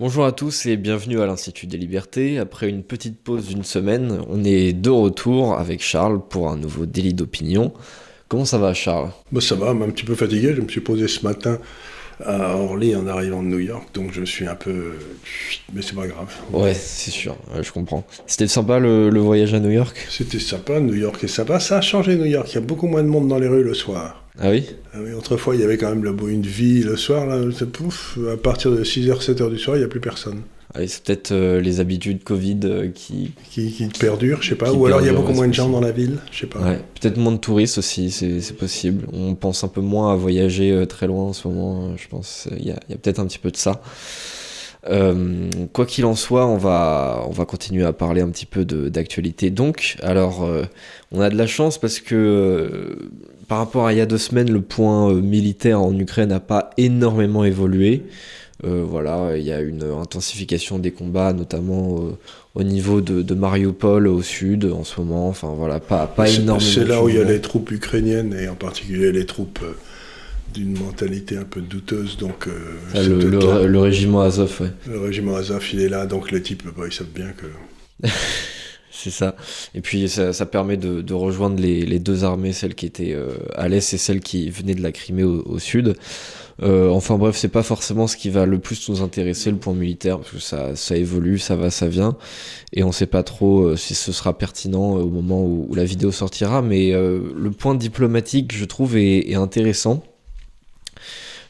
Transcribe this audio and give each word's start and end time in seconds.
Bonjour 0.00 0.24
à 0.24 0.32
tous 0.32 0.64
et 0.64 0.78
bienvenue 0.78 1.20
à 1.20 1.26
l'Institut 1.26 1.66
des 1.66 1.76
Libertés. 1.76 2.38
Après 2.38 2.70
une 2.70 2.82
petite 2.82 3.22
pause 3.22 3.48
d'une 3.48 3.64
semaine, 3.64 4.22
on 4.30 4.42
est 4.44 4.72
de 4.72 4.88
retour 4.88 5.58
avec 5.58 5.82
Charles 5.82 6.26
pour 6.26 6.48
un 6.48 6.56
nouveau 6.56 6.86
délit 6.86 7.12
d'opinion. 7.12 7.74
Comment 8.26 8.46
ça 8.46 8.56
va 8.56 8.72
Charles? 8.72 9.10
Bah, 9.30 9.42
Ça 9.42 9.56
va, 9.56 9.72
un 9.72 9.90
petit 9.90 10.06
peu 10.06 10.14
fatigué. 10.14 10.54
Je 10.56 10.62
me 10.62 10.68
suis 10.68 10.80
posé 10.80 11.06
ce 11.06 11.22
matin 11.22 11.58
à 12.24 12.56
Orly 12.56 12.94
en 12.94 13.06
arrivant 13.06 13.42
de 13.42 13.48
New 13.48 13.58
York, 13.58 13.88
donc 13.94 14.12
je 14.12 14.24
suis 14.24 14.46
un 14.46 14.54
peu... 14.54 14.92
Mais 15.72 15.82
c'est 15.82 15.94
pas 15.94 16.06
grave. 16.06 16.32
Ouais, 16.52 16.74
c'est 16.74 17.10
sûr, 17.10 17.36
je 17.60 17.70
comprends. 17.72 18.04
C'était 18.26 18.48
sympa 18.48 18.78
le, 18.78 19.18
voyage 19.18 19.54
à 19.54 19.60
New 19.60 19.70
York? 19.70 19.96
C'était 20.10 20.38
sympa, 20.38 20.80
New 20.80 20.94
York 20.94 21.22
est 21.24 21.28
sympa. 21.28 21.60
Ça 21.60 21.78
a 21.78 21.80
changé 21.80 22.16
New 22.16 22.24
York, 22.24 22.48
il 22.50 22.54
y 22.56 22.58
a 22.58 22.62
beaucoup 22.62 22.86
moins 22.86 23.02
de 23.02 23.08
monde 23.08 23.28
dans 23.28 23.38
les 23.38 23.48
rues 23.48 23.64
le 23.64 23.74
soir. 23.74 24.24
Ah 24.38 24.50
oui? 24.50 24.66
Ah 24.94 24.98
oui, 25.02 25.12
autrefois, 25.12 25.54
il 25.54 25.60
y 25.60 25.64
avait 25.64 25.76
quand 25.76 25.94
même 25.94 26.04
une 26.28 26.42
vie 26.42 26.82
le 26.82 26.96
soir. 26.96 27.26
Là, 27.26 27.44
pouf, 27.72 28.18
à 28.32 28.36
partir 28.36 28.70
de 28.70 28.82
6h, 28.82 29.22
7h 29.22 29.50
du 29.50 29.58
soir, 29.58 29.76
il 29.76 29.80
n'y 29.80 29.84
a 29.84 29.88
plus 29.88 30.00
personne. 30.00 30.42
C'est 30.86 31.02
peut-être 31.02 31.32
euh, 31.32 31.60
les 31.60 31.80
habitudes 31.80 32.22
Covid 32.22 32.60
euh, 32.64 32.88
qui... 32.94 33.32
qui... 33.50 33.72
qui. 33.72 33.88
perdurent, 33.88 34.40
je 34.40 34.50
sais 34.50 34.54
pas. 34.54 34.72
Ou 34.72 34.86
alors 34.86 35.00
il 35.00 35.06
y 35.06 35.10
a 35.10 35.12
beaucoup 35.12 35.32
moins 35.32 35.48
de 35.48 35.54
gens 35.54 35.68
dans 35.68 35.80
la 35.80 35.90
ville, 35.90 36.18
je 36.30 36.40
sais 36.40 36.46
pas. 36.46 36.60
Ouais, 36.60 36.78
peut-être 37.00 37.16
moins 37.16 37.32
de 37.32 37.38
touristes 37.38 37.78
aussi, 37.78 38.10
c'est 38.10 38.56
possible. 38.56 39.06
On 39.12 39.34
pense 39.34 39.64
un 39.64 39.68
peu 39.68 39.80
moins 39.80 40.12
à 40.12 40.16
voyager 40.16 40.70
euh, 40.70 40.86
très 40.86 41.08
loin 41.08 41.24
en 41.24 41.32
ce 41.32 41.48
moment, 41.48 41.96
je 41.96 42.06
pense. 42.06 42.48
Il 42.56 42.64
y 42.64 42.70
a, 42.70 42.76
a 42.76 42.96
peut-être 42.96 43.18
un 43.18 43.26
petit 43.26 43.40
peu 43.40 43.50
de 43.50 43.56
ça. 43.56 43.82
quoi 45.72 45.86
qu'il 45.86 46.04
en 46.04 46.14
soit, 46.14 46.46
on 46.46 46.56
va, 46.56 47.24
on 47.26 47.32
va 47.32 47.46
continuer 47.46 47.84
à 47.84 47.92
parler 47.92 48.20
un 48.20 48.28
petit 48.28 48.46
peu 48.46 48.64
d'actualité. 48.64 49.50
Donc, 49.50 49.96
alors, 50.02 50.48
on 51.10 51.20
a 51.20 51.30
de 51.30 51.36
la 51.36 51.48
chance 51.48 51.78
parce 51.78 51.98
que 51.98 53.10
par 53.48 53.58
rapport 53.58 53.88
à 53.88 53.92
il 53.92 53.98
y 53.98 54.00
a 54.00 54.06
deux 54.06 54.18
semaines, 54.18 54.52
le 54.52 54.60
point 54.60 55.12
militaire 55.14 55.82
en 55.82 55.98
Ukraine 55.98 56.28
n'a 56.28 56.38
pas 56.38 56.70
énormément 56.76 57.44
évolué. 57.44 58.04
Euh, 58.64 58.84
voilà, 58.86 59.36
il 59.36 59.44
y 59.44 59.52
a 59.52 59.60
une 59.60 59.82
intensification 59.82 60.78
des 60.78 60.90
combats, 60.90 61.32
notamment 61.32 62.00
euh, 62.00 62.10
au 62.54 62.62
niveau 62.62 63.00
de, 63.00 63.34
Mariupol 63.34 64.06
au 64.06 64.22
sud 64.22 64.66
en 64.66 64.84
ce 64.84 65.00
moment. 65.00 65.28
Enfin 65.28 65.54
voilà, 65.56 65.80
pas, 65.80 66.06
pas 66.06 66.28
énormément. 66.28 66.60
C'est 66.60 66.84
là 66.84 67.02
où 67.02 67.08
il 67.08 67.16
y 67.16 67.20
a 67.20 67.24
les 67.24 67.40
troupes 67.40 67.70
ukrainiennes 67.70 68.34
et 68.38 68.48
en 68.48 68.54
particulier 68.54 69.12
les 69.12 69.24
troupes 69.24 69.64
d'une 70.52 70.78
mentalité 70.78 71.36
un 71.36 71.44
peu 71.44 71.60
douteuse. 71.60 72.18
Donc, 72.18 72.48
ah, 72.94 73.02
le, 73.02 73.78
régiment 73.78 74.20
Azov, 74.22 74.54
ouais. 74.60 74.70
Le 74.88 75.00
régiment 75.00 75.36
Azov, 75.36 75.64
il 75.72 75.80
est 75.80 75.88
là, 75.88 76.06
donc 76.06 76.30
les 76.30 76.42
types, 76.42 76.64
bah, 76.76 76.84
ils 76.86 76.92
savent 76.92 77.06
bien 77.14 77.32
que. 77.32 78.08
C'est 78.92 79.10
ça. 79.10 79.36
Et 79.74 79.80
puis 79.80 80.08
ça, 80.08 80.46
permet 80.46 80.76
de, 80.76 81.14
rejoindre 81.14 81.60
les, 81.60 81.98
deux 81.98 82.24
armées, 82.24 82.52
celle 82.52 82.74
qui 82.74 82.86
était 82.86 83.12
euh, 83.12 83.34
à 83.54 83.68
l'est 83.68 83.94
et 83.94 83.98
celle 83.98 84.20
qui 84.20 84.50
venait 84.50 84.74
de 84.74 84.82
la 84.82 84.92
Crimée 84.92 85.22
au, 85.22 85.58
sud. 85.58 85.94
Euh, 86.62 86.90
enfin 86.90 87.16
bref, 87.16 87.36
c'est 87.36 87.48
pas 87.48 87.62
forcément 87.62 88.06
ce 88.06 88.16
qui 88.16 88.28
va 88.28 88.44
le 88.44 88.58
plus 88.58 88.88
nous 88.90 89.00
intéresser, 89.00 89.50
le 89.50 89.56
point 89.56 89.72
militaire, 89.72 90.18
parce 90.18 90.32
que 90.32 90.38
ça, 90.38 90.76
ça 90.76 90.96
évolue, 90.96 91.38
ça 91.38 91.56
va, 91.56 91.70
ça 91.70 91.88
vient, 91.88 92.16
et 92.74 92.82
on 92.84 92.92
sait 92.92 93.06
pas 93.06 93.22
trop 93.22 93.62
euh, 93.62 93.76
si 93.76 93.94
ce 93.94 94.12
sera 94.12 94.36
pertinent 94.36 94.96
au 94.96 95.08
moment 95.08 95.42
où, 95.42 95.74
la 95.74 95.84
vidéo 95.84 96.12
sortira, 96.12 96.60
mais 96.60 96.90
le 96.90 97.50
point 97.50 97.74
diplomatique, 97.74 98.54
je 98.54 98.64
trouve, 98.64 98.96
est, 98.96 99.34
intéressant. 99.34 100.02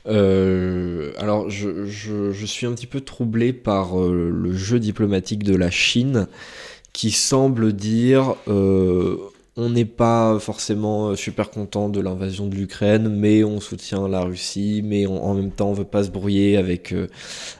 alors, 0.06 1.48
je, 1.48 1.86
je, 1.86 2.46
suis 2.46 2.66
un 2.66 2.72
petit 2.72 2.86
peu 2.86 3.00
troublé 3.00 3.52
par 3.52 3.96
le 3.98 4.52
jeu 4.52 4.78
diplomatique 4.78 5.42
de 5.42 5.56
la 5.56 5.70
Chine 5.70 6.28
qui 6.92 7.10
semble 7.10 7.72
dire 7.72 8.34
euh, 8.48 9.16
on 9.56 9.70
n'est 9.70 9.84
pas 9.84 10.38
forcément 10.38 11.14
super 11.16 11.50
content 11.50 11.88
de 11.88 12.00
l'invasion 12.00 12.46
de 12.46 12.54
l'Ukraine, 12.54 13.08
mais 13.08 13.44
on 13.44 13.60
soutient 13.60 14.08
la 14.08 14.22
Russie, 14.22 14.80
mais 14.84 15.06
en 15.06 15.34
même 15.34 15.50
temps 15.50 15.70
on 15.70 15.72
veut 15.74 15.84
pas 15.84 16.04
se 16.04 16.10
brouiller 16.10 16.56
avec, 16.56 16.92
euh, 16.92 17.08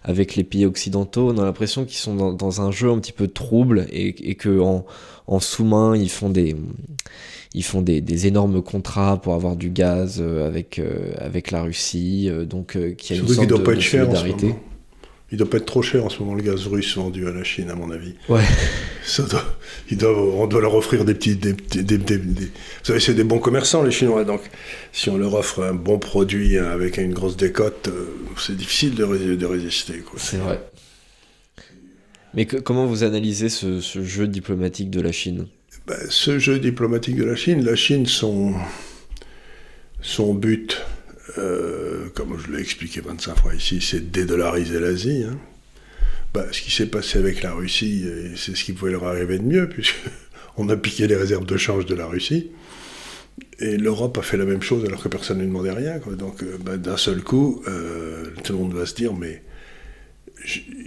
avec 0.04 0.36
les 0.36 0.44
pays 0.44 0.64
occidentaux. 0.64 1.30
On 1.30 1.38
a 1.38 1.44
l'impression 1.44 1.84
qu'ils 1.84 1.98
sont 1.98 2.32
dans, 2.32 2.60
un 2.60 2.70
jeu 2.70 2.90
un 2.90 2.98
petit 2.98 3.12
peu 3.12 3.28
trouble 3.28 3.86
et, 3.90 4.30
et 4.30 4.34
que 4.34 4.60
en, 4.60 4.86
en 5.26 5.40
sous-main 5.40 5.96
ils 5.96 6.10
font 6.10 6.30
des 6.30 6.56
ils 7.52 7.64
font 7.64 7.82
des, 7.82 8.00
des, 8.00 8.28
énormes 8.28 8.62
contrats 8.62 9.20
pour 9.20 9.34
avoir 9.34 9.56
du 9.56 9.70
gaz 9.70 10.20
euh, 10.20 10.46
avec, 10.46 10.80
avec 11.18 11.50
la 11.50 11.62
Russie, 11.62 12.30
donc 12.48 12.78
qui 12.96 13.12
a 13.12 13.16
une 13.16 13.26
sorte 13.26 13.48
de, 13.48 13.56
de 13.56 13.80
solidarité. 13.80 14.54
Il 15.32 15.38
doit 15.38 15.48
pas 15.48 15.58
être 15.58 15.66
trop 15.66 15.82
cher 15.82 16.04
en 16.04 16.08
ce 16.08 16.18
moment 16.18 16.34
le 16.34 16.42
gaz 16.42 16.66
russe 16.66 16.96
vendu 16.96 17.28
à 17.28 17.30
la 17.30 17.44
Chine, 17.44 17.70
à 17.70 17.76
mon 17.76 17.90
avis. 17.92 18.14
Ouais. 18.28 18.42
Ça 19.04 19.24
on 20.02 20.46
doit 20.46 20.60
leur 20.60 20.74
offrir 20.74 21.04
des 21.04 21.14
petits. 21.14 21.36
Des, 21.36 21.52
des, 21.52 21.98
vous 21.98 22.48
savez, 22.82 23.00
c'est 23.00 23.14
des 23.14 23.24
bons 23.24 23.38
commerçants, 23.38 23.82
les 23.82 23.92
Chinois. 23.92 24.24
Donc, 24.24 24.40
si 24.92 25.08
on 25.08 25.16
leur 25.16 25.34
offre 25.34 25.62
un 25.62 25.74
bon 25.74 25.98
produit 25.98 26.58
avec 26.58 26.96
une 26.96 27.12
grosse 27.12 27.36
décote, 27.36 27.88
euh, 27.88 28.06
c'est 28.38 28.56
difficile 28.56 28.94
de, 28.94 29.36
de 29.36 29.46
résister. 29.46 30.02
C'est 30.16 30.38
vrai. 30.38 30.60
Mais 32.34 32.46
comment 32.46 32.86
vous 32.86 33.02
analysez 33.02 33.48
ce, 33.48 33.80
jeu 33.80 34.26
diplomatique 34.28 34.90
de 34.90 35.00
la 35.00 35.12
Chine? 35.12 35.46
Ben, 35.86 35.96
Ce 36.08 36.38
jeu 36.38 36.58
diplomatique 36.58 37.16
de 37.16 37.24
la 37.24 37.36
Chine, 37.36 37.64
la 37.64 37.76
Chine, 37.76 38.06
son, 38.06 38.54
son 40.00 40.34
but 40.34 40.80
euh, 41.38 42.08
comme 42.14 42.38
je 42.38 42.52
l'ai 42.52 42.60
expliqué 42.60 43.00
25 43.00 43.36
fois 43.36 43.54
ici, 43.54 43.80
c'est 43.80 44.10
dédollariser 44.10 44.80
l'Asie. 44.80 45.24
Hein. 45.24 45.38
Bah, 46.32 46.46
ce 46.52 46.60
qui 46.60 46.70
s'est 46.70 46.86
passé 46.86 47.18
avec 47.18 47.42
la 47.42 47.52
Russie, 47.52 48.06
c'est 48.36 48.56
ce 48.56 48.64
qui 48.64 48.72
pouvait 48.72 48.92
leur 48.92 49.04
arriver 49.04 49.38
de 49.38 49.44
mieux, 49.44 49.68
puisqu'on 49.70 50.68
a 50.68 50.76
piqué 50.76 51.06
les 51.06 51.16
réserves 51.16 51.46
de 51.46 51.56
change 51.56 51.86
de 51.86 51.94
la 51.94 52.06
Russie. 52.06 52.50
Et 53.58 53.76
l'Europe 53.76 54.16
a 54.18 54.22
fait 54.22 54.36
la 54.36 54.44
même 54.44 54.62
chose 54.62 54.84
alors 54.84 55.02
que 55.02 55.08
personne 55.08 55.38
ne 55.38 55.44
demandait 55.44 55.72
rien. 55.72 55.98
Donc 56.16 56.42
euh, 56.42 56.56
bah, 56.60 56.76
d'un 56.76 56.96
seul 56.96 57.22
coup, 57.22 57.62
euh, 57.68 58.26
tout 58.42 58.52
le 58.52 58.58
monde 58.58 58.74
va 58.74 58.86
se 58.86 58.94
dire, 58.94 59.12
mais 59.14 59.42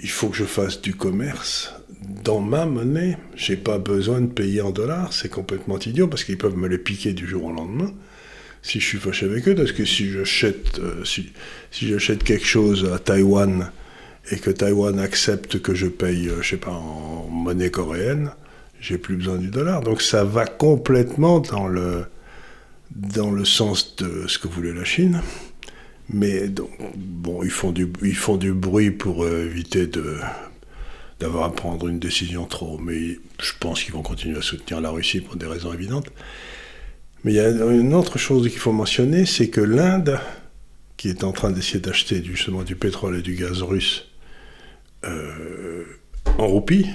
il 0.02 0.10
faut 0.10 0.30
que 0.30 0.38
je 0.38 0.46
fasse 0.46 0.82
du 0.82 0.96
commerce 0.96 1.74
dans 2.24 2.42
ma 2.42 2.66
monnaie. 2.66 3.18
J'ai 3.36 3.58
pas 3.58 3.78
besoin 3.78 4.22
de 4.22 4.28
payer 4.28 4.62
en 4.62 4.72
dollars. 4.72 5.14
C'est 5.14 5.30
complètement 5.30 5.78
idiot 5.80 6.08
parce 6.08 6.24
qu'ils 6.24 6.38
peuvent 6.38 6.58
me 6.58 6.68
les 6.68 6.80
piquer 6.80 7.14
du 7.14 7.28
jour 7.28 7.46
au 7.46 7.52
lendemain 7.52 7.94
si 8.64 8.80
je 8.80 8.86
suis 8.86 8.98
fâché 8.98 9.26
avec 9.26 9.48
eux, 9.48 9.56
parce 9.56 9.74
que 9.74 9.86
si 9.86 10.10
j'achète 10.10 10.80
euh, 10.80 11.04
si, 11.04 11.32
si 11.70 11.88
j'achète 11.88 12.24
quelque 12.24 12.46
chose 12.46 12.90
à 12.92 12.98
Taïwan 12.98 13.70
et 14.32 14.38
que 14.38 14.50
Taïwan 14.50 15.00
accepte 15.00 15.62
que 15.62 15.76
je 15.76 15.88
paye, 15.88 16.30
euh, 16.30 16.42
je 16.42 16.52
sais 16.52 16.58
pas, 16.58 16.72
en 16.72 17.28
monnaie 17.28 17.70
coréenne, 17.70 18.32
j'ai 18.80 18.98
plus 18.98 19.18
besoin 19.18 19.38
du 19.38 19.50
dollar. 19.50 19.82
Donc 19.82 20.02
ça 20.02 20.24
va 20.24 20.46
complètement 20.46 21.42
dans 21.42 21.68
le, 21.68 22.06
dans 22.92 23.32
le 23.32 23.46
sens 23.46 23.98
de 23.98 24.28
ce 24.28 24.40
que 24.40 24.48
voulait 24.48 24.74
la 24.74 24.86
Chine. 24.86 25.22
Mais 26.10 26.48
donc, 26.48 26.70
bon, 26.96 27.44
ils 27.44 27.52
font 27.52 27.72
du, 27.72 27.92
ils 28.02 28.16
font 28.16 28.38
du 28.38 28.54
bruit 28.54 28.92
pour 28.92 29.24
euh, 29.24 29.46
éviter 29.46 29.88
de, 29.88 30.18
d'avoir 31.20 31.46
à 31.46 31.52
prendre 31.52 31.88
une 31.88 32.00
décision 32.00 32.46
trop. 32.46 32.78
Mais 32.78 33.20
je 33.42 33.52
pense 33.60 33.84
qu'ils 33.84 33.94
vont 33.94 34.02
continuer 34.04 34.38
à 34.38 34.42
soutenir 34.42 34.80
la 34.80 34.90
Russie 34.90 35.20
pour 35.20 35.36
des 35.36 35.48
raisons 35.48 35.74
évidentes. 35.74 36.08
Mais 37.24 37.32
il 37.32 37.36
y 37.36 37.40
a 37.40 37.50
une 37.50 37.94
autre 37.94 38.18
chose 38.18 38.50
qu'il 38.50 38.60
faut 38.60 38.74
mentionner, 38.74 39.26
c'est 39.26 39.50
que 39.50 39.62
l'Inde, 39.62 40.20
qui 40.98 41.10
est 41.10 41.24
en 41.24 41.32
train 41.32 41.52
d'essayer 41.52 41.80
d'acheter 41.80 42.24
justement 42.24 42.64
du 42.64 42.76
pétrole 42.76 43.18
et 43.18 43.22
du 43.22 43.36
gaz 43.36 43.62
russe 43.62 44.10
euh, 45.06 45.86
en 46.38 46.48
roupies, 46.48 46.90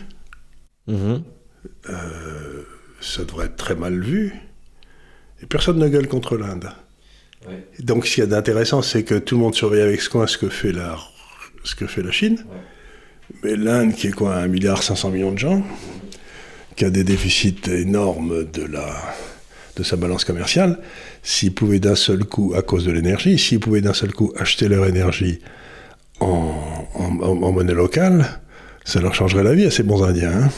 mhm. 0.87 1.23
euh, 1.89 2.63
ça 3.01 3.25
devrait 3.25 3.47
être 3.47 3.57
très 3.57 3.75
mal 3.75 4.01
vu. 4.01 4.35
Et 5.43 5.47
personne 5.47 5.79
ne 5.79 5.89
gueule 5.89 6.09
contre 6.09 6.37
l'Inde. 6.37 6.71
Donc 7.79 8.07
ce 8.07 8.15
qu'il 8.15 8.21
y 8.23 8.27
a 8.27 8.29
d'intéressant, 8.29 8.83
c'est 8.83 9.05
que 9.05 9.15
tout 9.15 9.37
le 9.37 9.43
monde 9.43 9.55
surveille 9.55 9.83
avec 9.83 10.01
ce 10.03 10.27
ce 10.27 10.37
que 10.37 10.49
fait 10.49 10.73
la, 10.73 10.99
ce 11.65 11.75
que 11.75 11.87
fait 11.87 12.03
la 12.03 12.11
Chine. 12.11 12.45
Mais 13.43 13.57
l'Inde, 13.57 13.95
qui 13.95 14.09
est 14.09 14.13
quoi, 14.13 14.37
1,5 14.43 14.49
milliard 14.49 14.83
millions 15.13 15.33
de 15.33 15.39
gens, 15.39 15.65
qui 16.77 16.85
a 16.85 16.91
des 16.91 17.05
déficits 17.05 17.71
énormes 17.71 18.45
de 18.45 18.63
la 18.63 18.93
de 19.79 19.85
sa 19.85 19.97
balance 19.97 20.25
commerciale, 20.25 20.79
s'ils 21.23 21.55
pouvaient 21.55 21.79
d'un 21.79 21.95
seul 21.95 22.25
coup, 22.25 22.53
à 22.57 22.63
cause 22.63 22.85
de 22.85 22.91
l'énergie, 22.91 23.39
s'ils 23.39 23.61
pouvaient 23.61 23.81
d'un 23.81 23.95
seul 23.95 24.13
coup 24.13 24.33
acheter 24.37 24.69
leur 24.69 24.87
énergie 24.87 25.39
en, 26.21 27.53
monnaie 27.53 27.75
locale, 27.75 28.41
ça 28.85 29.01
leur 29.01 29.15
changerait 29.15 29.45
la 29.45 29.55
vie 29.55 29.67
à 29.67 29.71
ces 29.71 29.85
bons 29.85 30.03
Indiens. 30.03 30.33
Hein. 30.33 30.49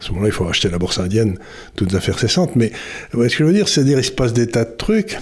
à 0.00 0.04
ce 0.04 0.10
moment-là, 0.10 0.28
il 0.28 0.32
faut 0.32 0.46
acheter 0.46 0.68
la 0.68 0.78
bourse 0.78 0.98
indienne, 0.98 1.38
toutes 1.76 1.94
affaires 1.94 2.18
cessantes. 2.18 2.54
Mais 2.56 2.72
ce 3.12 3.16
que 3.16 3.28
je 3.30 3.44
veux 3.44 3.52
dire, 3.54 3.68
c'est 3.68 3.84
dire, 3.84 3.98
il 3.98 4.04
se 4.04 4.10
passe 4.10 4.32
des 4.32 4.46
tas 4.46 4.64
de 4.64 4.76
trucs. 4.76 5.18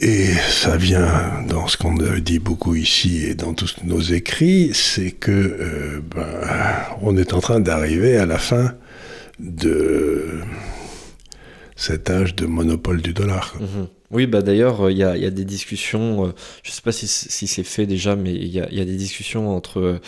Et 0.00 0.26
ça 0.50 0.76
vient 0.76 1.44
dans 1.48 1.68
ce 1.68 1.76
qu'on 1.76 1.94
dit 1.94 2.40
beaucoup 2.40 2.74
ici 2.74 3.24
et 3.24 3.34
dans 3.36 3.54
tous 3.54 3.76
nos 3.84 4.00
écrits, 4.00 4.72
c'est 4.74 5.12
que 5.12 5.30
euh, 5.30 6.00
ben, 6.12 6.26
on 7.02 7.16
est 7.16 7.32
en 7.32 7.40
train 7.40 7.60
d'arriver 7.60 8.16
à 8.16 8.26
la 8.26 8.38
fin 8.38 8.74
de 9.38 10.40
cet 11.76 12.10
âge 12.10 12.34
de 12.34 12.46
monopole 12.46 13.02
du 13.02 13.12
dollar. 13.12 13.54
Mhm. 13.60 13.88
Oui, 14.12 14.26
bah 14.26 14.40
d'ailleurs, 14.40 14.88
il 14.90 14.96
y, 14.96 15.02
a, 15.02 15.30
des 15.30 15.44
discussions, 15.44 16.26
euh, 16.26 16.28
je 16.62 16.70
ne 16.70 16.74
sais 16.74 16.82
pas 16.82 16.92
si, 16.92 17.08
c'est 17.08 17.62
fait 17.64 17.86
déjà, 17.86 18.14
mais 18.14 18.32
il 18.32 18.46
y, 18.46 18.60
a, 18.60 18.84
des 18.84 18.96
discussions 18.96 19.50
entre 19.50 19.98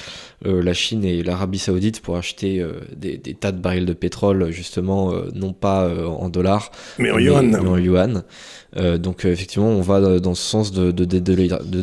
euh, 0.46 0.62
la 0.62 0.72
Chine 0.72 1.04
et 1.04 1.24
l'Arabie 1.24 1.58
Saoudite 1.58 2.00
pour 2.00 2.16
acheter 2.16 2.60
euh, 2.60 2.74
des, 2.96 3.18
tas 3.18 3.50
de 3.50 3.60
barils 3.60 3.86
de 3.86 3.92
pétrole, 3.94 4.52
justement, 4.52 5.12
non 5.34 5.52
pas 5.52 5.92
en 6.06 6.28
dollars, 6.28 6.70
mais 6.98 7.10
en 7.10 7.18
yuan. 7.18 7.56
en 7.56 7.76
yuan. 7.76 8.22
donc, 8.98 9.24
effectivement, 9.24 9.68
on 9.68 9.80
va 9.80 10.20
dans 10.20 10.34
ce 10.34 10.42
sens 10.42 10.70
de, 10.70 10.92
de, 10.92 11.04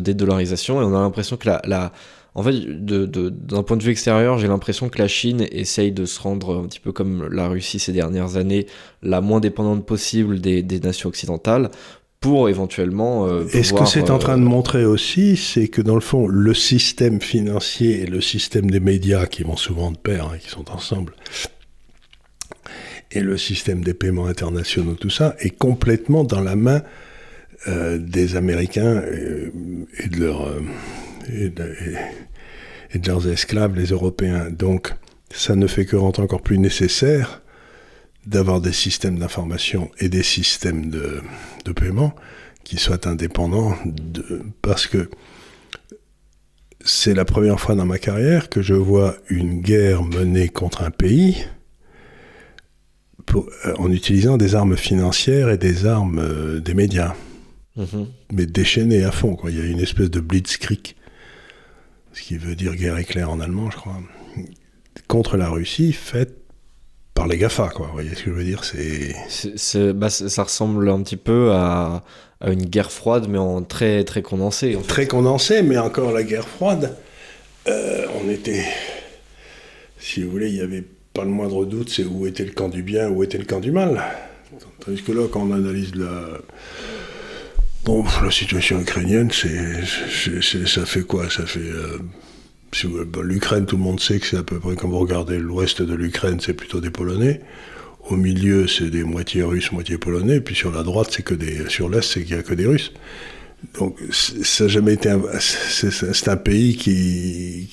dédollarisation 0.00 0.80
et 0.80 0.84
on 0.84 0.96
a 0.96 1.00
l'impression 1.00 1.36
que 1.36 1.50
la, 1.64 1.92
En 2.36 2.42
fait, 2.42 2.52
d'un 2.52 3.62
point 3.62 3.78
de 3.78 3.82
vue 3.82 3.90
extérieur, 3.90 4.36
j'ai 4.36 4.46
l'impression 4.46 4.90
que 4.90 4.98
la 4.98 5.08
Chine 5.08 5.46
essaye 5.52 5.90
de 5.90 6.04
se 6.04 6.20
rendre 6.20 6.58
un 6.62 6.66
petit 6.66 6.80
peu 6.80 6.92
comme 6.92 7.28
la 7.32 7.48
Russie 7.48 7.78
ces 7.78 7.92
dernières 7.92 8.36
années, 8.36 8.66
la 9.02 9.22
moins 9.22 9.40
dépendante 9.40 9.86
possible 9.86 10.38
des, 10.42 10.80
nations 10.80 11.08
occidentales 11.08 11.70
pour 12.20 12.50
éventuellement. 12.50 13.26
Euh, 13.26 13.46
et 13.54 13.62
ce 13.62 13.72
que 13.72 13.86
c'est 13.86 14.10
en 14.10 14.18
train 14.18 14.36
de 14.36 14.42
montrer 14.42 14.84
aussi, 14.84 15.38
c'est 15.38 15.68
que 15.68 15.80
dans 15.80 15.94
le 15.94 16.02
fond, 16.02 16.28
le 16.28 16.52
système 16.52 17.22
financier 17.22 18.02
et 18.02 18.06
le 18.06 18.20
système 18.20 18.70
des 18.70 18.80
médias, 18.80 19.24
qui 19.24 19.42
vont 19.42 19.56
souvent 19.56 19.90
de 19.90 19.96
pair, 19.96 20.26
hein, 20.26 20.36
qui 20.38 20.50
sont 20.50 20.70
ensemble, 20.70 21.14
et 23.12 23.20
le 23.20 23.38
système 23.38 23.82
des 23.82 23.94
paiements 23.94 24.26
internationaux, 24.26 24.96
tout 25.00 25.08
ça, 25.08 25.36
est 25.38 25.56
complètement 25.56 26.22
dans 26.22 26.42
la 26.42 26.54
main 26.54 26.82
euh, 27.66 27.96
des 27.96 28.36
Américains 28.36 29.00
et, 29.00 30.08
de 30.10 30.20
leurs, 30.20 30.46
et, 31.32 31.48
de, 31.50 33.06
leurs 33.06 33.28
esclaves, 33.28 33.76
les 33.76 33.86
Européens. 33.86 34.50
Donc, 34.50 34.94
ça 35.30 35.56
ne 35.56 35.66
fait 35.66 35.84
que 35.84 35.96
rendre 35.96 36.20
encore 36.20 36.42
plus 36.42 36.58
nécessaire 36.58 37.42
d'avoir 38.26 38.60
des 38.60 38.72
systèmes 38.72 39.18
d'information 39.18 39.90
et 39.98 40.08
des 40.08 40.22
systèmes 40.22 40.90
de, 40.90 41.20
de, 41.64 41.72
paiement 41.72 42.14
qui 42.64 42.76
soient 42.76 43.06
indépendants, 43.06 43.76
de, 43.84 44.42
parce 44.62 44.86
que 44.86 45.08
c'est 46.84 47.14
la 47.14 47.24
première 47.24 47.60
fois 47.60 47.74
dans 47.74 47.86
ma 47.86 47.98
carrière 47.98 48.48
que 48.48 48.62
je 48.62 48.74
vois 48.74 49.16
une 49.28 49.60
guerre 49.60 50.02
menée 50.02 50.48
contre 50.48 50.82
un 50.82 50.90
pays 50.90 51.44
euh, 53.34 53.74
en 53.78 53.90
utilisant 53.90 54.36
des 54.36 54.54
armes 54.54 54.76
financières 54.76 55.50
et 55.50 55.58
des 55.58 55.86
armes 55.86 56.18
euh, 56.18 56.60
des 56.60 56.74
médias. 56.74 57.14
Mhm. 57.76 58.06
Mais 58.32 58.46
déchaînées 58.46 59.04
à 59.04 59.12
fond. 59.12 59.36
Quoi. 59.36 59.50
Il 59.50 59.58
y 59.58 59.60
a 59.60 59.66
une 59.66 59.80
espèce 59.80 60.10
de 60.10 60.20
blitzkrieg, 60.20 60.94
ce 62.16 62.22
qui 62.22 62.38
veut 62.38 62.56
dire 62.56 62.74
guerre 62.74 62.96
éclair 62.96 63.30
en 63.30 63.40
allemand, 63.40 63.70
je 63.70 63.76
crois, 63.76 63.98
contre 65.06 65.36
la 65.36 65.50
Russie, 65.50 65.92
faite 65.92 66.38
par 67.12 67.26
les 67.26 67.36
GAFA. 67.36 67.68
Quoi. 67.68 67.88
Vous 67.88 67.92
voyez 67.92 68.14
ce 68.14 68.24
que 68.24 68.30
je 68.30 68.36
veux 68.36 68.44
dire? 68.44 68.62
C'est... 68.64 69.92
Bah, 69.92 70.08
ça 70.08 70.42
ressemble 70.42 70.88
un 70.88 71.02
petit 71.02 71.18
peu 71.18 71.52
à, 71.52 72.02
une 72.46 72.64
guerre 72.64 72.90
froide, 72.90 73.26
mais 73.28 73.38
en 73.38 73.62
très, 73.62 74.02
très 74.04 74.22
condensé. 74.22 74.78
Très 74.88 75.06
condensé, 75.06 75.62
mais 75.62 75.76
encore 75.76 76.12
la 76.12 76.22
guerre 76.22 76.48
froide, 76.48 76.96
euh, 77.68 78.06
on 78.22 78.30
était... 78.30 78.64
Si 79.98 80.22
vous 80.22 80.30
voulez, 80.30 80.48
il 80.48 80.56
y 80.56 80.60
avait 80.60 80.84
pas 81.12 81.24
le 81.24 81.30
moindre 81.30 81.66
doute, 81.66 81.90
c'est 81.90 82.04
où 82.04 82.26
était 82.26 82.44
le 82.44 82.52
camp 82.52 82.68
du 82.68 82.82
bien, 82.82 83.08
où 83.10 83.24
était 83.24 83.38
le 83.38 83.44
camp 83.44 83.60
du 83.60 83.72
mal. 83.72 84.02
Tandis 84.80 85.02
que 85.02 85.12
là, 85.12 85.26
quand 85.30 85.42
on 85.42 85.52
analyse 85.52 85.94
la, 85.94 86.38
bon, 87.86 88.04
la 88.22 88.30
situation 88.30 88.80
ukrainienne, 88.80 89.30
c'est, 89.30 90.66
ça 90.66 90.84
fait 90.84 91.02
quoi? 91.02 91.30
Ça 91.30 91.46
fait. 91.46 91.60
Euh, 91.60 91.98
L'Ukraine, 93.22 93.64
tout 93.64 93.76
le 93.76 93.82
monde 93.82 94.00
sait 94.00 94.18
que 94.18 94.26
c'est 94.26 94.36
à 94.36 94.42
peu 94.42 94.58
près, 94.58 94.74
quand 94.74 94.88
vous 94.88 94.98
regardez 94.98 95.38
l'ouest 95.38 95.80
de 95.80 95.94
l'Ukraine, 95.94 96.40
c'est 96.40 96.52
plutôt 96.52 96.80
des 96.80 96.90
Polonais. 96.90 97.40
Au 98.10 98.16
milieu, 98.16 98.68
c'est 98.68 98.90
des 98.90 99.02
moitiés 99.02 99.42
russes, 99.42 99.72
moitié 99.72 99.98
polonais. 99.98 100.40
Puis 100.40 100.54
sur 100.54 100.70
la 100.70 100.82
droite, 100.84 101.08
c'est 101.10 101.22
que 101.22 101.34
des. 101.34 101.68
Sur 101.68 101.88
l'est, 101.88 102.02
c'est 102.02 102.22
qu'il 102.22 102.34
n'y 102.34 102.40
a 102.40 102.42
que 102.44 102.54
des 102.54 102.66
Russes. 102.66 102.92
Donc, 103.78 103.96
ça 104.12 104.64
n'a 104.64 104.68
jamais 104.68 104.92
été. 104.92 105.12
c'est, 105.40 106.28
un 106.28 106.36
pays 106.36 106.76
qui, 106.76 107.68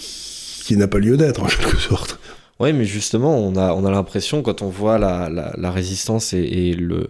qui 0.66 0.76
n'a 0.76 0.88
pas 0.88 0.98
lieu 0.98 1.18
d'être, 1.18 1.44
en 1.44 1.46
quelque 1.46 1.78
sorte. 1.78 2.20
Oui, 2.60 2.74
mais 2.74 2.86
justement, 2.86 3.38
on 3.38 3.56
a, 3.58 3.74
on 3.74 3.86
a 3.86 3.92
l'impression, 3.92 4.42
quand 4.42 4.62
on 4.62 4.70
voit 4.70 4.98
la, 4.98 5.30
la, 5.30 5.72
résistance 5.72 6.34
et, 6.34 6.74
le, 6.74 7.10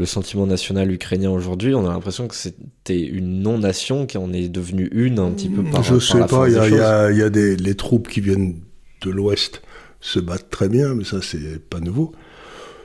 le, 0.00 0.06
sentiment 0.06 0.46
national 0.46 0.90
ukrainien 0.90 1.30
aujourd'hui, 1.30 1.74
on 1.74 1.86
a 1.86 1.90
l'impression 1.90 2.26
que 2.26 2.34
c'était 2.34 3.00
une 3.00 3.42
non-nation 3.42 4.06
qui 4.06 4.18
en 4.18 4.32
est 4.32 4.48
devenue 4.48 4.88
une 4.92 5.18
un 5.18 5.30
petit 5.30 5.48
peu 5.48 5.62
par 5.62 5.82
Je 5.82 5.98
sais 5.98 6.26
pas, 6.26 6.48
il 6.48 6.54
y, 6.54 6.58
a, 6.58 7.10
y 7.10 7.22
a 7.22 7.30
des 7.30 7.56
les 7.56 7.74
troupes 7.74 8.08
qui 8.08 8.20
viennent 8.20 8.56
de 9.02 9.10
l'Ouest 9.10 9.62
se 10.00 10.18
battent 10.18 10.50
très 10.50 10.68
bien, 10.68 10.94
mais 10.94 11.04
ça, 11.04 11.20
c'est 11.22 11.58
pas 11.68 11.80
nouveau. 11.80 12.12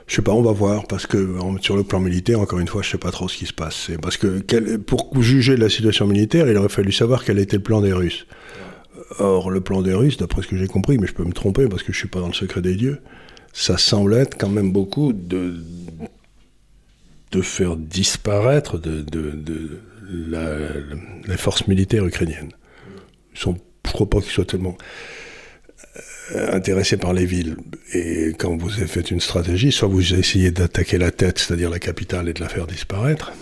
Je 0.06 0.14
sais 0.14 0.22
pas, 0.22 0.32
on 0.32 0.42
va 0.42 0.52
voir, 0.52 0.86
parce 0.86 1.06
que 1.06 1.34
sur 1.60 1.76
le 1.76 1.82
plan 1.82 1.98
militaire, 1.98 2.40
encore 2.40 2.60
une 2.60 2.68
fois, 2.68 2.82
je 2.82 2.90
sais 2.90 2.98
pas 2.98 3.10
trop 3.10 3.28
ce 3.28 3.36
qui 3.36 3.46
se 3.46 3.52
passe. 3.52 3.90
Parce 4.00 4.16
que 4.16 4.76
pour 4.76 5.20
juger 5.20 5.56
de 5.56 5.60
la 5.60 5.68
situation 5.68 6.06
militaire, 6.06 6.48
il 6.48 6.56
aurait 6.56 6.68
fallu 6.68 6.92
savoir 6.92 7.24
quel 7.24 7.38
était 7.38 7.56
le 7.56 7.62
plan 7.62 7.80
des 7.80 7.92
Russes. 7.92 8.26
Or, 9.18 9.50
le 9.50 9.60
plan 9.60 9.82
des 9.82 9.94
Russes, 9.94 10.16
d'après 10.16 10.42
ce 10.42 10.46
que 10.46 10.56
j'ai 10.56 10.68
compris, 10.68 10.98
mais 10.98 11.06
je 11.08 11.14
peux 11.14 11.24
me 11.24 11.32
tromper 11.32 11.66
parce 11.68 11.82
que 11.82 11.92
je 11.92 11.98
ne 11.98 12.00
suis 12.00 12.08
pas 12.08 12.20
dans 12.20 12.28
le 12.28 12.34
secret 12.34 12.60
des 12.60 12.76
dieux, 12.76 13.00
ça 13.52 13.78
semble 13.78 14.14
être 14.14 14.36
quand 14.38 14.48
même 14.48 14.70
beaucoup 14.70 15.12
de, 15.12 15.54
de 17.36 17.42
faire 17.42 17.76
disparaître 17.76 18.78
de, 18.78 19.04
la, 20.10 20.58
les 21.28 21.36
forces 21.36 21.66
militaires 21.66 22.06
ukrainiennes. 22.06 22.52
Ils 23.34 23.38
sont, 23.38 23.56
je 23.84 23.90
ne 23.90 23.92
crois 23.92 24.08
pas 24.08 24.20
qu'ils 24.20 24.32
soient 24.32 24.46
tellement 24.46 24.76
euh, 26.34 26.54
intéressés 26.54 26.96
par 26.96 27.12
les 27.12 27.26
villes. 27.26 27.56
Et 27.92 28.32
quand 28.38 28.56
vous 28.56 28.70
faites 28.70 29.10
une 29.10 29.20
stratégie, 29.20 29.70
soit 29.70 29.88
vous 29.88 30.14
essayez 30.14 30.50
d'attaquer 30.50 30.96
la 30.96 31.10
tête, 31.10 31.38
c'est-à-dire 31.38 31.68
la 31.68 31.78
capitale, 31.78 32.28
et 32.28 32.32
de 32.32 32.40
la 32.40 32.48
faire 32.48 32.66
disparaître, 32.66 33.32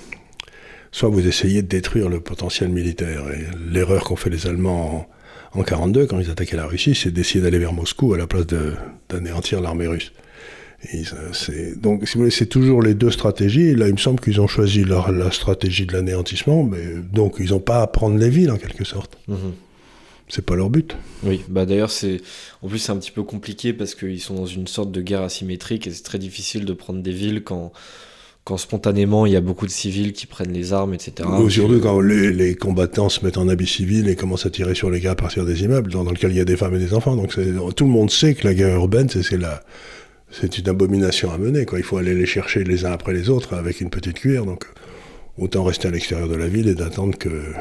soit 0.91 1.09
vous 1.09 1.27
essayez 1.27 1.63
de 1.63 1.69
détruire 1.69 2.09
le 2.09 2.21
potentiel 2.21 2.71
militaire. 2.71 3.23
Et 3.31 3.47
l'erreur 3.71 4.03
qu'ont 4.03 4.17
fait 4.17 4.31
les 4.31 4.49
Allemands 4.49 5.09
en 5.53 5.63
42, 5.63 6.07
quand 6.07 6.19
ils 6.19 6.31
attaquaient 6.31 6.57
la 6.57 6.67
Russie, 6.67 6.97
c'est 6.97 7.13
d'essayer 7.13 7.41
d'aller 7.41 7.59
vers 7.59 7.73
Moscou 7.73 8.13
à 8.13 8.19
la 8.19 8.27
place 8.27 8.47
d'anéantir 9.09 9.61
l'armée 9.61 9.87
russe. 9.87 10.13
Donc, 11.77 12.07
si 12.07 12.15
vous 12.15 12.21
voulez, 12.21 12.31
c'est 12.31 12.47
toujours 12.47 12.83
les 12.83 12.95
deux 12.95 13.11
stratégies. 13.11 13.75
là, 13.75 13.89
il 13.89 13.95
me 13.95 13.99
semble 13.99 14.21
qu'ils 14.21 14.41
ont 14.41 14.47
choisi 14.47 14.85
la 14.85 15.31
stratégie 15.31 15.87
de 15.87 15.93
l'anéantissement, 15.93 16.65
mais 16.65 16.85
donc 17.13 17.37
ils 17.39 17.51
n'ont 17.51 17.61
pas 17.61 17.83
à 17.83 17.87
prendre 17.87 18.19
les 18.19 18.31
villes 18.31 18.51
en 18.51 18.57
quelque 18.57 18.85
sorte. 18.85 19.19
Ce 19.27 19.33
mhm. 19.33 19.53
C'est 20.29 20.45
pas 20.45 20.57
leur 20.57 20.71
but. 20.71 20.97
Oui, 21.23 21.43
bah 21.49 21.67
d'ailleurs 21.67 21.91
c'est 21.91 22.21
en 22.63 22.69
plus 22.69 22.79
c'est 22.79 22.93
un 22.93 22.97
petit 22.97 23.11
peu 23.11 23.23
compliqué 23.23 23.75
parce 23.75 23.95
qu'ils 23.95 24.21
sont 24.21 24.35
dans 24.35 24.47
une 24.47 24.67
sorte 24.67 24.91
de 24.91 25.03
guerre 25.03 25.21
asymétrique 25.21 25.87
et 25.87 25.91
c'est 25.91 26.03
très 26.03 26.19
difficile 26.19 26.65
de 26.65 26.73
prendre 26.73 27.03
des 27.03 27.13
villes 27.13 27.45
quand 27.45 27.73
quand 28.43 28.57
spontanément 28.57 29.27
il 29.27 29.33
y 29.33 29.37
a 29.37 29.41
beaucoup 29.43 29.67
de 29.67 29.71
civils 29.71 30.13
qui 30.13 30.27
prennent 30.27 30.53
les 30.53 30.73
armes, 30.73 30.95
etc. 30.95 31.29
Ou 31.29 31.49
surtout 31.51 31.81
quand 31.81 32.01
les, 32.01 32.55
combattants 32.55 33.09
se 33.09 33.25
mettent 33.25 33.39
en 33.39 33.49
habit 33.49 33.67
civil 33.67 34.09
et 34.09 34.17
commencent 34.17 34.47
à 34.47 34.51
tirer 34.51 34.75
sur 34.75 34.91
les 34.91 35.01
gars 35.01 35.13
à 35.13 35.15
partir 35.15 35.45
des 35.45 35.63
immeubles, 35.63 35.91
dans, 35.91 36.05
lequel 36.05 36.31
il 36.31 36.37
y 36.37 36.41
a 36.41 36.45
des 36.45 36.57
femmes 36.57 36.75
et 36.75 36.79
des 36.79 36.95
enfants. 36.95 37.17
Donc 37.17 37.39
tout 37.75 37.85
le 37.85 37.91
monde 37.91 38.11
sait 38.11 38.35
que 38.35 38.47
la 38.47 38.55
guerre 38.55 38.75
urbaine, 38.75 39.09
c'est 39.09 39.39
la, 39.39 39.63
c'est 40.41 40.59
une 40.59 40.69
abomination 40.69 41.33
à 41.33 41.39
mener. 41.39 41.65
Quoi. 41.65 41.79
Il 41.79 41.85
faut 41.85 41.97
aller 41.97 42.15
les 42.15 42.27
chercher 42.27 42.65
les 42.65 42.85
uns 42.85 42.93
après 42.93 43.13
les 43.13 43.31
autres 43.31 43.55
avec 43.55 43.81
une 43.81 43.91
petite 43.91 44.19
cuillère. 44.19 44.45
Donc 44.45 44.65
autant 45.39 45.65
rester 45.65 45.89
à 45.89 45.91
l'extérieur 45.91 46.29
de 46.29 46.35
la 46.35 46.49
ville 46.49 46.69
et 46.69 46.75
d'attendre 46.75 47.17
que. 47.17 47.53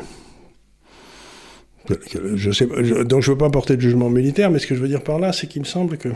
Je 2.36 2.52
sais, 2.52 2.66
donc 2.66 3.22
je 3.22 3.30
ne 3.30 3.34
veux 3.34 3.38
pas 3.38 3.50
porter 3.50 3.76
de 3.76 3.82
jugement 3.82 4.10
militaire, 4.10 4.50
mais 4.50 4.60
ce 4.60 4.68
que 4.68 4.74
je 4.74 4.80
veux 4.80 4.88
dire 4.88 5.04
par 5.04 5.20
là, 5.20 5.34
c'est 5.34 5.48
qu'il 5.48 5.62
me 5.62 5.68
semble 5.68 5.98
que 5.98 6.10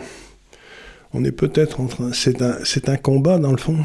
on 1.14 1.26
est 1.26 1.32
peut-être 1.32 1.82
en 1.82 1.88
train. 1.88 2.14
C'est 2.14 2.42
un, 2.42 2.58
c'est 2.64 2.88
un 2.88 2.96
combat 2.96 3.38
dans 3.38 3.52
le 3.52 3.58
fond. 3.58 3.78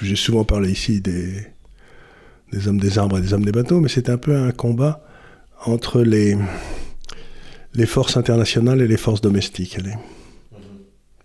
J'ai 0.00 0.16
souvent 0.16 0.44
parlé 0.44 0.70
ici 0.70 1.00
des, 1.00 1.34
des 2.52 2.68
hommes 2.68 2.78
des 2.78 2.98
arbres 2.98 3.18
et 3.18 3.20
des 3.20 3.34
hommes 3.34 3.44
des 3.44 3.52
bateaux, 3.52 3.80
mais 3.80 3.88
c'est 3.88 4.08
un 4.08 4.16
peu 4.16 4.36
un 4.36 4.52
combat 4.52 5.04
entre 5.66 6.02
les, 6.02 6.36
les 7.74 7.86
forces 7.86 8.16
internationales 8.16 8.80
et 8.80 8.88
les 8.88 8.96
forces 8.96 9.20
domestiques. 9.20 9.78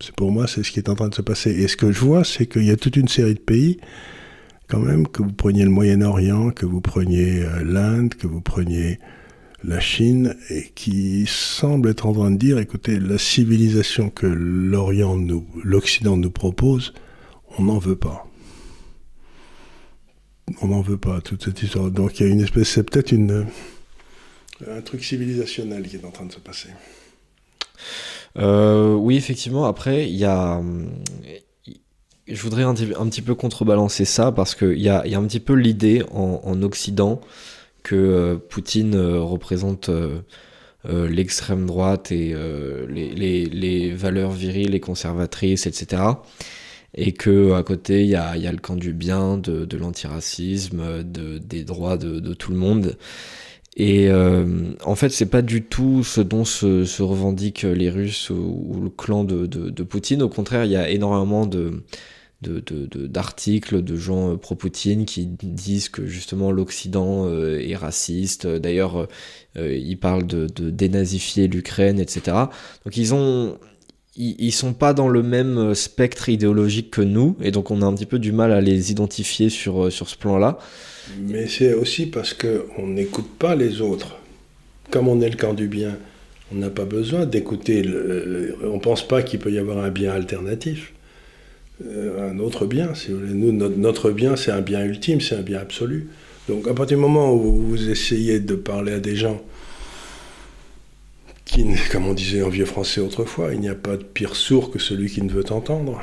C'est 0.00 0.14
pour 0.14 0.30
moi, 0.30 0.46
c'est 0.46 0.62
ce 0.62 0.70
qui 0.70 0.78
est 0.78 0.88
en 0.88 0.94
train 0.94 1.08
de 1.08 1.14
se 1.14 1.22
passer. 1.22 1.50
Et 1.50 1.68
ce 1.68 1.76
que 1.76 1.90
je 1.90 2.00
vois, 2.00 2.24
c'est 2.24 2.46
qu'il 2.46 2.64
y 2.64 2.70
a 2.70 2.76
toute 2.76 2.96
une 2.96 3.08
série 3.08 3.34
de 3.34 3.40
pays, 3.40 3.78
quand 4.68 4.80
même, 4.80 5.08
que 5.08 5.22
vous 5.22 5.32
preniez 5.32 5.64
le 5.64 5.70
Moyen-Orient, 5.70 6.50
que 6.50 6.66
vous 6.66 6.80
preniez 6.80 7.42
euh, 7.42 7.64
l'Inde, 7.64 8.14
que 8.14 8.26
vous 8.26 8.40
preniez 8.40 8.98
la 9.64 9.80
Chine, 9.80 10.36
et 10.50 10.70
qui 10.74 11.24
semblent 11.26 11.88
être 11.88 12.06
en 12.06 12.12
train 12.12 12.30
de 12.30 12.36
dire, 12.36 12.58
écoutez, 12.58 13.00
la 13.00 13.18
civilisation 13.18 14.10
que 14.10 14.26
l'Orient 14.26 15.16
nous, 15.16 15.46
l'Occident 15.64 16.16
nous 16.16 16.30
propose, 16.30 16.92
on 17.58 17.64
n'en 17.64 17.78
veut 17.78 17.96
pas 17.96 18.26
on 20.62 20.68
n'en 20.68 20.80
veut 20.80 20.96
pas, 20.96 21.20
toute 21.20 21.44
cette 21.44 21.62
histoire. 21.62 21.90
Donc 21.90 22.18
il 22.18 22.26
y 22.26 22.28
a 22.28 22.32
une 22.32 22.40
espèce, 22.40 22.68
c'est 22.68 22.88
peut-être 22.88 23.12
une, 23.12 23.46
un 24.68 24.80
truc 24.80 25.04
civilisationnel 25.04 25.86
qui 25.86 25.96
est 25.96 26.04
en 26.04 26.10
train 26.10 26.26
de 26.26 26.32
se 26.32 26.38
passer. 26.38 26.68
Euh, 28.38 28.94
oui, 28.94 29.16
effectivement. 29.16 29.66
Après, 29.66 30.08
il 30.08 30.16
y 30.16 30.24
a. 30.24 30.62
Je 32.28 32.42
voudrais 32.42 32.64
un, 32.64 32.74
petit 32.74 33.22
peu 33.22 33.36
contrebalancer 33.36 34.04
ça 34.04 34.32
parce 34.32 34.56
qu'il 34.56 34.80
y 34.80 34.88
a, 34.88 35.06
y 35.06 35.14
a, 35.14 35.18
un 35.18 35.26
petit 35.26 35.38
peu 35.38 35.52
l'idée 35.52 36.02
en, 36.10 36.60
Occident 36.62 37.20
que 37.84 37.94
euh, 37.94 38.36
Poutine 38.36 38.96
euh, 38.96 39.20
représente 39.20 39.90
l'extrême 40.88 41.66
droite 41.66 42.12
et 42.12 42.32
les, 42.88 43.10
les, 43.10 43.46
les, 43.46 43.92
valeurs 43.92 44.30
viriles 44.30 44.74
et 44.74 44.80
conservatrices, 44.80 45.66
etc 45.66 46.02
et 46.96 47.12
que 47.12 47.52
à 47.52 47.62
côté 47.62 48.02
il 48.02 48.08
y 48.08 48.14
a, 48.16 48.36
y 48.36 48.46
a, 48.46 48.52
le 48.52 48.58
camp 48.58 48.76
du 48.76 48.92
bien, 48.92 49.36
de, 49.36 49.64
de 49.64 49.76
l'antiracisme, 49.76 51.02
de, 51.02 51.38
des 51.38 51.62
droits 51.62 51.98
de, 51.98 52.20
de, 52.20 52.34
tout 52.34 52.50
le 52.50 52.56
monde. 52.56 52.96
Et 53.76 54.08
euh, 54.08 54.72
en 54.84 54.94
fait, 54.94 55.10
c'est 55.10 55.26
pas 55.26 55.42
du 55.42 55.62
tout 55.62 56.02
ce 56.02 56.22
dont 56.22 56.46
se, 56.46 56.86
se 56.86 57.02
revendiquent 57.02 57.62
les 57.62 57.90
Russes 57.90 58.30
ou, 58.30 58.80
le 58.82 58.88
clan 58.88 59.22
de, 59.22 59.46
de, 59.46 59.82
Poutine. 59.82 60.22
Au 60.22 60.30
contraire, 60.30 60.64
il 60.64 60.70
y 60.70 60.76
a 60.76 60.88
énormément 60.88 61.46
de, 61.46 61.82
d'articles 62.40 63.82
de, 63.82 63.96
gens 63.96 64.38
pro-Poutine 64.38 65.04
qui 65.04 65.26
disent 65.26 65.90
que 65.90 66.06
justement 66.06 66.52
l'Occident 66.52 67.30
est 67.30 67.76
raciste. 67.76 68.46
D'ailleurs, 68.46 69.08
ils 69.56 69.98
parlent 69.98 70.26
de, 70.26 70.46
dénazifier 70.70 71.46
l'Ukraine, 71.46 72.00
etc. 72.00 72.34
Donc 72.84 72.96
ils 72.96 73.12
ont 73.12 73.58
ils, 74.16 74.52
sont 74.52 74.72
pas 74.72 74.94
dans 74.94 75.08
le 75.08 75.22
même 75.22 75.74
spectre 75.74 76.28
idéologique 76.28 76.90
que 76.90 77.02
nous, 77.02 77.36
et 77.42 77.50
donc 77.50 77.70
on 77.70 77.82
a 77.82 77.86
un 77.86 77.94
petit 77.94 78.06
peu 78.06 78.18
du 78.18 78.32
mal 78.32 78.52
à 78.52 78.60
les 78.60 78.90
identifier 78.90 79.48
sur, 79.48 79.92
sur 79.92 80.08
ce 80.08 80.16
plan-là. 80.16 80.58
Mais 81.20 81.46
c'est 81.46 81.74
aussi 81.74 82.06
parce 82.06 82.34
qu'on 82.34 82.86
n'écoute 82.86 83.28
pas 83.38 83.54
les 83.54 83.80
autres. 83.80 84.16
Comme 84.90 85.08
on 85.08 85.20
est 85.20 85.28
le 85.28 85.36
camp 85.36 85.54
du 85.54 85.68
bien, 85.68 85.96
on 86.52 86.56
n'a 86.56 86.70
pas 86.70 86.84
besoin 86.84 87.26
d'écouter. 87.26 87.84
On 88.64 88.74
ne 88.74 88.80
pense 88.80 89.06
pas 89.06 89.22
qu'il 89.22 89.40
peut 89.40 89.52
y 89.52 89.58
avoir 89.58 89.78
un 89.78 89.90
bien 89.90 90.12
alternatif. 90.12 90.92
Euh, 91.84 92.30
un 92.30 92.38
autre 92.38 92.66
bien, 92.66 92.94
si 92.94 93.10
vous 93.10 93.18
voulez. 93.18 93.34
Nous, 93.34 93.52
notre, 93.52 94.10
bien, 94.10 94.36
c'est 94.36 94.50
un 94.50 94.62
bien 94.62 94.84
ultime, 94.84 95.20
c'est 95.20 95.34
un 95.34 95.42
bien 95.42 95.58
absolu. 95.58 96.08
Donc 96.48 96.68
à 96.68 96.74
partir 96.74 96.96
du 96.96 97.02
moment 97.02 97.34
où 97.34 97.52
vous 97.52 97.90
essayez 97.90 98.40
de 98.40 98.54
parler 98.54 98.92
à 98.92 99.00
des 99.00 99.16
gens 99.16 99.42
comme 101.90 102.06
on 102.06 102.14
disait 102.14 102.42
en 102.42 102.48
vieux 102.48 102.64
français 102.64 103.00
autrefois, 103.00 103.54
il 103.54 103.60
n'y 103.60 103.68
a 103.68 103.74
pas 103.74 103.96
de 103.96 104.04
pire 104.04 104.36
sourd 104.36 104.70
que 104.70 104.78
celui 104.78 105.10
qui 105.10 105.22
ne 105.22 105.30
veut 105.30 105.50
entendre. 105.52 106.00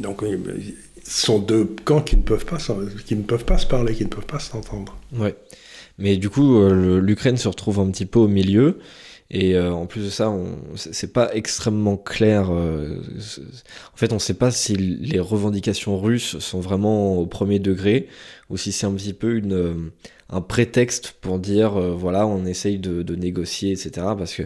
Donc 0.00 0.22
sont 1.04 1.38
deux 1.38 1.64
camps 1.84 2.02
qui 2.02 2.16
ne 2.16 2.22
peuvent 2.22 2.44
pas, 2.44 2.58
qui 3.04 3.14
ne 3.14 3.22
peuvent 3.22 3.44
pas 3.44 3.58
se 3.58 3.66
parler, 3.66 3.94
qui 3.94 4.04
ne 4.04 4.08
peuvent 4.08 4.26
pas 4.26 4.40
s'entendre. 4.40 4.96
Mais 5.98 6.16
du 6.16 6.28
coup, 6.28 6.58
euh, 6.58 7.00
l'Ukraine 7.00 7.36
se 7.36 7.48
retrouve 7.48 7.80
un 7.80 7.90
petit 7.90 8.06
peu 8.06 8.18
au 8.18 8.28
milieu. 8.28 8.78
Et 9.30 9.56
euh, 9.56 9.72
en 9.72 9.86
plus 9.86 10.04
de 10.04 10.10
ça, 10.10 10.32
c'est 10.74 11.12
pas 11.12 11.34
extrêmement 11.34 11.96
clair. 11.96 12.50
Euh, 12.50 13.00
en 13.92 13.96
fait, 13.96 14.12
on 14.12 14.16
ne 14.16 14.20
sait 14.20 14.34
pas 14.34 14.50
si 14.50 14.76
les 14.76 15.18
revendications 15.18 15.98
russes 15.98 16.38
sont 16.38 16.60
vraiment 16.60 17.16
au 17.16 17.26
premier 17.26 17.58
degré 17.58 18.08
ou 18.50 18.56
si 18.56 18.70
c'est 18.70 18.86
un 18.86 18.92
petit 18.92 19.14
peu 19.14 19.36
une, 19.36 19.90
un 20.30 20.40
prétexte 20.40 21.16
pour 21.20 21.38
dire 21.40 21.72
voilà, 21.72 22.26
on 22.26 22.46
essaye 22.46 22.78
de, 22.78 23.16
négocier, 23.16 23.72
etc. 23.72 24.06
Parce 24.16 24.34
que 24.34 24.44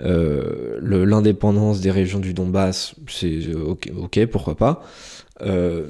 l'indépendance 0.00 1.80
des 1.80 1.92
régions 1.92 2.18
du 2.18 2.34
Donbass, 2.34 2.94
c'est 3.08 3.54
ok, 3.54 4.26
pourquoi 4.26 4.56
pas. 4.56 4.84
Euh, 5.42 5.86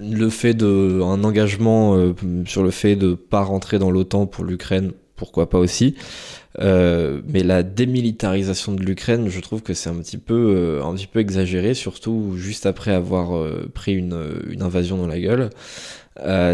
le 0.00 0.30
fait 0.30 0.54
de 0.54 1.00
un 1.02 1.24
engagement 1.24 1.94
euh, 1.94 2.14
sur 2.46 2.62
le 2.62 2.70
fait 2.70 2.96
de 2.96 3.14
pas 3.14 3.42
rentrer 3.42 3.78
dans 3.78 3.90
l'OTAN 3.90 4.26
pour 4.26 4.44
l'Ukraine, 4.44 4.92
pourquoi 5.20 5.48
pas 5.48 5.58
aussi. 5.58 5.94
Euh, 6.58 7.20
mais 7.28 7.44
la 7.44 7.62
démilitarisation 7.62 8.72
de 8.72 8.82
l'Ukraine, 8.82 9.28
je 9.28 9.38
trouve 9.38 9.62
que 9.62 9.72
c'est 9.72 9.88
un 9.88 9.94
petit 9.94 10.18
peu 10.18 10.80
un 10.82 10.92
petit 10.94 11.06
peu 11.06 11.20
exagéré, 11.20 11.74
surtout 11.74 12.32
juste 12.36 12.66
après 12.66 12.92
avoir 12.92 13.30
pris 13.72 13.94
une, 13.94 14.18
une, 14.50 14.62
invasion 14.62 14.96
dans 14.96 15.06
la 15.06 15.20
gueule. 15.20 15.50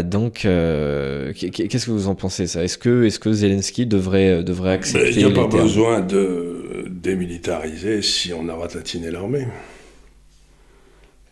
donc, 0.03 0.41
qu'est-ce 0.41 1.85
que 1.85 1.91
vous 1.91 2.09
en 2.09 2.15
pensez 2.15 2.45
ça? 2.45 2.63
Est-ce 2.63 2.77
que, 2.77 3.05
est-ce 3.05 3.19
que 3.19 3.31
Zelensky 3.31 3.87
devrait, 3.87 4.43
devrait 4.43 4.73
accepter 4.73 5.19
Il 5.19 5.25
n'y 5.25 5.31
a 5.31 5.47
pas 5.47 5.47
besoin 5.47 6.01
de 6.01 6.85
démilitariser 6.89 8.03
si 8.03 8.33
on 8.33 8.47
a 8.49 8.53
ratatiné 8.53 9.09
l'armée. 9.09 9.47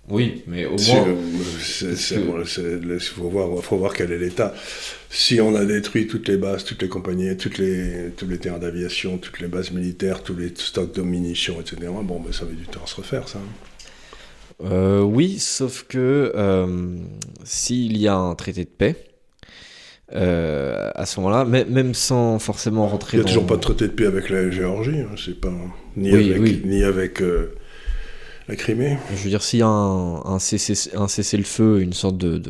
Oui, 0.10 0.44
mais 0.48 0.66
au 0.66 0.76
moins. 0.76 1.16
Il 1.80 3.00
faut 3.00 3.30
voir, 3.30 3.64
faut 3.64 3.78
voir 3.78 3.94
quel 3.94 4.12
est 4.12 4.20
l'état. 4.20 4.54
Si 5.10 5.42
on 5.42 5.56
a 5.56 5.66
détruit 5.66 6.08
toutes 6.08 6.28
les 6.28 6.38
bases, 6.38 6.64
toutes 6.64 6.82
les 6.82 6.90
compagnies, 6.90 7.36
toutes 7.38 7.58
les, 7.58 8.12
tous 8.16 8.28
les 8.28 8.38
terrains 8.38 8.60
d'aviation, 8.60 9.18
toutes 9.18 9.40
les 9.40 9.48
bases 9.48 9.72
militaires, 9.72 10.22
tous 10.22 10.36
les 10.36 10.52
stocks 10.56 10.94
de 10.94 11.02
munitions, 11.02 11.60
etc., 11.60 11.78
bon, 12.04 12.20
ben, 12.20 12.32
ça 12.32 12.46
met 12.46 12.54
du 12.54 12.66
temps 12.66 12.82
à 12.84 12.88
se 12.88 12.96
refaire, 12.96 13.28
ça. 13.28 13.40
Euh, 14.64 15.02
oui, 15.02 15.40
sauf 15.40 15.86
que 15.90 16.32
euh, 16.36 16.98
s'il 17.44 17.98
y 17.98 18.08
a 18.08 18.16
un 18.16 18.36
traité 18.36 18.64
de 18.64 18.70
paix, 18.70 18.96
euh, 20.14 20.92
à 20.94 21.06
ce 21.08 21.20
moment-là, 21.20 21.46
même 21.46 21.94
sans 21.96 22.38
forcément 22.38 22.88
rentrer 22.88 23.18
dans... 23.18 23.24
Il 23.24 23.26
n'y 23.26 23.32
a 23.32 23.34
toujours 23.34 23.48
pas 23.48 23.56
de 23.56 23.62
traité 23.62 23.88
de 23.88 23.94
paix 23.94 24.06
avec 24.06 24.30
la 24.30 24.52
Géorgie, 24.52 25.00
hein, 25.00 25.16
c'est 25.18 25.42
pas... 25.42 25.52
Ni 25.98 26.12
avec... 26.12 26.64
Ni 26.64 26.84
avec 26.84 27.22
la 28.48 28.56
Crimée 28.56 28.98
Je 29.16 29.24
veux 29.24 29.30
dire, 29.30 29.42
s'il 29.42 29.60
y 29.60 29.64
a 29.64 29.68
un, 29.68 30.24
un 30.25 30.40
cessez-le-feu, 30.40 31.82
une 31.82 31.94
sorte 31.94 32.18
de, 32.18 32.42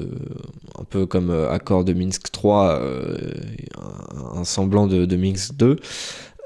un 0.77 0.83
peu 0.83 1.05
comme 1.05 1.29
euh, 1.29 1.49
accord 1.49 1.85
de 1.85 1.93
Minsk 1.93 2.31
3, 2.31 2.79
euh, 2.81 3.17
un, 4.35 4.43
semblant 4.43 4.87
de, 4.87 5.05
de 5.05 5.15
Minsk 5.15 5.55
2, 5.55 5.77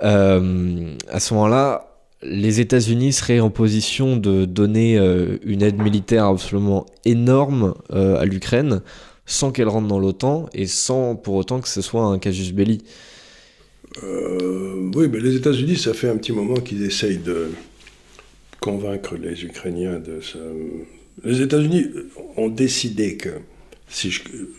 euh, 0.04 0.96
à 1.10 1.20
ce 1.20 1.34
moment-là, 1.34 1.86
les 2.22 2.60
États-Unis 2.60 3.14
seraient 3.14 3.40
en 3.40 3.50
position 3.50 4.18
de 4.18 4.46
donner 4.46 4.98
une 5.44 5.62
aide 5.62 5.82
militaire 5.82 6.26
absolument 6.26 6.86
énorme 7.06 7.76
à 7.94 8.26
l'Ukraine, 8.26 8.82
sans 9.26 9.54
qu'elle 9.54 9.70
rentre 9.70 9.88
dans 9.88 10.00
l'OTAN 10.00 10.50
et 10.54 10.68
sans 10.68 11.16
pour 11.16 11.36
autant 11.36 11.62
que 11.62 11.70
ce 11.70 11.82
soit 11.82 12.04
un 12.04 12.20
casus 12.20 12.52
belli. 12.52 12.84
oui, 14.04 15.08
mais 15.10 15.22
les 15.22 15.38
États-Unis, 15.38 15.78
ça 15.78 15.94
fait 15.94 16.10
un 16.10 16.18
petit 16.18 16.34
moment 16.34 16.56
qu'ils 16.56 16.84
essayent 16.84 17.20
de 17.20 17.52
convaincre 18.60 19.16
les 19.16 19.44
Ukrainiens 19.44 20.00
de 20.00 20.22
ça. 20.22 20.40
Les 21.24 21.42
États-Unis 21.42 21.88
ont 22.38 22.50
décidé 22.50 23.18
que, 23.18 23.30
si, 23.90 24.14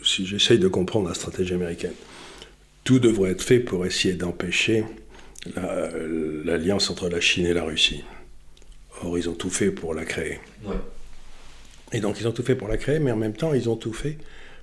si 0.04 0.26
j'essaye 0.26 0.58
de 0.58 0.68
comprendre 0.68 1.08
la 1.08 1.14
stratégie 1.14 1.54
américaine, 1.54 1.94
tout 2.84 2.98
devrait 2.98 3.32
être 3.32 3.42
fait 3.42 3.60
pour 3.60 3.86
essayer 3.86 4.14
d'empêcher 4.14 4.84
l'alliance 6.44 6.90
entre 6.90 7.08
la 7.08 7.20
Chine 7.20 7.46
et 7.46 7.54
la 7.54 7.64
Russie. 7.64 8.04
Or, 9.02 9.16
ils 9.16 9.28
ont 9.28 9.34
tout 9.34 9.50
fait 9.50 9.70
pour 9.70 9.94
la 9.94 10.04
créer. 10.04 10.38
Et 11.92 12.00
donc, 12.00 12.20
ils 12.20 12.28
ont 12.28 12.32
tout 12.32 12.42
fait 12.42 12.54
pour 12.54 12.68
la 12.68 12.76
créer, 12.76 12.98
mais 12.98 13.10
en 13.10 13.16
même 13.16 13.32
temps, 13.32 13.54
ils 13.54 13.68
ont 13.68 13.76
tout 13.76 13.92
fait 13.92 14.18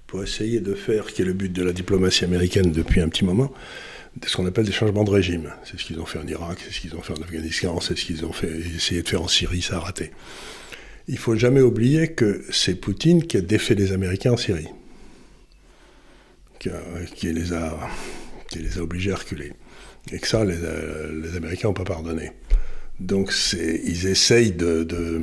pour 0.06 0.24
essayer 0.24 0.60
de 0.60 0.74
faire, 0.74 1.08
qui 1.08 1.22
est 1.22 1.26
le 1.26 1.34
but 1.34 1.52
de 1.52 1.64
la 1.64 1.74
diplomatie 1.74 2.24
américaine 2.24 2.72
depuis 2.72 3.02
un 3.02 3.10
petit 3.10 3.26
moment, 3.26 3.52
ce 4.26 4.36
qu'on 4.36 4.46
appelle 4.46 4.66
des 4.66 4.72
changements 4.72 5.04
de 5.04 5.10
régime. 5.12 5.52
C'est 5.64 5.80
ce 5.80 5.86
qu'ils 5.86 6.00
ont 6.00 6.06
fait 6.06 6.20
en 6.20 6.28
Irak, 6.28 6.60
c'est 6.64 6.74
ce 6.74 6.80
qu'ils 6.80 6.96
ont 6.96 7.02
fait 7.02 7.14
en 7.14 7.22
Afghanistan, 7.22 7.80
c'est 7.80 7.98
ce 7.98 8.06
qu'ils 8.06 8.26
ont 8.26 8.34
fait, 8.34 8.52
essayé 8.76 9.02
de 9.02 9.08
faire 9.08 9.22
en 9.22 9.28
Syrie, 9.28 9.62
ça 9.62 9.78
a 9.78 9.80
raté. 9.80 10.12
Il 11.08 11.18
faut 11.18 11.36
jamais 11.36 11.62
oublier 11.62 12.14
que 12.14 12.44
c'est 12.50 12.76
Poutine 12.76 13.26
qui 13.26 13.38
a 13.38 13.42
défait 13.42 13.76
les 13.76 13.92
Américains 13.92 14.34
en 14.34 14.38
Syrie, 14.38 14.68
qui, 16.60 16.70
les, 17.32 17.54
a, 17.54 17.78
qui 18.50 18.60
les 18.60 18.78
a 18.78 18.82
obligés 18.82 19.12
à 19.12 19.16
reculer. 19.16 19.54
Et 20.12 20.20
que 20.20 20.28
ça, 20.28 20.44
les, 20.44 20.56
les 20.56 21.36
Américains 21.36 21.70
n'ont 21.70 21.74
pas 21.74 21.84
pardonné. 21.84 22.32
Donc 23.00 23.32
ils 23.54 24.08
essayent 24.08 24.52
de 24.52 25.22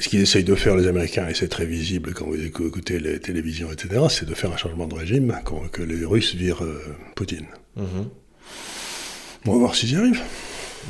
ce 0.00 0.08
qu'ils 0.08 0.20
essayent 0.20 0.44
de 0.44 0.54
faire 0.54 0.76
les 0.76 0.86
Américains, 0.86 1.28
et 1.28 1.34
c'est 1.34 1.48
très 1.48 1.66
visible 1.66 2.12
quand 2.14 2.26
vous 2.26 2.42
écoutez 2.44 2.98
les 2.98 3.18
télévisions, 3.18 3.72
etc., 3.72 4.02
c'est 4.08 4.28
de 4.28 4.34
faire 4.34 4.52
un 4.52 4.56
changement 4.56 4.86
de 4.86 4.94
régime, 4.94 5.34
que 5.72 5.82
les 5.82 6.04
Russes 6.04 6.34
virent 6.34 6.64
euh, 6.64 6.80
Poutine. 7.14 7.46
Mhm. 7.76 8.08
On 9.46 9.52
va 9.52 9.58
voir 9.58 9.74
s'ils 9.74 9.92
y 9.92 9.96
arrivent. 9.96 10.22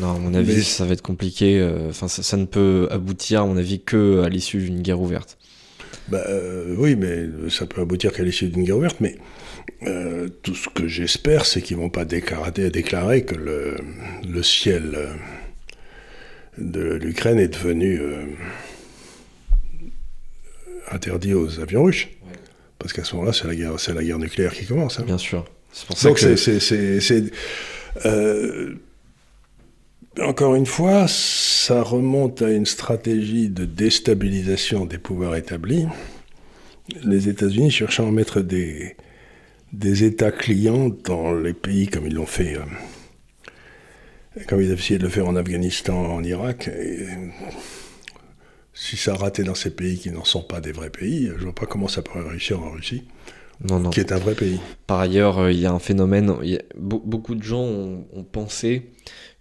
Non, 0.01 0.17
à 0.17 0.19
mon 0.19 0.35
avis, 0.35 0.65
ça 0.65 0.85
va 0.85 0.93
être 0.93 1.03
compliqué. 1.03 1.61
Euh, 1.61 1.91
enfin, 1.91 2.09
ça, 2.09 2.37
ne 2.37 2.47
peut 2.47 2.89
aboutir, 2.91 3.43
à 3.43 3.47
mon 3.47 3.57
avis, 3.57 3.81
que 3.81 4.23
à 4.23 4.29
l'issue 4.29 4.59
d'une 4.59 4.83
guerre 4.83 5.01
ouverte. 5.01 5.39
Bah, 6.09 6.25
euh, 6.29 6.75
oui, 6.77 6.97
mais 6.97 7.27
ça 7.49 7.67
peut 7.67 7.81
aboutir 7.81 8.13
qu'à 8.13 8.25
l'issue 8.25 8.49
d'une 8.49 8.65
guerre 8.65 8.79
ouverte. 8.79 9.01
Mais 9.01 9.17
tout 10.43 10.55
ce 10.55 10.69
que 10.69 10.89
j'espère, 10.89 11.47
c'est 11.47 11.63
qu'ils 11.63 11.77
vont 11.77 11.91
pas 11.91 12.05
déclarer, 12.05 12.71
déclarer 12.71 13.25
que 13.25 13.35
le, 13.35 13.77
le 14.27 14.43
ciel 14.43 14.99
de 16.59 16.95
l'Ukraine 16.95 17.39
est 17.39 17.49
devenu 17.49 18.01
interdit 20.95 21.35
aux 21.35 21.61
avions 21.61 21.85
russes. 21.85 22.07
Parce 22.79 22.93
qu'à 22.93 23.05
ce 23.05 23.15
moment-là, 23.15 23.33
c'est 23.33 23.47
la, 23.47 23.55
guerre, 23.55 23.77
la 23.95 24.05
guerre 24.05 24.19
nucléaire 24.19 24.53
qui 24.53 24.67
commence. 24.67 24.99
Hein. 24.99 25.05
Bien 25.07 25.19
sûr. 25.19 25.45
C'est 25.73 25.87
pour 25.87 25.97
ça 25.97 26.09
Donc 26.09 26.19
que 26.19 26.37
c'est, 26.37 27.25
euh, 28.05 28.75
encore 30.21 30.55
une 30.55 30.67
fois, 30.67 31.07
ça 31.09 31.83
remonte 31.83 32.43
à 32.43 32.51
une 32.51 32.67
stratégie 32.67 33.49
de 33.49 33.65
déstabilisation 33.65 34.87
des 34.87 34.99
pouvoirs 34.99 35.35
établis. 35.35 35.87
Les 37.03 37.29
États-Unis 37.29 37.71
cherchant 37.71 38.07
à 38.07 38.11
mettre 38.11 38.41
des, 38.41 38.97
des 39.73 40.05
États 40.05 40.31
clients 40.31 40.91
dans 41.05 41.35
les 41.35 41.55
pays 41.55 41.89
comme 41.89 42.07
ils 42.07 42.15
l'ont 42.15 42.27
fait, 42.27 42.57
euh, 42.57 44.41
comme 44.47 44.61
ils 44.61 44.71
ont 44.71 44.75
essayé 44.75 44.99
de 44.99 45.05
le 45.05 45.11
faire 45.11 45.27
en 45.27 45.37
Afghanistan, 45.37 45.97
en 45.97 46.23
Irak. 46.23 46.69
Et, 46.69 47.07
si 48.75 48.97
ça 48.97 49.13
a 49.13 49.17
raté 49.17 49.45
dans 49.45 49.55
ces 49.55 49.71
pays 49.71 49.99
qui 49.99 50.11
n'en 50.11 50.25
sont 50.25 50.43
pas 50.43 50.61
des 50.61 50.73
vrais 50.73 50.91
pays, 50.91 51.31
je 51.39 51.45
vois 51.45 51.55
pas 51.55 51.67
comment 51.67 51.89
ça 51.89 52.03
pourrait 52.03 52.29
réussir 52.29 52.61
en 52.61 52.73
Russie. 52.73 53.05
Non, 53.69 53.79
non. 53.79 53.91
Qui 53.91 54.01
est 54.01 54.13
un 54.13 54.19
vrai 54.19 54.35
pays. 54.35 54.59
Par 54.89 54.99
ailleurs, 54.99 55.39
euh, 55.39 55.53
il 55.53 55.61
y 55.61 55.67
a 55.67 55.73
un 55.73 55.79
phénomène. 55.79 56.35
beaucoup 56.77 57.37
de 57.37 57.43
gens 57.43 57.63
ont, 57.63 58.25
pensé 58.31 58.91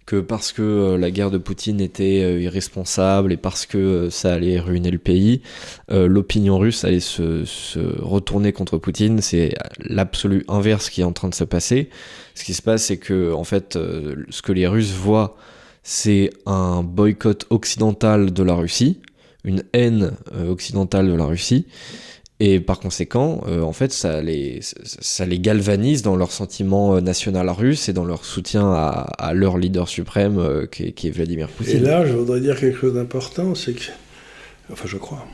que 0.06 0.20
parce 0.20 0.52
que 0.52 0.62
euh, 0.62 0.98
la 0.98 1.10
guerre 1.10 1.32
de 1.32 1.38
Poutine 1.38 1.80
était 1.80 2.22
euh, 2.22 2.40
irresponsable 2.40 3.32
et 3.32 3.36
parce 3.36 3.66
que 3.66 4.08
ça 4.10 4.34
allait 4.34 4.60
ruiner 4.60 4.92
le 4.92 4.98
pays, 4.98 5.42
l'opinion 5.90 6.58
russe 6.58 6.84
allait 6.84 7.00
se, 7.00 7.44
se, 7.44 7.80
retourner 8.00 8.52
contre 8.52 8.78
Poutine. 8.78 9.20
C'est 9.20 9.54
l'absolu 9.80 10.44
inverse 10.46 10.90
qui 10.90 11.00
est 11.00 11.04
en 11.04 11.12
train 11.12 11.28
de 11.28 11.34
se 11.34 11.44
passer. 11.44 11.90
Ce 12.36 12.44
qui 12.44 12.54
se 12.54 12.62
passe, 12.62 12.84
c'est 12.84 12.98
que 12.98 13.32
en 13.32 13.44
fait, 13.44 13.74
ce 13.74 14.42
que 14.42 14.52
les 14.52 14.68
Russes 14.68 14.92
voient, 14.92 15.36
c'est 15.82 16.30
un 16.46 16.82
boycott 16.82 17.46
occidental 17.50 18.32
de 18.32 18.42
la 18.42 18.54
Russie 18.54 19.00
une 19.44 19.64
haine 19.72 20.12
occidentale 20.48 21.08
de 21.08 21.14
la 21.14 21.24
Russie. 21.24 21.66
Et 22.40 22.58
par 22.58 22.80
conséquent, 22.80 23.42
en 23.46 23.72
fait, 23.72 23.92
ça 23.92 24.20
les, 24.20 24.58
ça 24.60 25.24
les 25.24 25.38
galvanise 25.38 26.02
dans 26.02 26.16
leur 26.16 26.32
sentiment 26.32 27.00
national 27.00 27.48
russe 27.48 27.88
et 27.88 27.92
dans 27.92 28.04
leur 28.04 28.24
soutien 28.24 28.72
à, 28.72 29.32
leur 29.34 29.56
leader 29.56 29.88
suprême 29.88 30.66
qui, 30.70 30.88
est 30.88 31.10
Vladimir 31.10 31.48
Poutine. 31.48 31.76
Et 31.76 31.78
là, 31.78 32.04
je 32.04 32.12
voudrais 32.12 32.40
dire 32.40 32.58
quelque 32.58 32.76
chose 32.76 32.94
d'important, 32.94 33.54
c'est 33.54 33.74
que, 33.74 33.84
enfin 34.72 34.84
je 34.86 34.96
crois, 34.96 35.24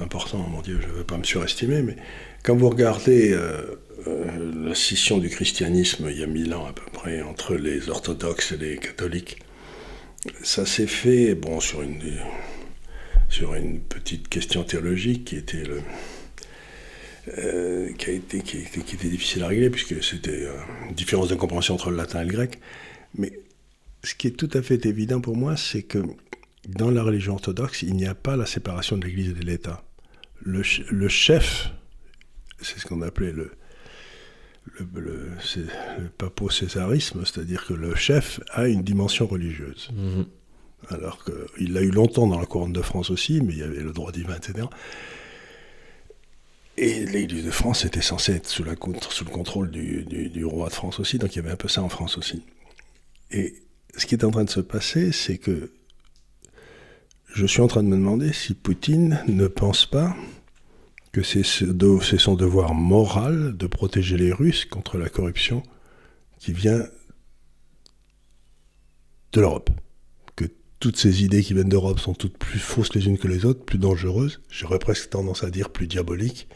important, 0.00 0.38
mon 0.38 0.62
Dieu, 0.62 0.80
je 0.82 0.88
ne 0.88 0.92
veux 0.92 1.04
pas 1.04 1.16
me 1.16 1.24
surestimer, 1.24 1.82
mais 1.82 1.96
quand 2.42 2.56
vous 2.56 2.70
regardez 2.70 3.32
euh, 4.06 4.66
la 4.66 4.74
scission 4.74 5.18
du 5.18 5.28
christianisme 5.28 6.08
il 6.10 6.18
y 6.18 6.22
a 6.22 6.26
mille 6.26 6.54
ans 6.54 6.66
à 6.66 6.72
peu 6.72 6.90
près 6.92 7.22
entre 7.22 7.54
les 7.54 7.88
orthodoxes 7.88 8.52
et 8.52 8.56
les 8.56 8.76
catholiques. 8.78 9.38
Ça 10.42 10.66
s'est 10.66 10.86
fait 10.86 11.34
bon, 11.34 11.60
sur, 11.60 11.82
une, 11.82 11.98
sur 13.30 13.54
une 13.54 13.80
petite 13.80 14.28
question 14.28 14.64
théologique 14.64 15.24
qui 15.24 15.36
était 15.36 15.64
difficile 19.08 19.44
à 19.44 19.46
régler, 19.46 19.70
puisque 19.70 20.02
c'était 20.02 20.42
euh, 20.42 20.52
une 20.88 20.94
différence 20.94 21.28
de 21.28 21.36
compréhension 21.36 21.74
entre 21.74 21.90
le 21.90 21.96
latin 21.96 22.22
et 22.22 22.24
le 22.24 22.32
grec. 22.32 22.58
Mais 23.16 23.32
ce 24.02 24.14
qui 24.14 24.26
est 24.26 24.32
tout 24.32 24.50
à 24.52 24.62
fait 24.62 24.84
évident 24.84 25.20
pour 25.20 25.36
moi, 25.36 25.56
c'est 25.56 25.82
que 25.82 26.02
dans 26.68 26.90
la 26.90 27.02
religion 27.02 27.34
orthodoxe, 27.34 27.82
il 27.82 27.94
n'y 27.94 28.06
a 28.06 28.14
pas 28.14 28.36
la 28.36 28.46
séparation 28.46 28.96
de 28.98 29.06
l'Église 29.06 29.30
et 29.30 29.34
de 29.34 29.44
l'État. 29.44 29.84
Le, 30.42 30.62
chef, 30.62 31.70
c'est 32.60 32.78
ce 32.78 32.86
qu'on 32.86 33.02
appelait 33.02 33.32
le, 33.32 33.52
le, 34.94 35.28
papo-césarisme, 36.16 37.24
c'est-à-dire 37.24 37.66
que 37.66 37.74
le 37.74 37.94
chef 37.94 38.40
a 38.52 38.68
une 38.68 38.82
dimension 38.82 39.26
religieuse. 39.26 39.90
Mhm. 39.92 40.26
Alors 40.88 41.24
qu'il 41.24 41.72
l'a 41.72 41.82
eu 41.82 41.90
longtemps 41.90 42.26
dans 42.26 42.38
la 42.38 42.46
couronne 42.46 42.72
de 42.72 42.82
France 42.82 43.10
aussi, 43.10 43.40
mais 43.40 43.52
il 43.52 43.58
y 43.58 43.62
avait 43.62 43.82
le 43.82 43.92
droit 43.92 44.12
divin, 44.12 44.34
etc. 44.34 44.66
Et 46.76 47.04
l'Église 47.04 47.44
de 47.44 47.50
France 47.50 47.84
était 47.84 48.00
censée 48.00 48.32
être 48.32 48.48
sous, 48.48 48.64
le 48.64 48.74
contrôle 48.74 49.70
du, 49.70 50.44
roi 50.44 50.68
de 50.68 50.72
France 50.72 50.98
aussi, 50.98 51.18
donc 51.18 51.34
il 51.34 51.36
y 51.36 51.38
avait 51.40 51.50
un 51.50 51.56
peu 51.56 51.68
ça 51.68 51.82
en 51.82 51.90
France 51.90 52.16
aussi. 52.16 52.42
Et 53.30 53.54
ce 53.96 54.06
qui 54.06 54.14
est 54.14 54.24
en 54.24 54.30
train 54.30 54.44
de 54.44 54.50
se 54.50 54.60
passer, 54.60 55.12
c'est 55.12 55.36
que 55.36 55.72
je 57.34 57.46
suis 57.46 57.60
en 57.60 57.68
train 57.68 57.82
de 57.82 57.88
me 57.88 57.96
demander 57.96 58.32
si 58.32 58.54
Poutine 58.54 59.22
ne 59.28 59.46
pense 59.46 59.84
pas 59.84 60.16
que 61.12 61.22
c'est 61.22 61.42
son 61.42 62.34
devoir 62.34 62.74
moral 62.74 63.56
de 63.56 63.66
protéger 63.66 64.16
les 64.16 64.32
Russes 64.32 64.64
contre 64.64 64.96
la 64.96 65.08
corruption 65.08 65.62
qui 66.38 66.52
vient 66.52 66.86
de 69.32 69.40
l'Europe. 69.40 69.70
Toutes 70.80 70.96
ces 70.96 71.22
idées 71.22 71.42
qui 71.42 71.52
viennent 71.52 71.68
d'Europe 71.68 72.00
sont 72.00 72.14
toutes 72.14 72.38
plus 72.38 72.58
fausses 72.58 72.94
les 72.94 73.06
unes 73.06 73.18
que 73.18 73.28
les 73.28 73.44
autres, 73.44 73.62
plus 73.62 73.78
dangereuses, 73.78 74.40
j'aurais 74.48 74.78
presque 74.78 75.10
tendance 75.10 75.44
à 75.44 75.50
dire 75.50 75.68
plus 75.68 75.86
diaboliques. 75.86 76.48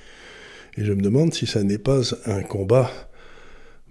Et 0.79 0.85
je 0.85 0.95
me 0.95 1.03
demande 1.03 1.35
si 1.35 1.47
ça 1.47 1.63
n'est 1.63 1.77
pas 1.77 2.01
un 2.25 2.43
combat 2.43 2.91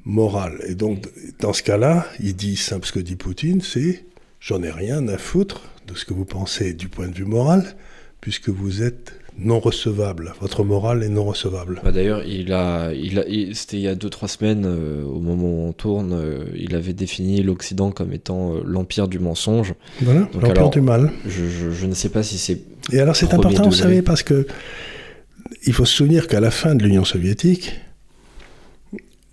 moral. 0.05 0.59
Et 0.67 0.73
donc, 0.73 1.07
dans 1.39 1.53
ce 1.53 1.61
cas-là, 1.61 2.07
il 2.19 2.35
dit 2.35 2.57
simple 2.57 2.87
ce 2.87 2.91
que 2.91 2.99
dit 2.99 3.15
Poutine, 3.15 3.61
c'est 3.61 4.05
j'en 4.39 4.63
ai 4.63 4.71
rien 4.71 5.07
à 5.07 5.19
foutre 5.19 5.61
de 5.87 5.93
ce 5.93 6.03
que 6.03 6.15
vous 6.15 6.25
pensez 6.25 6.73
du 6.73 6.89
point 6.89 7.07
de 7.07 7.15
vue 7.15 7.25
moral, 7.25 7.75
puisque 8.19 8.49
vous 8.49 8.81
êtes 8.81 9.13
non 9.37 9.59
recevable. 9.59 10.33
Votre 10.41 10.63
morale 10.63 11.03
est 11.03 11.09
non 11.09 11.25
recevable. 11.25 11.81
Bah, 11.83 11.91
d'ailleurs, 11.91 12.23
il 12.25 12.53
a, 12.53 12.91
il 12.93 13.19
a, 13.19 13.23
c'était 13.53 13.77
il 13.77 13.83
y 13.83 13.87
a 13.87 13.95
2-3 13.95 14.27
semaines, 14.27 14.63
euh, 14.65 15.03
au 15.03 15.19
moment 15.19 15.47
où 15.47 15.67
on 15.67 15.73
tourne, 15.73 16.13
euh, 16.13 16.45
il 16.55 16.75
avait 16.75 16.93
défini 16.93 17.41
l'Occident 17.41 17.91
comme 17.91 18.13
étant 18.13 18.55
euh, 18.55 18.61
l'empire 18.65 19.07
du 19.07 19.19
mensonge. 19.19 19.73
Voilà, 20.01 20.27
l'empire 20.39 20.69
du 20.69 20.81
mal. 20.81 21.11
Je, 21.25 21.71
je, 21.71 21.85
ne 21.85 21.93
sais 21.93 22.09
pas 22.09 22.23
si 22.23 22.37
c'est. 22.37 22.61
Et 22.91 22.99
alors, 22.99 23.15
c'est 23.15 23.33
important, 23.33 23.63
vous 23.63 23.71
savez, 23.71 24.01
parce 24.01 24.23
que 24.23 24.45
il 25.65 25.73
faut 25.73 25.85
se 25.85 25.95
souvenir 25.95 26.27
qu'à 26.27 26.39
la 26.39 26.51
fin 26.51 26.75
de 26.75 26.83
l'Union 26.83 27.05
soviétique, 27.05 27.73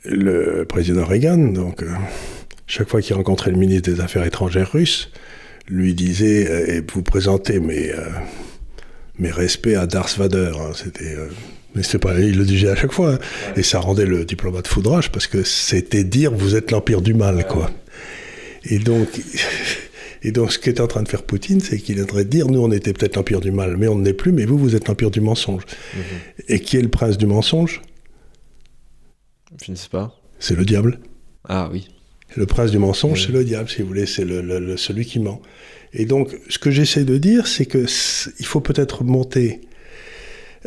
le 0.04 0.64
président 0.64 1.04
Reagan, 1.04 1.52
donc, 1.52 1.84
chaque 2.66 2.88
fois 2.88 3.02
qu'il 3.02 3.16
rencontrait 3.16 3.50
le 3.50 3.58
ministre 3.58 3.90
des 3.90 4.00
Affaires 4.00 4.24
étrangères 4.24 4.70
russe, 4.72 5.10
lui 5.68 5.94
disait 5.94 6.76
et 6.76 6.82
vous 6.92 7.02
présentez 7.02 7.60
mes 7.60 7.92
mes 9.20 9.30
respects 9.30 9.76
à 9.76 9.86
Darth 9.86 10.18
Vader. 10.18 10.52
Hein, 10.56 10.72
c'était, 10.74 11.14
euh, 11.14 11.28
mais 11.74 11.82
c'est 11.82 11.98
pas, 11.98 12.18
il 12.18 12.36
le 12.36 12.44
disait 12.44 12.70
à 12.70 12.76
chaque 12.76 12.92
fois, 12.92 13.14
hein. 13.14 13.18
et 13.56 13.62
ça 13.62 13.78
rendait 13.78 14.06
le 14.06 14.24
diplomate 14.24 14.66
foudrage 14.66 15.12
parce 15.12 15.26
que 15.26 15.44
c'était 15.44 16.04
dire 16.04 16.32
vous 16.32 16.56
êtes 16.56 16.70
l'empire 16.70 17.00
du 17.00 17.14
mal, 17.14 17.46
quoi. 17.46 17.70
Et 18.64 18.78
donc, 18.78 19.08
et 20.22 20.32
donc, 20.32 20.52
ce 20.52 20.58
qu'est 20.58 20.80
en 20.80 20.86
train 20.86 21.02
de 21.02 21.08
faire 21.08 21.22
Poutine, 21.22 21.60
c'est 21.60 21.78
qu'il 21.78 21.98
est 21.98 22.02
en 22.02 22.06
train 22.06 22.24
de 22.24 22.28
dire 22.28 22.48
nous, 22.48 22.60
on 22.60 22.72
était 22.72 22.92
peut-être 22.92 23.16
l'empire 23.16 23.40
du 23.40 23.52
mal, 23.52 23.76
mais 23.76 23.86
on 23.86 23.96
ne 23.96 24.04
l'est 24.04 24.14
plus, 24.14 24.32
mais 24.32 24.44
vous, 24.44 24.58
vous 24.58 24.74
êtes 24.74 24.88
l'empire 24.88 25.10
du 25.10 25.20
mensonge. 25.20 25.62
Mhm. 25.94 26.02
Et 26.48 26.60
qui 26.60 26.76
est 26.76 26.82
le 26.82 26.88
prince 26.88 27.16
du 27.16 27.26
mensonge? 27.26 27.82
Je 29.64 29.70
ne 29.70 29.76
sais 29.76 29.88
pas. 29.88 30.16
C'est 30.38 30.56
le 30.56 30.64
diable. 30.64 31.00
Ah 31.48 31.68
oui. 31.70 31.88
Le 32.36 32.46
prince 32.46 32.70
du 32.70 32.78
mensonge, 32.78 33.26
c'est 33.26 33.32
le 33.32 33.44
diable, 33.44 33.68
si 33.68 33.82
vous 33.82 33.88
voulez, 33.88 34.06
c'est 34.06 34.24
le, 34.24 34.76
celui 34.76 35.04
qui 35.04 35.18
ment. 35.18 35.42
Et 35.92 36.04
donc, 36.04 36.36
ce 36.48 36.58
que 36.58 36.70
j'essaie 36.70 37.04
de 37.04 37.18
dire, 37.18 37.46
c'est 37.46 37.66
que 37.66 37.86
il 38.38 38.46
faut 38.46 38.60
peut-être 38.60 39.02
monter 39.04 39.60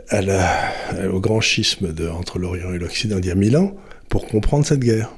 à 0.09 0.21
la, 0.21 0.73
au 1.11 1.19
grand 1.19 1.39
schisme 1.39 1.93
de, 1.93 2.07
entre 2.07 2.39
l'Orient 2.39 2.73
et 2.73 2.79
l'Occident 2.79 3.19
il 3.19 3.25
y 3.25 3.31
a 3.31 3.35
mille 3.35 3.55
ans 3.57 3.75
pour 4.09 4.27
comprendre 4.27 4.65
cette 4.65 4.79
guerre. 4.79 5.13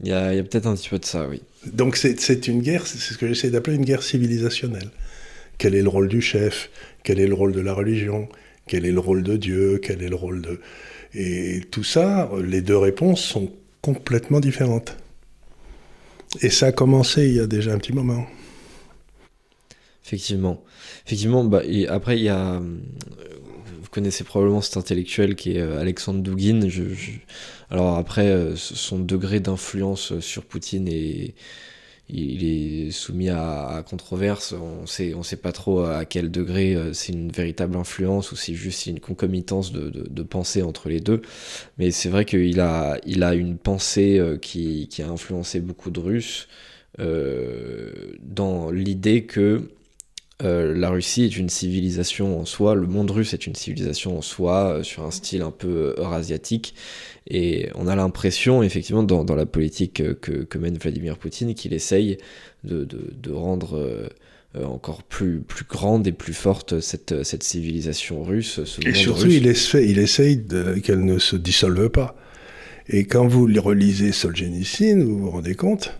Il 0.00 0.08
y 0.08 0.12
a, 0.12 0.28
a 0.28 0.42
peut-être 0.42 0.66
un 0.66 0.76
petit 0.76 0.88
peu 0.88 0.98
de 0.98 1.04
ça, 1.04 1.28
oui. 1.28 1.42
Donc 1.66 1.96
c'est 1.96 2.48
une 2.48 2.60
guerre, 2.62 2.86
c'est 2.86 2.98
ce 2.98 3.18
que 3.18 3.26
j'essaie 3.26 3.50
d'appeler 3.50 3.76
une 3.76 3.84
guerre 3.84 4.02
civilisationnelle. 4.02 4.90
Quel 5.58 5.74
est 5.74 5.82
le 5.82 5.88
rôle 5.88 6.08
du 6.08 6.20
chef? 6.20 6.70
Quel 7.02 7.18
est 7.18 7.26
le 7.26 7.34
rôle 7.34 7.52
de 7.52 7.60
la 7.60 7.72
religion? 7.72 8.28
Quel 8.66 8.86
est 8.86 8.92
le 8.92 9.00
rôle 9.00 9.22
de 9.22 9.36
Dieu? 9.36 9.80
Quel 9.82 10.02
est 10.02 10.08
le 10.08 10.16
rôle 10.16 10.42
de... 10.42 10.60
Et 11.14 11.62
tout 11.70 11.84
ça, 11.84 12.30
les 12.44 12.60
deux 12.60 12.76
réponses 12.76 13.22
sont 13.22 13.50
complètement 13.80 14.40
différentes. 14.40 14.96
Et 16.42 16.50
ça 16.50 16.66
a 16.66 16.72
commencé 16.72 17.26
il 17.26 17.34
y 17.34 17.40
a 17.40 17.46
déjà 17.46 17.72
un 17.72 17.78
petit 17.78 17.92
moment. 17.92 18.26
Effectivement. 20.06 20.62
Effectivement, 21.04 21.42
bah, 21.42 21.62
et 21.64 21.88
après, 21.88 22.16
il 22.16 22.22
y 22.22 22.28
a. 22.28 22.54
Euh, 22.54 22.60
vous 23.80 23.88
connaissez 23.90 24.22
probablement 24.22 24.60
cet 24.60 24.76
intellectuel 24.76 25.34
qui 25.34 25.56
est 25.56 25.60
euh, 25.60 25.80
Alexandre 25.80 26.20
Douguin. 26.20 26.60
Alors 27.70 27.96
après, 27.96 28.28
euh, 28.28 28.54
son 28.54 29.00
degré 29.00 29.40
d'influence 29.40 30.18
sur 30.20 30.44
Poutine 30.44 30.86
est. 30.88 31.34
Il 32.08 32.44
est 32.44 32.92
soumis 32.92 33.30
à, 33.30 33.84
controverse. 33.90 34.52
On 34.52 34.86
sait, 34.86 35.12
on 35.14 35.24
sait 35.24 35.38
pas 35.38 35.50
trop 35.50 35.80
à 35.80 36.04
quel 36.04 36.30
degré 36.30 36.76
c'est 36.92 37.12
une 37.12 37.32
véritable 37.32 37.74
influence 37.76 38.30
ou 38.30 38.36
c'est 38.36 38.54
juste 38.54 38.86
une 38.86 39.00
concomitance 39.00 39.72
de, 39.72 39.90
de, 39.90 40.22
pensée 40.22 40.62
entre 40.62 40.88
les 40.88 41.00
deux. 41.00 41.20
Mais 41.78 41.90
c'est 41.90 42.08
vrai 42.08 42.24
qu'il 42.24 42.60
a, 42.60 43.00
il 43.06 43.24
a 43.24 43.34
une 43.34 43.58
pensée 43.58 44.22
qui, 44.40 44.86
qui 44.86 45.02
a 45.02 45.08
influencé 45.08 45.58
beaucoup 45.58 45.90
de 45.90 45.98
Russes 45.98 46.46
dans 46.96 48.70
l'idée 48.70 49.24
que 49.24 49.68
euh, 50.44 50.74
la 50.74 50.90
Russie 50.90 51.24
est 51.24 51.36
une 51.38 51.48
civilisation 51.48 52.38
en 52.38 52.44
soi, 52.44 52.74
le 52.74 52.86
monde 52.86 53.10
russe 53.10 53.32
est 53.32 53.46
une 53.46 53.54
civilisation 53.54 54.18
en 54.18 54.22
soi, 54.22 54.74
euh, 54.74 54.82
sur 54.82 55.04
un 55.04 55.10
style 55.10 55.40
un 55.40 55.50
peu 55.50 55.94
euh, 55.96 56.02
eurasiatique. 56.02 56.74
Et 57.28 57.70
on 57.74 57.86
a 57.86 57.96
l'impression, 57.96 58.62
effectivement, 58.62 59.02
dans, 59.02 59.34
la 59.34 59.46
politique 59.46 60.02
que, 60.20 60.58
mène 60.58 60.76
Vladimir 60.76 61.16
Poutine, 61.16 61.54
qu'il 61.54 61.72
essaye 61.72 62.18
de, 62.64 62.86
rendre 63.32 64.08
encore 64.62 65.02
plus, 65.02 65.40
plus 65.40 65.64
grande 65.64 66.06
et 66.06 66.12
plus 66.12 66.34
forte 66.34 66.78
cette, 66.78 67.24
cette 67.24 67.42
civilisation 67.42 68.22
russe. 68.22 68.60
et 68.84 68.94
surtout, 68.94 69.26
il, 69.26 69.48
essaie, 69.48 69.88
il 69.88 69.98
essaye 69.98 70.44
qu'elle 70.84 71.04
ne 71.04 71.18
se 71.18 71.34
dissolve 71.34 71.88
pas. 71.88 72.16
Et 72.88 73.06
quand 73.06 73.26
vous 73.26 73.48
relisez 73.60 74.12
Solzhenitsyn, 74.12 75.02
vous 75.02 75.18
vous 75.18 75.30
rendez 75.30 75.56
compte 75.56 75.98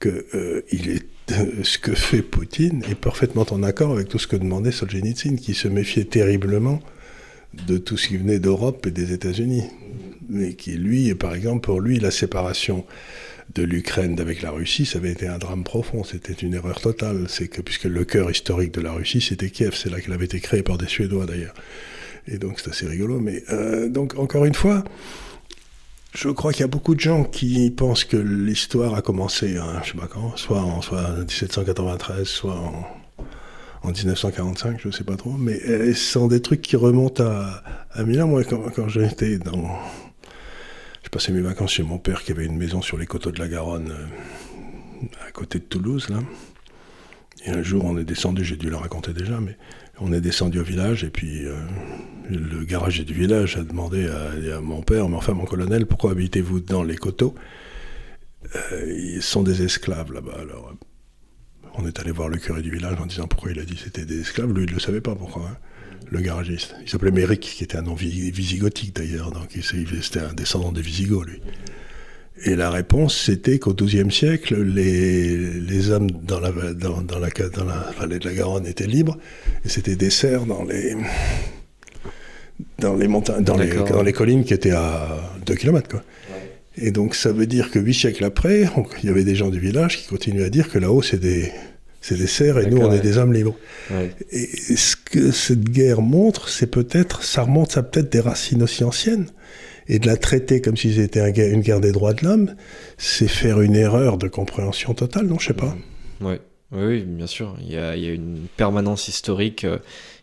qu'il 0.00 0.90
est 0.90 1.06
ce 1.28 1.78
que 1.78 1.94
fait 1.94 2.22
Poutine 2.22 2.82
est 2.88 2.94
parfaitement 2.94 3.46
en 3.50 3.62
accord 3.62 3.92
avec 3.92 4.08
tout 4.08 4.18
ce 4.18 4.26
que 4.26 4.36
demandait 4.36 4.72
Solzhenitsyn, 4.72 5.36
qui 5.36 5.54
se 5.54 5.68
méfiait 5.68 6.04
terriblement 6.04 6.80
de 7.66 7.78
tout 7.78 7.96
ce 7.96 8.08
qui 8.08 8.16
venait 8.16 8.38
d'Europe 8.38 8.86
et 8.86 8.90
des 8.90 9.12
États-Unis. 9.12 9.64
Mais 10.28 10.54
qui, 10.54 10.72
lui, 10.72 11.14
par 11.14 11.34
exemple, 11.34 11.60
pour 11.60 11.80
lui, 11.80 11.98
la 11.98 12.10
séparation 12.10 12.84
de 13.54 13.62
l'Ukraine 13.62 14.18
avec 14.18 14.40
la 14.40 14.50
Russie, 14.50 14.86
ça 14.86 14.98
avait 14.98 15.12
été 15.12 15.26
un 15.26 15.38
drame 15.38 15.64
profond, 15.64 16.04
c'était 16.04 16.32
une 16.32 16.54
erreur 16.54 16.80
totale. 16.80 17.26
C'est 17.28 17.48
que, 17.48 17.60
puisque 17.60 17.84
le 17.84 18.04
cœur 18.04 18.30
historique 18.30 18.72
de 18.72 18.80
la 18.80 18.92
Russie, 18.92 19.20
c'était 19.20 19.50
Kiev, 19.50 19.74
c'est 19.74 19.90
là 19.90 20.00
qu'elle 20.00 20.14
avait 20.14 20.24
été 20.24 20.40
créée 20.40 20.62
par 20.62 20.78
des 20.78 20.86
Suédois 20.86 21.26
d'ailleurs. 21.26 21.54
Et 22.28 22.38
donc 22.38 22.60
c'est 22.60 22.70
assez 22.70 22.86
rigolo. 22.86 23.18
Mais 23.18 23.42
euh, 23.50 23.88
donc, 23.88 24.18
encore 24.18 24.44
une 24.44 24.54
fois, 24.54 24.84
je 26.12 26.28
crois 26.28 26.52
qu'il 26.52 26.60
y 26.60 26.64
a 26.64 26.68
beaucoup 26.68 26.94
de 26.94 27.00
gens 27.00 27.24
qui 27.24 27.70
pensent 27.70 28.04
que 28.04 28.16
l'histoire 28.16 28.94
a 28.94 29.02
commencé, 29.02 29.56
hein, 29.56 29.80
je 29.82 29.92
sais 29.92 29.98
pas 29.98 30.06
quand, 30.06 30.36
soit 30.36 30.60
en 30.60 30.82
soit 30.82 31.10
1793, 31.16 32.26
soit 32.26 32.54
en, 32.54 33.90
1945, 33.90 34.78
je 34.80 34.90
sais 34.90 35.02
pas 35.02 35.16
trop, 35.16 35.32
mais 35.32 35.58
ce 35.58 35.94
sont 35.94 36.28
des 36.28 36.40
trucs 36.40 36.62
qui 36.62 36.76
remontent 36.76 37.24
à, 37.24 37.64
à 37.90 38.04
Milan. 38.04 38.28
Moi, 38.28 38.44
quand, 38.44 38.62
quand 38.74 38.88
j'étais 38.88 39.38
dans... 39.38 39.76
Je 41.02 41.08
passais 41.08 41.32
mes 41.32 41.40
vacances 41.40 41.72
chez 41.72 41.82
mon 41.82 41.98
père 41.98 42.22
qui 42.22 42.30
avait 42.30 42.44
une 42.44 42.56
maison 42.56 42.80
sur 42.80 42.96
les 42.96 43.06
coteaux 43.06 43.32
de 43.32 43.40
la 43.40 43.48
Garonne, 43.48 43.90
euh, 43.90 45.06
à 45.26 45.32
côté 45.32 45.58
de 45.58 45.64
Toulouse, 45.64 46.10
là. 46.10 46.18
Et 47.44 47.50
un 47.50 47.62
jour, 47.62 47.84
on 47.84 47.98
est 47.98 48.04
descendu, 48.04 48.44
j'ai 48.44 48.56
dû 48.56 48.70
le 48.70 48.76
raconter 48.76 49.12
déjà, 49.12 49.40
mais 49.40 49.56
on 50.02 50.12
est 50.12 50.20
descendu 50.20 50.58
au 50.60 50.64
village 50.64 51.04
et 51.04 51.10
puis 51.10 51.46
euh, 51.46 51.54
le 52.28 52.64
garage 52.64 53.00
du 53.00 53.14
village 53.14 53.56
a 53.56 53.62
demandé 53.62 54.08
à, 54.08 54.60
mon 54.60 54.82
père, 54.82 55.08
mais 55.08 55.16
enfin 55.16 55.32
mon 55.32 55.44
colonel, 55.44 55.86
pourquoi 55.86 56.12
habitez-vous 56.12 56.60
dans 56.60 56.82
les 56.82 56.96
coteaux? 56.96 57.34
Euh, 58.56 58.92
Ils 59.14 59.22
sont 59.22 59.42
des 59.42 59.62
esclaves 59.62 60.12
là-bas. 60.12 60.36
Alors, 60.40 60.74
on 61.74 61.86
est 61.86 61.98
allé 62.00 62.10
voir 62.10 62.28
le 62.28 62.38
curé 62.38 62.62
du 62.62 62.70
village 62.70 63.00
en 63.00 63.06
disant 63.06 63.26
pourquoi 63.26 63.52
il 63.52 63.58
a 63.60 63.64
dit 63.64 63.78
c'était 63.82 64.04
des 64.04 64.20
esclaves. 64.20 64.52
Lui, 64.52 64.64
il 64.64 64.70
ne 64.70 64.74
le 64.74 64.80
savait 64.80 65.00
pas 65.00 65.14
pourquoi. 65.14 65.48
Hein, 65.48 65.56
le 66.10 66.20
garagiste. 66.20 66.74
Il 66.82 66.90
s'appelait 66.90 67.10
Méric, 67.10 67.40
qui 67.40 67.64
était 67.64 67.78
un 67.78 67.82
nom 67.82 67.94
visigothique 67.94 68.94
d'ailleurs, 68.94 69.30
donc 69.30 69.56
c'était 69.62 70.20
un 70.20 70.34
descendant 70.34 70.70
des 70.70 70.82
Visigoths, 70.82 71.26
lui. 71.26 71.40
Et 72.44 72.56
la 72.56 72.70
réponse, 72.70 73.16
c'était 73.16 73.58
qu'au 73.58 73.72
XIIe 73.72 74.10
siècle, 74.10 74.60
les, 74.60 75.36
les 75.36 75.90
hommes 75.90 76.10
dans 76.10 76.40
la, 76.40 76.50
dans, 76.50 77.00
dans, 77.00 77.18
la, 77.18 77.28
dans 77.28 77.64
la 77.64 77.92
vallée 77.98 78.18
de 78.18 78.28
la 78.28 78.34
Garonne 78.34 78.66
étaient 78.66 78.86
libres, 78.86 79.16
et 79.64 79.68
c'était 79.68 79.94
des 79.94 80.10
serfs 80.10 80.46
dans 80.46 80.64
les, 80.64 80.96
dans 82.78 82.96
les 82.96 83.06
montagnes, 83.06 83.44
dans 83.44 83.56
les, 83.56 83.68
dans 83.68 84.02
les 84.02 84.12
collines 84.12 84.44
qui 84.44 84.54
étaient 84.54 84.72
à 84.72 85.20
2 85.46 85.54
km. 85.54 85.88
Quoi. 85.88 86.02
Et 86.76 86.90
donc 86.90 87.14
ça 87.14 87.32
veut 87.32 87.46
dire 87.46 87.70
que 87.70 87.78
huit 87.78 87.94
siècles 87.94 88.24
après, 88.24 88.64
il 89.02 89.06
y 89.06 89.10
avait 89.10 89.24
des 89.24 89.36
gens 89.36 89.50
du 89.50 89.60
village 89.60 89.98
qui 89.98 90.08
continuaient 90.08 90.44
à 90.44 90.50
dire 90.50 90.68
que 90.68 90.78
là-haut 90.78 91.02
c'est 91.02 91.20
des, 91.20 91.52
c'est 92.00 92.16
des 92.16 92.26
serfs 92.26 92.58
et 92.58 92.66
nous 92.66 92.78
on 92.78 92.92
est 92.92 93.00
des 93.00 93.18
hommes 93.18 93.32
libres. 93.32 93.54
Et 94.32 94.46
ce 94.76 94.96
que 94.96 95.30
cette 95.30 95.68
guerre 95.68 96.02
montre, 96.02 96.48
c'est 96.48 96.66
peut-être, 96.66 97.22
ça 97.22 97.42
remonte 97.42 97.76
à 97.76 97.82
peut-être 97.82 98.10
des 98.10 98.20
racines 98.20 98.62
aussi 98.62 98.82
anciennes 98.84 99.26
et 99.88 99.98
de 99.98 100.06
la 100.06 100.16
traiter 100.16 100.60
comme 100.60 100.76
si 100.76 100.94
c'était 100.94 101.28
une 101.52 101.60
guerre 101.60 101.80
des 101.80 101.92
droits 101.92 102.14
de 102.14 102.24
l'homme, 102.24 102.54
c'est 102.98 103.28
faire 103.28 103.60
une 103.60 103.74
erreur 103.74 104.18
de 104.18 104.28
compréhension 104.28 104.94
totale, 104.94 105.26
non 105.26 105.38
Je 105.38 105.48
sais 105.48 105.54
pas. 105.54 105.76
Oui, 106.20 106.34
oui, 106.72 107.00
bien 107.02 107.26
sûr. 107.26 107.56
Il 107.60 107.72
y, 107.72 107.76
a, 107.76 107.94
une 107.94 108.46
permanence 108.56 109.08
historique 109.08 109.64
euh, 109.64 109.78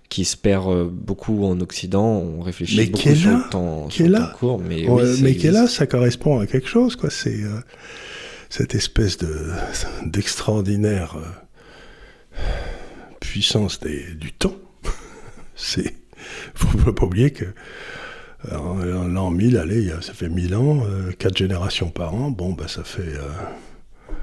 qui 0.09 0.25
se 0.25 0.37
perd 0.37 0.69
euh, 0.69 0.89
beaucoup 0.89 1.45
en 1.45 1.59
Occident. 1.59 2.05
On 2.05 2.41
réfléchit 2.41 2.87
beaucoup 2.87 3.15
sur 3.15 3.37
le 3.37 3.49
temps, 3.49 3.89
sur 3.89 4.07
le 4.07 4.37
court, 4.37 4.59
mais, 4.59 4.85
mais 5.21 5.35
qui 5.35 5.47
est 5.47 5.51
là, 5.51 5.67
ça 5.67 5.85
correspond 5.85 6.39
à 6.39 6.47
quelque 6.47 6.67
chose, 6.67 6.95
quoi. 6.95 7.09
C'est 7.09 7.43
euh, 7.43 7.59
cette 8.49 8.75
espèce 8.75 9.17
de 9.17 9.51
d'extraordinaire 10.05 11.17
puissance 13.19 13.79
des, 13.79 14.13
du 14.15 14.33
temps. 14.33 14.55
C'est 15.55 15.93
faut 16.53 16.91
pas 16.91 17.05
oublier 17.05 17.31
que 17.31 17.45
l'an 18.47 19.32
1000, 19.32 19.58
allez, 19.58 19.91
ça 20.02 20.13
fait 20.13 20.30
1000 20.30 20.56
ans, 20.56 20.84
4 21.17 21.34
euh, 21.34 21.36
générations 21.36 21.89
par 21.89 22.13
an, 22.13 22.32
bon, 22.32 22.54
bah, 22.54 22.67
ça 22.67 22.84
fait. 22.84 23.02
Euh, 23.02 24.13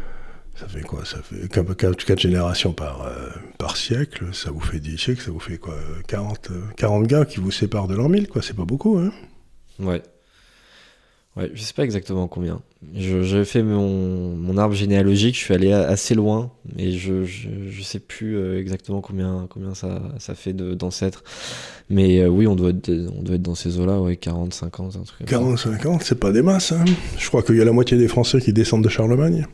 ça 0.54 0.66
fait 0.66 0.80
quoi 0.80 1.04
Ça 1.04 1.18
fait 1.22 1.46
4, 1.48 2.18
générations 2.18 2.72
par, 2.72 3.02
euh, 3.02 3.28
par 3.58 3.76
siècle, 3.76 4.24
ça 4.32 4.50
vous 4.50 4.60
fait 4.60 4.80
10 4.80 4.96
siècles, 4.96 5.22
ça 5.22 5.30
vous 5.30 5.40
fait 5.40 5.58
quoi 5.58 5.76
40, 6.08 6.50
40 6.76 7.06
gars 7.06 7.24
qui 7.26 7.40
vous 7.40 7.50
séparent 7.50 7.88
de 7.88 7.94
l'an 7.94 8.08
1000, 8.08 8.28
quoi, 8.28 8.40
c'est 8.40 8.56
pas 8.56 8.64
beaucoup, 8.64 8.96
hein 8.98 9.12
Ouais. 9.78 10.02
Ouais, 11.36 11.50
je 11.52 11.60
sais 11.60 11.74
pas 11.74 11.84
exactement 11.84 12.28
combien. 12.28 12.60
J'avais 12.94 13.44
fait 13.44 13.62
mon, 13.62 14.34
mon, 14.34 14.56
arbre 14.56 14.74
généalogique, 14.74 15.34
je 15.34 15.40
suis 15.40 15.52
allé 15.52 15.70
assez 15.70 16.14
loin, 16.14 16.50
mais 16.74 16.92
je, 16.92 17.24
je, 17.24 17.48
je 17.68 17.82
sais 17.82 17.98
plus 17.98 18.36
euh, 18.36 18.58
exactement 18.58 19.02
combien, 19.02 19.46
combien 19.50 19.74
ça, 19.74 20.00
ça 20.18 20.34
fait 20.34 20.54
d'ancêtres. 20.54 21.24
Mais 21.90 22.20
euh, 22.20 22.28
oui, 22.28 22.46
on 22.46 22.54
doit, 22.54 22.70
être, 22.70 22.90
on 22.90 23.22
doit 23.22 23.34
être 23.34 23.42
dans 23.42 23.54
ces 23.54 23.78
eaux-là, 23.78 24.00
ouais, 24.00 24.16
40, 24.16 24.54
50, 24.54 24.96
un 24.96 25.02
truc 25.02 25.26
40, 25.26 25.58
50, 25.58 26.02
c'est 26.04 26.18
pas 26.18 26.32
des 26.32 26.42
masses. 26.42 26.72
Hein. 26.72 26.84
Je 27.18 27.28
crois 27.28 27.42
qu'il 27.42 27.56
y 27.56 27.60
a 27.60 27.66
la 27.66 27.72
moitié 27.72 27.98
des 27.98 28.08
Français 28.08 28.40
qui 28.40 28.54
descendent 28.54 28.84
de 28.84 28.88
Charlemagne. 28.88 29.46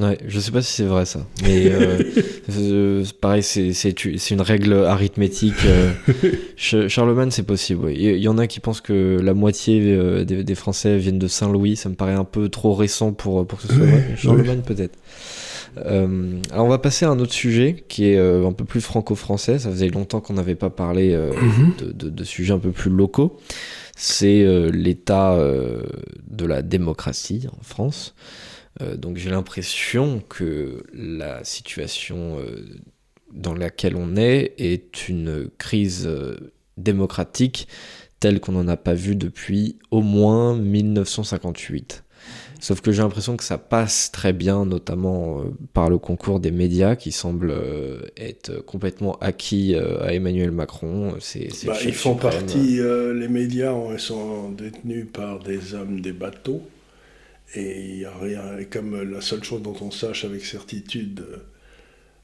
Ouais, 0.00 0.18
je 0.26 0.40
sais 0.40 0.50
pas 0.50 0.60
si 0.60 0.72
c'est 0.72 0.84
vrai 0.84 1.06
ça, 1.06 1.24
mais 1.44 1.70
euh, 1.70 2.02
euh 2.58 3.04
pareil, 3.20 3.44
c'est 3.44 4.30
une 4.30 4.40
règle 4.40 4.72
arithmétique. 4.72 5.54
Euh, 5.66 5.92
Charlemagne, 6.88 7.30
c'est 7.30 7.44
possible. 7.44 7.92
Il 7.92 8.16
y, 8.16 8.26
en 8.26 8.36
a 8.38 8.48
qui 8.48 8.58
pensent 8.58 8.80
que 8.80 9.20
la 9.22 9.34
moitié 9.34 9.80
euh, 9.92 10.24
des, 10.24 10.54
Français 10.56 10.98
viennent 10.98 11.20
de 11.20 11.28
Saint-Louis. 11.28 11.76
Ça 11.76 11.88
me 11.88 11.94
paraît 11.94 12.14
un 12.14 12.24
peu 12.24 12.48
trop 12.48 12.74
récent 12.74 13.12
pour, 13.12 13.46
pour 13.46 13.60
que 13.60 13.68
ce 13.68 13.74
soit 13.74 13.86
vrai. 13.86 14.04
Charlemagne, 14.16 14.62
peut-être. 14.66 14.98
Euh, 15.78 16.40
alors 16.52 16.66
on 16.66 16.68
va 16.68 16.78
passer 16.78 17.04
à 17.04 17.10
un 17.10 17.18
autre 17.18 17.32
sujet 17.32 17.84
qui 17.88 18.06
est 18.06 18.18
un 18.18 18.52
peu 18.52 18.64
plus 18.64 18.80
franco-français. 18.80 19.60
Ça 19.60 19.70
faisait 19.70 19.88
longtemps 19.88 20.20
qu'on 20.20 20.34
n'avait 20.34 20.56
pas 20.56 20.70
parlé 20.70 21.16
mhm. 21.16 21.72
de, 21.78 21.92
de, 21.92 22.10
de, 22.10 22.24
sujets 22.24 22.52
un 22.52 22.58
peu 22.58 22.72
plus 22.72 22.90
locaux. 22.90 23.36
C'est 23.96 24.44
l'état 24.72 25.38
de 25.38 26.46
la 26.46 26.62
démocratie 26.62 27.46
en 27.56 27.62
France. 27.62 28.16
Euh, 28.80 28.96
donc 28.96 29.16
j'ai 29.16 29.30
l'impression 29.30 30.22
que 30.28 30.82
la 30.92 31.44
situation 31.44 32.38
euh, 32.38 32.64
dans 33.32 33.54
laquelle 33.54 33.96
on 33.96 34.16
est 34.16 34.54
est 34.58 35.08
une 35.08 35.48
crise 35.58 36.06
euh, 36.06 36.52
démocratique 36.76 37.68
telle 38.20 38.40
qu'on 38.40 38.52
n'en 38.52 38.68
a 38.68 38.76
pas 38.76 38.94
vu 38.94 39.16
depuis 39.16 39.78
au 39.90 40.00
moins 40.00 40.56
1958. 40.56 42.04
Sauf 42.58 42.80
que 42.80 42.90
j'ai 42.90 43.02
l'impression 43.02 43.36
que 43.36 43.44
ça 43.44 43.58
passe 43.58 44.10
très 44.10 44.32
bien, 44.32 44.64
notamment 44.64 45.44
par 45.74 45.90
le 45.90 45.98
concours 45.98 46.40
des 46.40 46.50
médias 46.50 46.96
qui 46.96 47.12
semble 47.12 47.54
être 48.16 48.64
complètement 48.64 49.18
acquis 49.18 49.74
à 49.74 50.14
Emmanuel 50.14 50.50
Macron. 50.50 51.16
C'est, 51.20 51.48
bah, 51.66 51.76
ils 51.84 51.92
font 51.92 52.14
partie, 52.14 52.80
les 52.80 53.28
médias 53.28 53.74
sont 53.98 54.50
détenus 54.52 55.06
par 55.12 55.40
des 55.40 55.74
hommes 55.74 56.00
des 56.00 56.14
bateaux 56.14 56.62
et 57.54 57.80
il 57.80 57.98
y 57.98 58.04
a 58.04 58.16
rien. 58.16 58.58
Et 58.58 58.66
comme 58.66 59.10
la 59.10 59.20
seule 59.20 59.44
chose 59.44 59.62
dont 59.62 59.76
on 59.80 59.90
sache 59.90 60.24
avec 60.24 60.44
certitude 60.44 61.24
euh, 61.28 61.36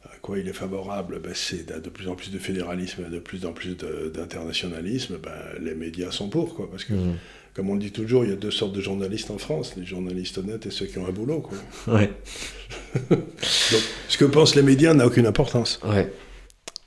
à 0.04 0.16
quoi 0.20 0.38
il 0.38 0.48
est 0.48 0.52
favorable, 0.52 1.20
ben, 1.22 1.32
c'est 1.34 1.66
de 1.66 1.90
plus 1.90 2.08
en 2.08 2.14
plus 2.14 2.30
de 2.30 2.38
fédéralisme 2.38 3.04
et 3.06 3.10
de 3.10 3.18
plus 3.18 3.44
en 3.44 3.52
plus 3.52 3.76
d'internationalisme, 3.76 5.18
ben, 5.22 5.30
les 5.60 5.74
médias 5.74 6.10
sont 6.10 6.28
pour, 6.28 6.54
quoi. 6.54 6.70
Parce 6.70 6.84
que, 6.84 6.94
mmh. 6.94 7.16
comme 7.54 7.70
on 7.70 7.76
dit 7.76 7.92
toujours, 7.92 8.24
il 8.24 8.30
y 8.30 8.32
a 8.32 8.36
deux 8.36 8.50
sortes 8.50 8.72
de 8.72 8.80
journalistes 8.80 9.30
en 9.30 9.38
France, 9.38 9.74
les 9.76 9.84
journalistes 9.84 10.38
honnêtes 10.38 10.66
et 10.66 10.70
ceux 10.70 10.86
qui 10.86 10.98
ont 10.98 11.06
un 11.06 11.12
boulot, 11.12 11.40
quoi. 11.40 11.58
Ouais. 11.94 12.10
Donc, 13.10 13.82
ce 14.08 14.18
que 14.18 14.24
pensent 14.24 14.54
les 14.54 14.62
médias 14.62 14.94
n'a 14.94 15.06
aucune 15.06 15.26
importance. 15.26 15.80
Ouais. 15.84 16.10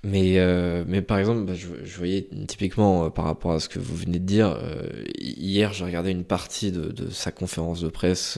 Mais, 0.06 0.34
euh, 0.38 0.84
mais 0.86 1.02
par 1.02 1.18
exemple, 1.18 1.46
bah, 1.46 1.54
je, 1.56 1.68
je, 1.86 1.98
voyais 1.98 2.28
typiquement 2.48 3.06
euh, 3.06 3.10
par 3.10 3.24
rapport 3.24 3.54
à 3.54 3.60
ce 3.62 3.70
que 3.70 3.80
vous 3.80 3.96
venez 3.96 4.20
de 4.20 4.26
dire, 4.26 4.58
euh, 4.62 4.84
hier 5.18 5.72
j'ai 5.72 5.86
regardé 5.86 6.12
une 6.12 6.26
partie 6.26 6.74
de, 6.74 6.92
de, 6.92 7.10
sa 7.10 7.32
conférence 7.32 7.80
de 7.80 7.88
presse. 7.88 8.38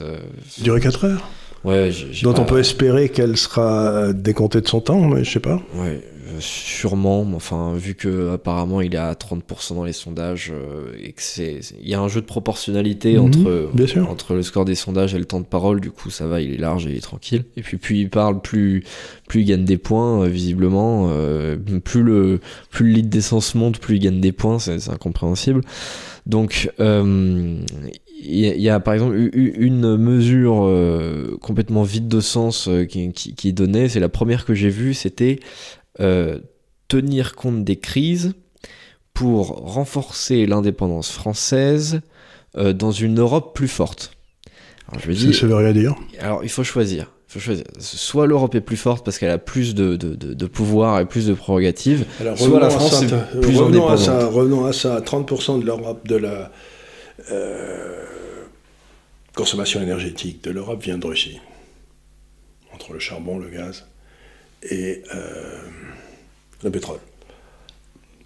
Durait 0.60 0.80
4 0.80 1.04
heures 1.04 1.28
Ouais, 1.64 1.90
Dont 2.22 2.34
on 2.38 2.44
peut 2.44 2.60
espérer 2.60 3.08
qu'elle 3.08 3.36
sera 3.36 4.12
décomptée 4.12 4.60
de 4.60 4.68
son 4.68 4.80
temps, 4.80 5.00
mais 5.00 5.24
je 5.24 5.32
sais 5.32 5.40
pas. 5.40 5.60
Ouais, 5.74 6.00
sûrement, 6.40 7.26
enfin, 7.34 7.74
vu 7.74 7.94
que 7.94 8.30
apparemment 8.30 8.80
il 8.80 8.94
est 8.94 8.98
à 8.98 9.12
30% 9.14 9.74
dans 9.74 9.84
les 9.84 9.92
sondages 9.92 10.52
euh, 10.52 10.92
et 11.02 11.12
que 11.12 11.22
c'est, 11.22 11.60
il 11.80 11.88
y 11.88 11.94
a 11.94 12.00
un 12.00 12.08
jeu 12.08 12.20
de 12.20 12.26
proportionnalité 12.26 13.16
mhm, 13.16 13.24
entre, 13.24 14.00
entre 14.08 14.34
le 14.34 14.42
score 14.42 14.64
des 14.64 14.74
sondages 14.74 15.14
et 15.14 15.18
le 15.18 15.24
temps 15.24 15.40
de 15.40 15.46
parole, 15.46 15.80
du 15.80 15.90
coup 15.90 16.10
ça 16.10 16.26
va, 16.26 16.40
il 16.40 16.54
est 16.54 16.58
large 16.58 16.86
et 16.86 16.90
il 16.90 16.96
est 16.96 17.00
tranquille. 17.00 17.44
Et 17.56 17.62
puis 17.62 17.76
plus 17.76 17.96
il 17.96 18.10
parle, 18.10 18.40
plus, 18.40 18.84
plus 19.28 19.42
il 19.42 19.44
gagne 19.44 19.64
des 19.64 19.78
points, 19.78 20.22
euh, 20.22 20.28
visiblement. 20.28 21.08
Euh, 21.10 21.56
plus 21.84 22.02
le, 22.02 22.40
plus 22.70 22.86
le 22.86 22.92
lead 22.92 23.08
d'essence 23.08 23.54
monte, 23.54 23.78
plus 23.78 23.96
il 23.96 24.00
gagne 24.00 24.20
des 24.20 24.32
points, 24.32 24.58
c'est, 24.58 24.88
incompréhensible. 24.88 25.62
Donc, 26.26 26.70
il 26.78 27.62
y, 28.24 28.68
a 28.68 28.80
par 28.80 28.94
exemple 28.94 29.30
une 29.32 29.96
mesure 29.96 30.68
complètement 31.40 31.84
vide 31.84 32.08
de 32.08 32.18
sens 32.20 32.68
qui, 32.88 33.12
qui, 33.12 33.34
qui, 33.34 33.48
est 33.48 33.52
donnée. 33.52 33.88
C'est 33.88 34.00
la 34.00 34.08
première 34.08 34.44
que 34.44 34.52
j'ai 34.52 34.70
vue, 34.70 34.94
c'était 34.94 35.38
euh, 36.00 36.38
tenir 36.88 37.34
compte 37.34 37.64
des 37.64 37.76
crises 37.76 38.34
pour 39.14 39.48
renforcer 39.48 40.46
l'indépendance 40.46 41.10
française 41.10 42.00
euh, 42.56 42.72
dans 42.72 42.92
une 42.92 43.18
Europe 43.18 43.54
plus 43.54 43.68
forte. 43.68 44.12
Alors, 44.88 45.02
je 45.02 45.12
dis, 45.12 45.34
ça 45.34 45.46
veut 45.46 45.56
rien 45.56 45.72
dire. 45.72 45.94
Alors 46.20 46.44
il 46.44 46.50
faut 46.50 46.62
choisir. 46.62 47.10
faut 47.26 47.40
choisir. 47.40 47.64
Soit 47.78 48.26
l'Europe 48.26 48.54
est 48.54 48.60
plus 48.60 48.76
forte 48.76 49.04
parce 49.04 49.18
qu'elle 49.18 49.30
a 49.30 49.38
plus 49.38 49.74
de, 49.74 49.96
de, 49.96 50.14
de, 50.14 50.46
pouvoir 50.46 51.00
et 51.00 51.06
plus 51.06 51.26
de 51.26 51.34
prérogatives, 51.34 52.04
soit 52.36 52.60
la 52.60 52.70
France 52.70 53.02
est 53.02 53.40
plus 53.40 53.56
revenons 53.56 53.88
À 53.88 53.96
ça, 53.96 54.26
revenons 54.26 54.66
à 54.66 54.72
ça. 54.72 55.00
30% 55.00 55.60
de 55.60 55.66
l'Europe, 55.66 56.06
de 56.06 56.16
la 56.16 56.52
euh, 57.30 58.04
consommation 59.34 59.82
énergétique 59.82 60.44
de 60.44 60.50
l'Europe 60.50 60.82
vient 60.82 60.98
de 60.98 61.06
Russie. 61.06 61.40
Entre 62.72 62.92
le 62.92 62.98
charbon, 62.98 63.38
le 63.38 63.48
gaz 63.48 63.86
et 64.70 65.02
le 66.62 66.70
pétrole. 66.70 67.00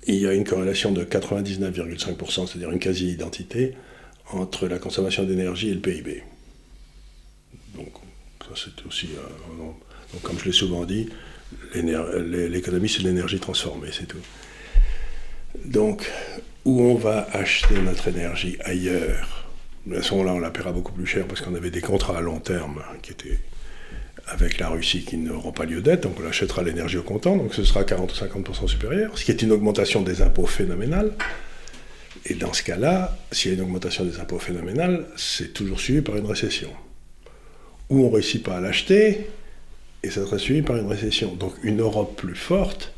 il 0.06 0.16
y 0.16 0.26
a 0.26 0.32
une 0.32 0.44
corrélation 0.44 0.92
de 0.92 1.04
99,5%, 1.04 2.46
c'est-à-dire 2.46 2.70
une 2.70 2.78
quasi-identité, 2.78 3.74
entre 4.32 4.66
la 4.68 4.78
consommation 4.78 5.24
d'énergie 5.24 5.70
et 5.70 5.74
le 5.74 5.80
PIB. 5.80 6.22
Donc, 7.74 7.92
ça 8.42 8.54
c'est 8.64 8.86
aussi. 8.86 9.08
Euh, 9.16 9.56
donc, 10.12 10.22
comme 10.22 10.38
je 10.38 10.46
l'ai 10.46 10.52
souvent 10.52 10.84
dit, 10.84 11.08
l'économie 11.74 12.88
c'est 12.88 13.02
l'énergie 13.02 13.38
transformée, 13.38 13.90
c'est 13.92 14.06
tout. 14.06 14.18
Donc, 15.64 16.10
où 16.64 16.80
on 16.82 16.94
va 16.94 17.28
acheter 17.32 17.80
notre 17.80 18.08
énergie 18.08 18.56
ailleurs, 18.60 19.48
à 19.94 20.02
ce 20.02 20.12
moment-là, 20.12 20.34
on 20.34 20.40
la 20.40 20.50
paiera 20.50 20.72
beaucoup 20.72 20.92
plus 20.92 21.06
cher 21.06 21.26
parce 21.26 21.40
qu'on 21.40 21.54
avait 21.54 21.70
des 21.70 21.80
contrats 21.80 22.18
à 22.18 22.20
long 22.20 22.38
terme 22.38 22.82
qui 23.02 23.12
étaient 23.12 23.38
avec 24.30 24.58
la 24.58 24.68
Russie 24.68 25.04
qui 25.04 25.16
n'aura 25.16 25.52
pas 25.52 25.64
lieu 25.64 25.82
d'être, 25.82 26.04
donc 26.04 26.16
on 26.22 26.26
achètera 26.26 26.62
l'énergie 26.62 26.98
au 26.98 27.02
comptant, 27.02 27.36
donc 27.36 27.54
ce 27.54 27.64
sera 27.64 27.84
40 27.84 28.12
ou 28.12 28.14
50% 28.14 28.68
supérieur, 28.68 29.18
ce 29.18 29.24
qui 29.24 29.32
est 29.32 29.42
une 29.42 29.52
augmentation 29.52 30.02
des 30.02 30.22
impôts 30.22 30.46
phénoménale. 30.46 31.12
Et 32.26 32.34
dans 32.34 32.52
ce 32.52 32.62
cas-là, 32.62 33.18
s'il 33.32 33.50
y 33.50 33.54
a 33.54 33.56
une 33.56 33.64
augmentation 33.64 34.04
des 34.04 34.20
impôts 34.20 34.38
phénoménale, 34.38 35.06
c'est 35.16 35.52
toujours 35.52 35.80
suivi 35.80 36.00
par 36.00 36.16
une 36.16 36.26
récession. 36.26 36.70
Ou 37.88 38.04
on 38.04 38.08
ne 38.08 38.14
réussit 38.14 38.42
pas 38.42 38.56
à 38.56 38.60
l'acheter, 38.60 39.26
et 40.02 40.10
ça 40.10 40.24
sera 40.24 40.38
suivi 40.38 40.62
par 40.62 40.76
une 40.76 40.86
récession. 40.86 41.34
Donc 41.34 41.54
une 41.62 41.80
Europe 41.80 42.16
plus 42.16 42.36
forte, 42.36 42.92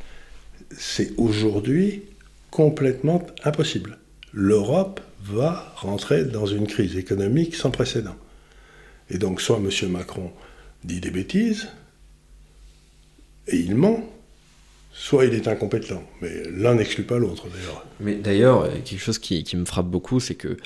c'est 0.77 1.13
aujourd'hui 1.17 2.03
complètement 2.51 3.27
impossible. 3.45 3.99
L'Europe 4.33 5.01
va 5.23 5.73
rentrer 5.77 6.25
dans 6.25 6.47
une 6.47 6.67
crise 6.67 6.97
économique 6.97 7.55
sans 7.55 7.71
précédent. 7.71 8.17
Et 9.11 9.19
donc 9.19 9.41
soit 9.41 9.59
M. 9.59 9.91
Macron 9.91 10.31
dit 10.85 11.01
des 11.01 11.11
bêtises, 11.11 11.69
et 13.49 13.57
il 13.57 13.75
ment, 13.75 14.09
soit 14.93 15.25
il 15.25 15.35
est 15.35 15.49
incompétent. 15.49 16.03
Mais 16.21 16.43
l'un 16.51 16.75
n'exclut 16.75 17.05
pas 17.05 17.19
l'autre, 17.19 17.49
d'ailleurs. 17.49 17.87
Mais 18.01 18.15
d'ailleurs, 18.17 18.69
quelque 18.85 19.01
chose 19.01 19.19
qui, 19.19 19.43
qui 19.45 19.57
me 19.57 19.65
frappe 19.65 19.89
beaucoup, 19.89 20.21
c'est 20.21 20.35
que 20.35 20.57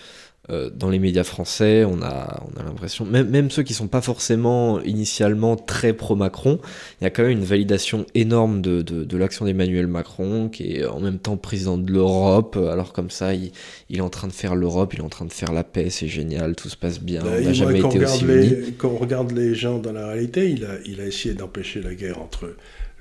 euh, 0.49 0.71
dans 0.71 0.91
les 0.91 0.99
médias 1.01 1.25
français, 1.25 1.85
on 1.85 2.01
a, 2.03 2.43
on 2.45 2.61
a 2.61 2.63
l'impression, 2.63 3.05
même, 3.05 3.29
même, 3.29 3.51
ceux 3.51 3.65
qui 3.65 3.75
sont 3.75 3.89
pas 3.89 4.01
forcément 4.01 4.81
initialement 4.83 5.57
très 5.57 5.93
pro-Macron, 5.93 6.61
il 7.01 7.05
y 7.05 7.07
a 7.07 7.11
quand 7.11 7.23
même 7.23 7.33
une 7.33 7.45
validation 7.45 8.07
énorme 8.15 8.63
de, 8.63 8.83
de, 8.83 9.03
de 9.03 9.17
l'action 9.17 9.45
d'Emmanuel 9.45 9.89
Macron, 9.89 10.49
qui 10.49 10.77
est 10.77 10.87
en 10.87 11.01
même 11.01 11.19
temps 11.19 11.37
président 11.37 11.79
de 11.79 11.91
l'Europe. 11.91 12.57
Alors 12.57 12.93
comme 12.93 13.11
ça, 13.11 13.35
il, 13.35 13.51
il, 13.91 13.99
est 13.99 14.03
en 14.03 14.09
train 14.09 14.29
de 14.29 14.33
faire 14.33 14.55
l'Europe, 14.55 14.95
il 14.95 15.01
est 15.01 15.05
en 15.05 15.09
train 15.09 15.25
de 15.25 15.33
faire 15.33 15.53
la 15.53 15.65
paix, 15.65 15.91
c'est 15.91 16.09
génial, 16.09 16.55
tout 16.55 16.69
se 16.69 16.77
passe 16.77 17.01
bien. 17.01 17.23
Bah, 17.23 17.31
on 17.39 17.43
n'a 17.43 17.53
jamais 17.53 17.81
été 17.81 18.05
aussi 18.05 18.25
les, 18.25 18.73
Quand 18.79 18.91
on 18.91 18.99
regarde 18.99 19.33
les 19.33 19.55
gens 19.55 19.79
dans 19.79 19.93
la 19.93 20.07
réalité, 20.07 20.51
il 20.51 20.65
a, 20.65 20.77
il 20.87 21.01
a 21.01 21.07
essayé 21.07 21.35
d'empêcher 21.35 21.83
la 21.83 21.95
guerre 21.95 22.21
entre 22.21 22.55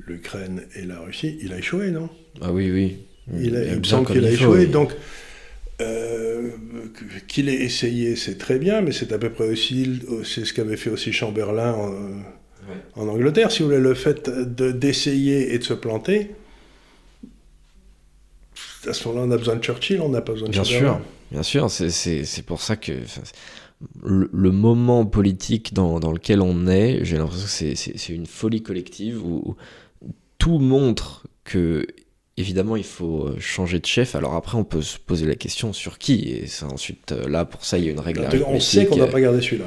l'Ukraine 0.06 0.64
et 0.76 0.86
la 0.86 1.00
Russie. 1.00 1.38
Il 1.42 1.54
a 1.54 1.60
échoué, 1.60 1.92
non? 1.92 2.10
Ah 2.42 2.52
oui, 2.52 2.72
oui. 2.72 2.98
Il, 3.40 3.56
a, 3.56 3.64
il 3.66 3.80
me 3.80 3.84
semble 3.84 4.08
qu'il 4.08 4.26
a 4.26 4.32
échoué. 4.32 4.66
Oui. 4.66 4.68
Donc 4.68 4.96
euh, 5.82 6.52
qu'il 7.28 7.50
ait 7.50 7.62
essayé, 7.62 8.16
c'est 8.16 8.38
très 8.38 8.60
bien, 8.60 8.82
mais 8.82 8.92
c'est 8.92 9.12
à 9.12 9.18
peu 9.18 9.30
près 9.30 9.48
aussi 9.48 10.02
c'est 10.24 10.46
ce 10.46 10.54
qu'avait 10.54 10.78
fait 10.78 10.90
aussi 10.90 11.12
Chamberlain 11.12 11.74
en, 11.74 11.90
ouais. 11.92 12.78
en, 12.96 13.08
Angleterre. 13.08 13.52
Si 13.52 13.60
vous 13.62 13.70
voulez, 13.70 13.82
le 13.82 13.94
fait 13.94 14.30
d'essayer 14.30 15.54
et 15.54 15.60
de 15.60 15.64
se 15.64 15.74
planter, 15.74 16.32
à 18.88 18.94
ce 18.94 19.08
moment-là, 19.08 19.28
on 19.28 19.32
a 19.32 19.38
besoin 19.38 19.56
de 19.56 19.64
Churchill, 19.64 20.00
on 20.02 20.10
n'a 20.10 20.22
pas 20.22 20.34
besoin 20.34 20.48
de 20.48 20.54
Bien 20.54 20.64
Chamberlain. 20.64 20.94
sûr, 20.94 21.02
bien 21.32 21.44
sûr, 21.44 21.72
c'est 21.72 22.46
pour 22.46 22.62
ça 22.62 22.78
que 22.78 22.94
le, 24.04 24.30
le 24.32 24.52
moment 24.52 25.06
politique 25.06 25.74
dans, 25.74 26.00
dans, 26.00 26.14
lequel 26.14 26.40
on 26.40 26.68
est, 26.68 27.04
j'ai 27.04 27.18
l'impression 27.18 27.46
que 27.46 27.76
c'est 27.76 28.14
une 28.14 28.28
folie 28.28 28.64
collective 28.64 29.26
où, 29.26 29.58
où 30.02 30.12
tout 30.38 30.60
montre 30.60 31.28
que 31.44 31.86
Évidemment, 32.38 32.76
il 32.76 32.84
faut 32.84 33.30
changer 33.40 33.80
de 33.80 33.86
chef. 33.86 34.16
Alors 34.16 34.34
après, 34.34 34.58
on 34.58 34.66
peut 34.66 34.82
se 34.82 34.98
poser 35.00 35.26
la 35.26 35.36
question 35.36 35.72
sur 35.72 35.98
qui. 35.98 36.30
Et 36.30 36.48
ça, 36.48 36.68
ensuite, 36.68 37.12
là, 37.12 37.46
pour 37.46 37.64
ça, 37.64 37.78
il 37.78 37.86
y 37.86 37.88
a 37.88 37.92
une 37.92 38.00
règle. 38.00 38.28
On 38.48 38.60
sait 38.60 38.86
qu'on 38.86 38.96
ne 38.96 39.02
doit 39.02 39.10
pas 39.10 39.22
garder 39.22 39.42
celui-là. 39.42 39.66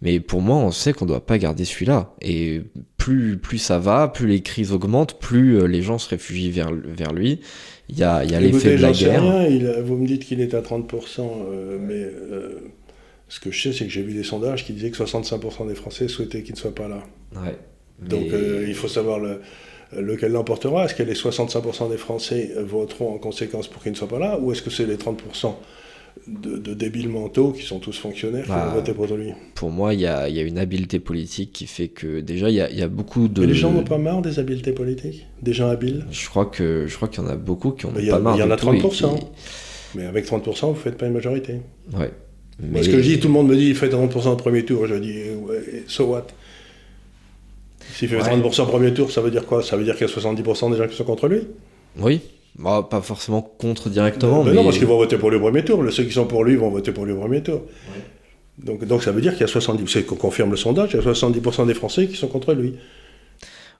Mais 0.00 0.20
pour 0.20 0.40
moi, 0.40 0.56
on 0.56 0.70
sait 0.70 0.92
qu'on 0.92 1.04
ne 1.04 1.10
doit 1.10 1.24
pas 1.24 1.38
garder 1.38 1.64
celui-là. 1.64 2.14
Et 2.20 2.62
plus, 2.96 3.36
plus 3.36 3.58
ça 3.58 3.78
va, 3.78 4.08
plus 4.08 4.26
les 4.26 4.42
crises 4.42 4.72
augmentent, 4.72 5.18
plus 5.18 5.66
les 5.66 5.82
gens 5.82 5.98
se 5.98 6.08
réfugient 6.08 6.50
vers, 6.50 6.72
vers 6.72 7.12
lui. 7.12 7.40
Il 7.88 7.98
y 7.98 8.02
a, 8.02 8.22
il 8.24 8.30
y 8.30 8.34
a 8.34 8.40
l'effet 8.40 8.76
de 8.76 8.82
la 8.82 8.92
guerre. 8.92 9.22
Rien, 9.22 9.46
il, 9.46 9.82
vous 9.82 9.96
me 9.96 10.06
dites 10.06 10.24
qu'il 10.24 10.40
est 10.40 10.54
à 10.54 10.60
30%, 10.60 11.20
euh, 11.20 11.78
mais 11.80 12.02
euh, 12.02 12.60
ce 13.28 13.40
que 13.40 13.50
je 13.50 13.62
sais, 13.62 13.72
c'est 13.72 13.86
que 13.86 13.90
j'ai 13.90 14.02
vu 14.02 14.12
des 14.12 14.22
sondages 14.22 14.64
qui 14.64 14.72
disaient 14.72 14.90
que 14.90 15.02
65% 15.02 15.66
des 15.66 15.74
Français 15.74 16.06
souhaitaient 16.06 16.42
qu'il 16.42 16.54
ne 16.54 16.58
soit 16.58 16.74
pas 16.74 16.88
là. 16.88 17.02
Ouais, 17.34 17.56
mais... 18.00 18.08
Donc 18.08 18.32
euh, 18.32 18.66
il 18.68 18.74
faut 18.74 18.88
savoir 18.88 19.18
le 19.18 19.40
lequel 19.96 20.32
l'emportera? 20.32 20.84
Est-ce 20.84 20.94
que 20.94 21.02
les 21.02 21.14
65% 21.14 21.90
des 21.90 21.96
Français 21.96 22.52
voteront 22.58 23.14
en 23.14 23.18
conséquence 23.18 23.68
pour 23.68 23.82
qu'il 23.82 23.92
ne 23.92 23.96
soit 23.96 24.08
pas 24.08 24.18
là? 24.18 24.38
Ou 24.40 24.52
est-ce 24.52 24.62
que 24.62 24.70
c'est 24.70 24.86
les 24.86 24.96
30% 24.96 25.54
de, 26.26 26.56
de, 26.58 26.74
débiles 26.74 27.08
mentaux 27.08 27.52
qui 27.52 27.62
sont 27.62 27.78
tous 27.78 27.96
fonctionnaires 27.96 28.44
qui 28.44 28.50
bah, 28.50 28.66
vont 28.68 28.74
voter 28.74 28.92
pour 28.92 29.06
lui? 29.06 29.32
Pour 29.54 29.70
moi, 29.70 29.94
il 29.94 30.00
y 30.00 30.06
a, 30.06 30.28
y 30.28 30.38
a, 30.38 30.42
une 30.42 30.58
habileté 30.58 30.98
politique 30.98 31.52
qui 31.52 31.66
fait 31.66 31.88
que 31.88 32.20
déjà, 32.20 32.50
il 32.50 32.56
y 32.56 32.60
a, 32.60 32.70
y 32.70 32.82
a, 32.82 32.88
beaucoup 32.88 33.28
de. 33.28 33.40
Mais 33.40 33.46
les 33.46 33.54
gens 33.54 33.72
n'ont 33.72 33.84
pas 33.84 33.98
marre 33.98 34.22
des 34.22 34.38
habiletés 34.38 34.72
politiques? 34.72 35.26
Des 35.42 35.52
gens 35.52 35.68
habiles? 35.68 36.04
Je 36.10 36.28
crois 36.28 36.46
qu'il 36.46 36.88
y 36.88 37.18
en 37.26 37.28
a 37.28 37.36
beaucoup 37.36 37.70
qui 37.70 37.86
ont 37.86 37.92
mais 37.94 38.08
pas 38.08 38.18
marre. 38.18 38.36
Il 38.36 38.40
y 38.40 38.42
en 38.42 38.50
a 38.50 38.56
30%. 38.56 39.18
Qui... 39.18 39.26
Mais 39.94 40.06
avec 40.06 40.26
30%, 40.26 40.66
vous 40.66 40.72
ne 40.72 40.74
faites 40.74 40.98
pas 40.98 41.06
une 41.06 41.14
majorité. 41.14 41.60
Ouais. 41.94 42.10
Mais... 42.60 42.74
Parce 42.74 42.88
que 42.88 43.00
je 43.00 43.08
dis, 43.08 43.20
tout 43.20 43.28
le 43.28 43.34
monde 43.34 43.48
me 43.48 43.56
dit, 43.56 43.72
faites 43.74 43.92
30% 43.92 44.32
au 44.32 44.36
premier 44.36 44.64
tour. 44.64 44.86
Je 44.86 44.96
dis, 44.96 45.14
ouais, 45.46 45.84
so 45.86 46.06
what? 46.06 46.26
S'il 47.94 48.08
fait 48.08 48.16
ouais. 48.16 48.22
30% 48.22 48.62
au 48.62 48.66
premier 48.66 48.92
tour, 48.94 49.10
ça 49.10 49.20
veut 49.20 49.30
dire 49.30 49.46
quoi? 49.46 49.62
Ça 49.62 49.76
veut 49.76 49.84
dire 49.84 49.96
qu'il 49.96 50.06
y 50.06 50.10
a 50.10 50.14
70% 50.14 50.70
des 50.72 50.76
gens 50.76 50.86
qui 50.86 50.96
sont 50.96 51.04
contre 51.04 51.28
lui? 51.28 51.40
Oui. 51.98 52.20
Bah, 52.58 52.86
pas 52.88 53.00
forcément 53.00 53.40
contre 53.42 53.88
directement. 53.88 54.42
mais, 54.42 54.50
mais 54.50 54.56
non, 54.56 54.64
parce 54.64 54.78
qu'ils 54.78 54.86
vont 54.86 54.96
voter 54.96 55.16
pour 55.16 55.30
lui 55.30 55.36
au 55.36 55.40
premier 55.40 55.64
tour. 55.64 55.84
Ceux 55.90 56.04
qui 56.04 56.12
sont 56.12 56.26
pour 56.26 56.44
lui 56.44 56.56
vont 56.56 56.70
voter 56.70 56.92
pour 56.92 57.06
lui 57.06 57.12
au 57.12 57.18
premier 57.18 57.42
tour. 57.42 57.62
Ouais. 57.94 58.02
Donc, 58.58 58.84
donc 58.84 59.02
ça 59.02 59.12
veut 59.12 59.20
dire 59.20 59.32
qu'il 59.36 59.46
y 59.46 59.50
a 59.50 59.52
70%, 59.52 59.86
c'est 59.86 60.02
qu'on 60.04 60.16
confirme 60.16 60.50
le 60.50 60.56
sondage, 60.56 60.90
il 60.92 60.96
y 60.96 61.08
a 61.08 61.12
70% 61.12 61.66
des 61.66 61.74
Français 61.74 62.08
qui 62.08 62.16
sont 62.16 62.26
contre 62.26 62.54
lui. 62.54 62.74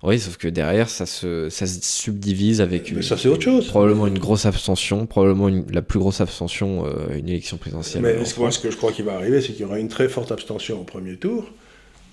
Oui, 0.05 0.21
sauf 0.21 0.37
que 0.37 0.47
derrière, 0.47 0.89
ça 0.89 1.07
se, 1.07 1.49
ça 1.49 1.67
se 1.67 1.81
subdivise 1.83 2.61
avec 2.61 2.93
mais 2.93 3.03
ça, 3.03 3.17
c'est 3.17 3.29
autre 3.29 3.43
chose. 3.43 3.67
probablement 3.67 4.07
une 4.07 4.21
grosse 4.21 4.47
abstention, 4.47 5.07
probablement 5.07 5.49
une, 5.49 5.65
la 5.73 5.83
plus 5.83 5.99
grosse 5.99 6.21
abstention, 6.21 6.87
euh, 6.87 7.17
une 7.19 7.29
élection 7.29 7.57
présidentielle. 7.57 8.03
Mais 8.03 8.15
moi, 8.39 8.53
ce 8.53 8.61
que 8.61 8.71
je 8.71 8.77
crois 8.77 8.93
qu'il 8.93 9.05
va 9.05 9.15
arriver, 9.15 9.41
c'est 9.41 9.49
qu'il 9.49 9.63
y 9.63 9.65
aura 9.65 9.81
une 9.81 9.89
très 9.89 10.09
forte 10.09 10.31
abstention 10.31 10.81
au 10.81 10.85
premier 10.85 11.17
tour 11.17 11.51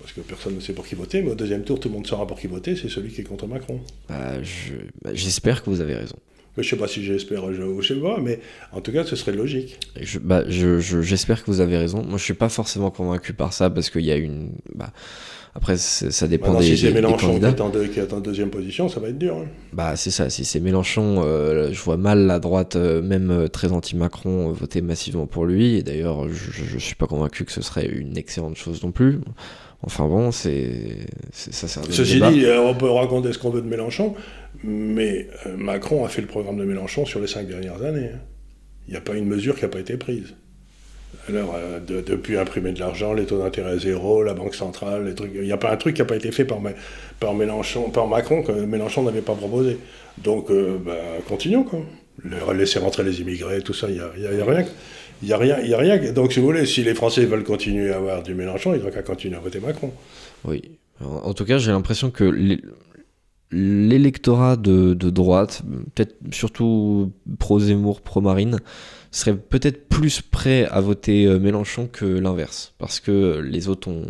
parce 0.06 0.14
que 0.14 0.20
personne 0.20 0.54
ne 0.54 0.60
sait 0.60 0.72
pour 0.72 0.86
qui 0.86 0.94
voter, 0.94 1.20
mais 1.20 1.32
au 1.32 1.34
deuxième 1.34 1.64
tour, 1.64 1.80
tout 1.80 1.88
le 1.88 1.94
monde 1.94 2.06
saura 2.06 2.28
pour 2.28 2.38
qui 2.38 2.46
voter, 2.46 2.76
c'est 2.76 2.88
celui 2.88 3.10
qui 3.10 3.22
est 3.22 3.24
contre 3.24 3.48
Macron. 3.48 3.80
Bah, 4.08 4.40
J'espère 5.12 5.56
je, 5.56 5.60
bah, 5.60 5.64
que 5.64 5.70
vous 5.70 5.80
avez 5.80 5.96
raison. 5.96 6.14
Mais 6.56 6.62
je 6.62 6.70
sais 6.70 6.76
pas 6.76 6.86
si 6.86 7.02
j'espère, 7.02 7.52
je, 7.52 7.62
je 7.80 7.88
sais 7.88 8.00
pas, 8.00 8.20
mais 8.22 8.38
en 8.70 8.80
tout 8.80 8.92
cas, 8.92 9.02
ce 9.02 9.16
serait 9.16 9.32
logique. 9.32 9.80
Je, 10.00 10.20
bah, 10.20 10.44
j'espère 10.48 11.42
que 11.42 11.50
vous 11.50 11.60
avez 11.60 11.76
raison. 11.76 12.04
Moi, 12.04 12.18
je 12.18 12.22
suis 12.22 12.34
pas 12.34 12.48
forcément 12.48 12.92
convaincu 12.92 13.32
par 13.32 13.52
ça, 13.52 13.68
parce 13.68 13.90
qu'il 13.90 14.04
y 14.04 14.12
a 14.12 14.16
une... 14.16 14.52
Bah, 14.76 14.92
après, 15.56 15.76
ça 15.76 16.28
dépend 16.28 16.48
Maintenant, 16.48 16.60
des, 16.60 16.76
si 16.76 16.78
c'est 16.78 16.92
Mélenchon 16.92 17.38
des 17.38 17.40
qui 17.40 17.46
est, 17.46 17.60
en 17.60 17.70
deux, 17.70 17.86
qui 17.86 17.98
est, 17.98 18.12
en 18.12 18.20
deuxième 18.20 18.50
position, 18.50 18.88
ça 18.88 19.00
va 19.00 19.08
être 19.08 19.18
dur. 19.18 19.38
Hein. 19.38 19.46
Bah, 19.72 19.96
c'est 19.96 20.10
ça. 20.10 20.30
Si 20.30 20.44
c'est 20.44 20.60
Mélenchon, 20.60 21.22
euh, 21.24 21.72
je 21.72 21.80
vois 21.80 21.96
mal 21.96 22.26
la 22.26 22.38
droite, 22.38 22.76
euh, 22.76 23.02
même 23.02 23.30
euh, 23.30 23.48
très 23.48 23.72
anti-Macron, 23.72 24.52
voter 24.52 24.82
massivement 24.82 25.26
pour 25.26 25.46
lui. 25.46 25.76
Et 25.76 25.82
d'ailleurs, 25.82 26.28
je, 26.28 26.52
je 26.52 26.78
suis 26.78 26.94
pas 26.94 27.06
convaincu 27.06 27.44
que 27.44 27.52
ce 27.52 27.62
serait 27.62 27.86
une 27.86 28.18
excellente 28.18 28.56
chose 28.56 28.82
non 28.84 28.92
plus. 28.92 29.18
Enfin 29.86 30.08
bon, 30.08 30.32
c'est 30.32 31.06
ça 31.32 31.68
sert 31.68 31.84
Ceci 31.90 32.14
débat. 32.14 32.32
dit, 32.32 32.44
on 32.58 32.74
peut 32.74 32.90
raconter 32.90 33.32
ce 33.32 33.38
qu'on 33.38 33.50
veut 33.50 33.62
de 33.62 33.68
Mélenchon, 33.68 34.14
mais 34.64 35.28
Macron 35.56 36.04
a 36.04 36.08
fait 36.08 36.22
le 36.22 36.26
programme 36.26 36.56
de 36.56 36.64
Mélenchon 36.64 37.06
sur 37.06 37.20
les 37.20 37.28
cinq 37.28 37.46
dernières 37.46 37.82
années. 37.82 38.10
Il 38.88 38.92
n'y 38.92 38.96
a 38.96 39.00
pas 39.00 39.14
une 39.14 39.26
mesure 39.26 39.56
qui 39.56 39.62
n'a 39.62 39.68
pas 39.68 39.80
été 39.80 39.96
prise. 39.96 40.34
Alors, 41.28 41.54
euh, 41.56 41.80
de, 41.80 42.00
depuis 42.00 42.36
imprimer 42.36 42.72
de 42.72 42.78
l'argent, 42.78 43.12
les 43.12 43.24
taux 43.24 43.38
d'intérêt 43.38 43.72
à 43.72 43.78
zéro, 43.78 44.22
la 44.22 44.34
Banque 44.34 44.54
centrale, 44.54 45.06
les 45.06 45.14
trucs, 45.14 45.32
il 45.34 45.42
n'y 45.42 45.52
a 45.52 45.56
pas 45.56 45.72
un 45.72 45.76
truc 45.76 45.96
qui 45.96 46.02
n'a 46.02 46.06
pas 46.06 46.16
été 46.16 46.30
fait 46.30 46.44
par, 46.44 46.58
par, 47.18 47.34
Mélenchon, 47.34 47.90
par 47.90 48.06
Macron 48.06 48.42
que 48.42 48.52
Mélenchon 48.52 49.02
n'avait 49.02 49.22
pas 49.22 49.34
proposé. 49.34 49.78
Donc, 50.18 50.50
euh, 50.50 50.78
bah, 50.84 50.94
continuons, 51.28 51.64
quoi. 51.64 51.80
Laisser 52.54 52.78
rentrer 52.78 53.04
les 53.04 53.20
immigrés, 53.20 53.60
tout 53.60 53.74
ça, 53.74 53.88
il 53.88 53.94
n'y 53.94 54.00
a, 54.00 54.34
y 54.34 54.40
a, 54.40 54.44
rien. 54.44 54.64
Il 55.22 55.28
n'y 55.28 55.32
a, 55.32 55.38
rien, 55.38 55.56
a 55.56 55.78
rien. 55.78 56.12
Donc, 56.12 56.32
si 56.32 56.40
vous 56.40 56.46
voulez, 56.46 56.66
si 56.66 56.82
les 56.82 56.94
Français 56.94 57.24
veulent 57.24 57.44
continuer 57.44 57.90
à 57.90 57.96
avoir 57.96 58.22
du 58.22 58.34
Mélenchon, 58.34 58.74
ils 58.74 58.82
n'ont 58.82 58.90
qu'à 58.90 59.02
continuer 59.02 59.36
à 59.36 59.40
voter 59.40 59.60
Macron. 59.60 59.92
Oui. 60.44 60.62
En 61.00 61.34
tout 61.34 61.44
cas, 61.44 61.58
j'ai 61.58 61.70
l'impression 61.70 62.10
que 62.10 62.58
l'électorat 63.50 64.56
de, 64.56 64.94
droite, 64.94 65.62
peut-être 65.94 66.16
surtout 66.32 67.12
pro-Zemmour, 67.38 68.00
pro-Marine, 68.00 68.60
serait 69.10 69.36
peut-être 69.36 69.88
plus 69.88 70.20
prêt 70.20 70.66
à 70.66 70.80
voter 70.80 71.26
Mélenchon 71.38 71.88
que 71.90 72.04
l'inverse. 72.04 72.74
Parce 72.78 73.00
que 73.00 73.40
les 73.40 73.68
autres 73.68 73.88
ont 73.88 74.06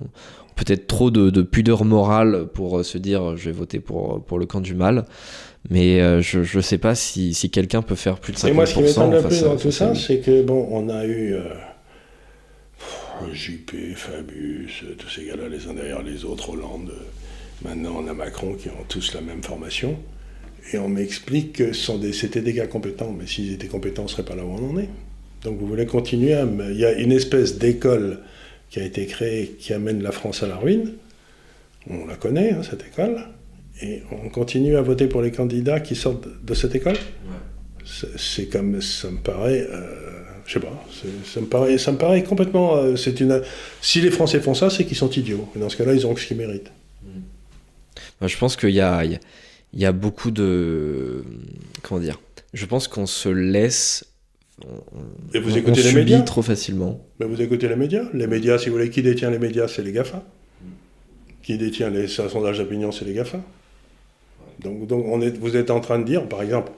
peut-être 0.56 0.86
trop 0.86 1.10
de, 1.10 1.30
de, 1.30 1.42
pudeur 1.42 1.84
morale 1.84 2.46
pour 2.52 2.84
se 2.84 2.98
dire 2.98 3.36
je 3.36 3.46
vais 3.46 3.52
voter 3.52 3.78
pour, 3.78 4.24
pour 4.24 4.38
le 4.38 4.46
camp 4.46 4.60
du 4.60 4.74
mal. 4.74 5.04
Mais 5.70 6.00
euh, 6.00 6.20
je 6.22 6.56
ne 6.56 6.62
sais 6.62 6.78
pas 6.78 6.94
si, 6.94 7.34
si 7.34 7.50
quelqu'un 7.50 7.82
peut 7.82 7.94
faire 7.94 8.18
plus 8.18 8.32
de 8.32 8.38
50%. 8.38 8.48
Et 8.48 8.52
moi, 8.52 8.66
ce 8.66 8.74
qui 8.74 8.82
m'étonne 8.82 9.12
le 9.12 9.22
plus 9.22 9.42
dans 9.42 9.56
tout 9.56 9.70
ça, 9.70 9.94
c'est 9.94 10.18
que, 10.18 10.42
bon, 10.42 10.68
on 10.70 10.88
a 10.88 11.04
eu 11.04 11.34
euh, 11.34 11.42
JP, 13.32 13.96
Fabius, 13.96 14.84
tous 14.98 15.08
ces 15.08 15.24
gars-là, 15.24 15.48
les 15.48 15.66
uns 15.66 15.74
derrière 15.74 16.02
les 16.02 16.24
autres, 16.24 16.50
Hollande. 16.50 16.92
Maintenant, 17.64 18.02
on 18.04 18.08
a 18.08 18.14
Macron 18.14 18.54
qui 18.54 18.68
ont 18.68 18.84
tous 18.88 19.14
la 19.14 19.20
même 19.20 19.42
formation. 19.42 19.98
Et 20.72 20.78
on 20.78 20.88
m'explique 20.88 21.52
que 21.52 21.72
c'était 21.72 22.40
des, 22.40 22.52
gars 22.52 22.66
compétents, 22.66 23.14
mais 23.16 23.26
s'ils 23.26 23.52
étaient 23.52 23.68
compétents, 23.68 24.02
on 24.02 24.06
ne 24.06 24.10
serait 24.10 24.24
pas 24.24 24.34
là 24.34 24.44
où 24.44 24.50
on 24.50 24.70
en 24.70 24.78
est. 24.78 24.88
Donc 25.42 25.58
vous 25.58 25.66
voulez 25.66 25.86
continuer 25.86 26.34
à... 26.34 26.44
Il 26.44 26.76
y 26.76 26.84
a 26.84 26.92
une 26.92 27.12
espèce 27.12 27.58
d'école 27.58 28.18
qui 28.70 28.80
a 28.80 28.82
été 28.82 29.06
créée 29.06 29.56
qui 29.60 29.72
amène 29.72 30.02
la 30.02 30.10
France 30.10 30.42
à 30.42 30.48
la 30.48 30.56
ruine. 30.56 30.94
On 31.88 32.06
la 32.06 32.16
connaît, 32.16 32.50
hein, 32.50 32.62
cette 32.68 32.84
école. 32.84 33.28
Et 33.82 34.02
on 34.10 34.28
continue 34.28 34.76
à 34.76 34.82
voter 34.82 35.06
pour 35.06 35.22
les 35.22 35.30
candidats 35.30 35.80
qui 35.80 35.94
sortent 35.96 36.28
de 36.44 36.54
cette 36.54 36.74
école 36.74 36.94
ouais. 36.94 38.08
C'est 38.16 38.46
comme... 38.46 38.80
Ça 38.80 39.10
me 39.10 39.18
paraît... 39.18 39.66
Euh, 39.70 40.12
je 40.46 40.54
sais 40.54 40.60
pas, 40.60 40.84
ça 41.24 41.40
me, 41.40 41.46
paraît, 41.46 41.76
ça 41.76 41.92
me 41.92 41.98
paraît 41.98 42.22
complètement... 42.22 42.76
Euh, 42.76 42.96
c'est 42.96 43.20
une, 43.20 43.42
si 43.82 44.00
les 44.00 44.10
Français 44.10 44.40
font 44.40 44.54
ça, 44.54 44.70
c'est 44.70 44.84
qu'ils 44.84 44.96
sont 44.96 45.10
idiots. 45.10 45.48
Et 45.56 45.58
dans 45.58 45.68
ce 45.68 45.76
cas-là, 45.76 45.92
ils 45.92 46.06
ont 46.06 46.14
ce 46.16 46.26
qu'ils 46.26 46.36
méritent. 46.36 46.70
Bah, 48.20 48.28
je 48.28 48.36
pense 48.38 48.56
qu'il 48.56 48.70
y 48.70 48.80
a, 48.80 49.04
il 49.04 49.18
y 49.74 49.84
a 49.84 49.92
beaucoup 49.92 50.30
de. 50.30 51.22
Comment 51.82 52.00
dire 52.00 52.20
Je 52.54 52.64
pense 52.64 52.88
qu'on 52.88 53.06
se 53.06 53.28
laisse. 53.28 54.06
Et 55.34 55.38
vous 55.38 55.52
on- 55.52 55.56
écoutez 55.56 55.72
on 55.72 55.74
les 55.74 55.82
subit 55.82 55.96
médias 55.96 56.20
trop 56.22 56.42
facilement. 56.42 57.04
Mais 57.20 57.26
vous 57.26 57.42
écoutez 57.42 57.68
les 57.68 57.76
médias 57.76 58.04
Les 58.14 58.26
médias, 58.26 58.58
si 58.58 58.68
vous 58.68 58.76
voulez, 58.76 58.88
qui 58.88 59.02
détient 59.02 59.30
les 59.30 59.38
médias 59.38 59.68
C'est 59.68 59.82
les 59.82 59.92
GAFA. 59.92 60.24
Qui 61.42 61.58
détient 61.58 61.90
les 61.90 62.08
sondages 62.08 62.58
d'opinion 62.58 62.90
C'est 62.90 63.04
les 63.04 63.12
GAFA. 63.14 63.40
Donc, 64.60 64.86
donc 64.86 65.04
on 65.06 65.20
est, 65.20 65.36
vous 65.38 65.56
êtes 65.56 65.70
en 65.70 65.80
train 65.80 65.98
de 65.98 66.04
dire, 66.04 66.28
par 66.28 66.42
exemple, 66.42 66.72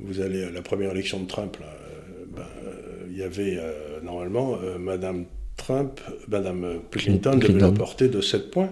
vous 0.00 0.20
allez 0.20 0.44
à 0.44 0.50
la 0.50 0.62
première 0.62 0.90
élection 0.90 1.20
de 1.20 1.26
Trump, 1.26 1.56
là, 1.60 1.66
euh, 1.66 2.24
ben, 2.36 2.42
euh, 2.66 3.06
il 3.10 3.16
y 3.18 3.22
avait 3.22 3.56
euh, 3.58 4.00
normalement 4.02 4.58
euh, 4.62 4.78
Madame 4.78 5.24
Trump, 5.56 6.00
Madame 6.28 6.64
euh, 6.64 6.76
Clinton 6.90 7.30
devait 7.36 7.46
Clinton. 7.46 7.66
l'emporter 7.66 8.08
de 8.08 8.20
7 8.20 8.50
points. 8.50 8.70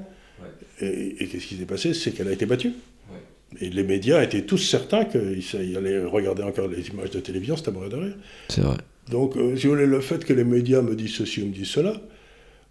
Et, 0.81 1.17
et 1.23 1.27
qu'est-ce 1.29 1.47
qui 1.47 1.57
s'est 1.57 1.65
passé? 1.65 1.95
C'est 1.95 2.11
qu'elle 2.13 2.29
a 2.29 2.33
été 2.33 2.45
battue. 2.47 2.73
Et 3.61 3.69
les 3.69 3.83
médias 3.85 4.23
étaient 4.23 4.43
tous 4.43 4.57
certains 4.59 5.05
qu'ils 5.05 5.77
allaient 5.77 6.05
regarder 6.05 6.43
encore 6.43 6.69
les 6.69 6.89
images 6.89 7.11
de 7.11 7.21
télévision, 7.21 7.57
c'était 7.57 7.71
à 7.71 7.89
de 7.89 7.97
rire. 7.97 8.17
C'est 8.49 8.63
vrai. 8.63 8.79
Donc, 9.11 9.37
euh, 9.37 9.57
si 9.57 9.67
vous 9.67 9.75
voulez, 9.75 9.87
le 9.87 10.01
fait 10.01 10.25
que 10.25 10.33
les 10.33 10.45
médias 10.45 10.81
me 10.81 10.95
disent 10.95 11.15
ceci 11.17 11.43
ou 11.43 11.47
me 11.47 11.53
disent 11.53 11.69
cela, 11.69 12.01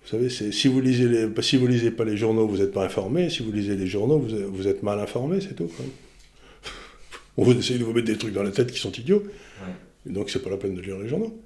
vous 0.04 0.10
savez, 0.10 0.30
si 0.30 0.68
vous 0.68 0.82
lisez 0.82 1.08
les, 1.08 1.28
si 1.42 1.58
vous 1.58 1.68
lisez 1.68 1.92
pas 1.92 2.04
les 2.06 2.18
journaux, 2.18 2.48
vous 2.48 2.58
n'êtes 2.58 2.72
pas 2.74 2.84
informé. 2.86 3.30
Si 3.30 3.44
vous 3.44 3.52
lisez 3.52 3.76
les 3.76 3.88
journaux, 3.88 4.18
vous, 4.20 4.34
êtes- 4.36 4.46
vous 4.46 4.68
êtes 4.68 4.84
mal 4.84 5.00
informé, 5.00 5.40
c'est 5.42 5.56
tout. 5.56 5.68
quoi. 5.68 5.86
On 7.38 7.44
vous 7.44 7.58
essaye 7.58 7.78
de 7.80 7.84
vous 7.84 7.94
mettre 7.94 8.08
des 8.08 8.18
trucs 8.18 8.34
dans 8.34 8.44
la 8.44 8.52
tête 8.52 8.72
qui 8.72 8.80
sont 8.80 8.92
idiots. 8.92 9.24
Et 10.10 10.12
donc, 10.12 10.30
c'est 10.30 10.42
pas 10.42 10.50
la 10.50 10.58
peine 10.58 10.74
de 10.76 10.82
lire 10.82 10.98
les 11.00 11.08
journaux. 11.08 11.40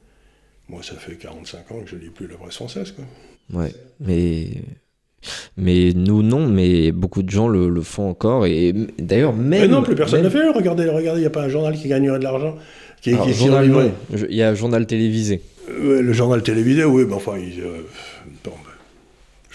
Moi, 0.70 0.82
ça 0.82 0.96
fait 0.96 1.16
45 1.16 1.72
ans 1.72 1.82
que 1.84 1.90
je 1.92 1.96
lis 1.98 2.10
plus 2.10 2.28
la 2.28 2.36
presse 2.38 2.56
française. 2.56 2.92
Quoi. 2.94 3.06
Ouais, 3.62 3.72
mais 4.00 4.48
mais 5.58 5.92
nous 5.94 6.22
non, 6.24 6.48
mais 6.48 6.92
beaucoup 6.92 7.22
de 7.24 7.30
gens 7.30 7.48
le, 7.48 7.68
le 7.70 7.82
font 7.82 8.10
encore 8.10 8.46
et 8.46 8.74
d'ailleurs 9.00 9.34
même. 9.34 9.62
Mais 9.62 9.68
non, 9.68 9.84
plus 9.84 9.96
personne 9.96 10.20
ne 10.24 10.30
même- 10.30 10.34
le 10.34 10.40
fait. 10.54 10.58
Regardez, 10.58 10.88
regardez, 10.90 11.20
il 11.20 11.24
n'y 11.24 11.28
a 11.28 11.32
pas 11.32 11.44
un 11.44 11.50
journal 11.50 11.76
qui 11.78 11.88
gagnerait 11.88 12.20
de 12.20 12.24
l'argent. 12.24 12.58
Qui, 13.02 13.12
Il 13.12 13.16
y 14.36 14.42
a 14.42 14.50
un 14.50 14.56
journal 14.56 14.88
télévisé. 14.88 15.42
Euh, 15.70 16.02
le 16.02 16.14
journal 16.14 16.42
télévisé, 16.42 16.84
oui, 16.86 17.04
mais 17.08 17.14
enfin, 17.14 17.38
ils, 17.38 17.62
euh, 17.62 17.82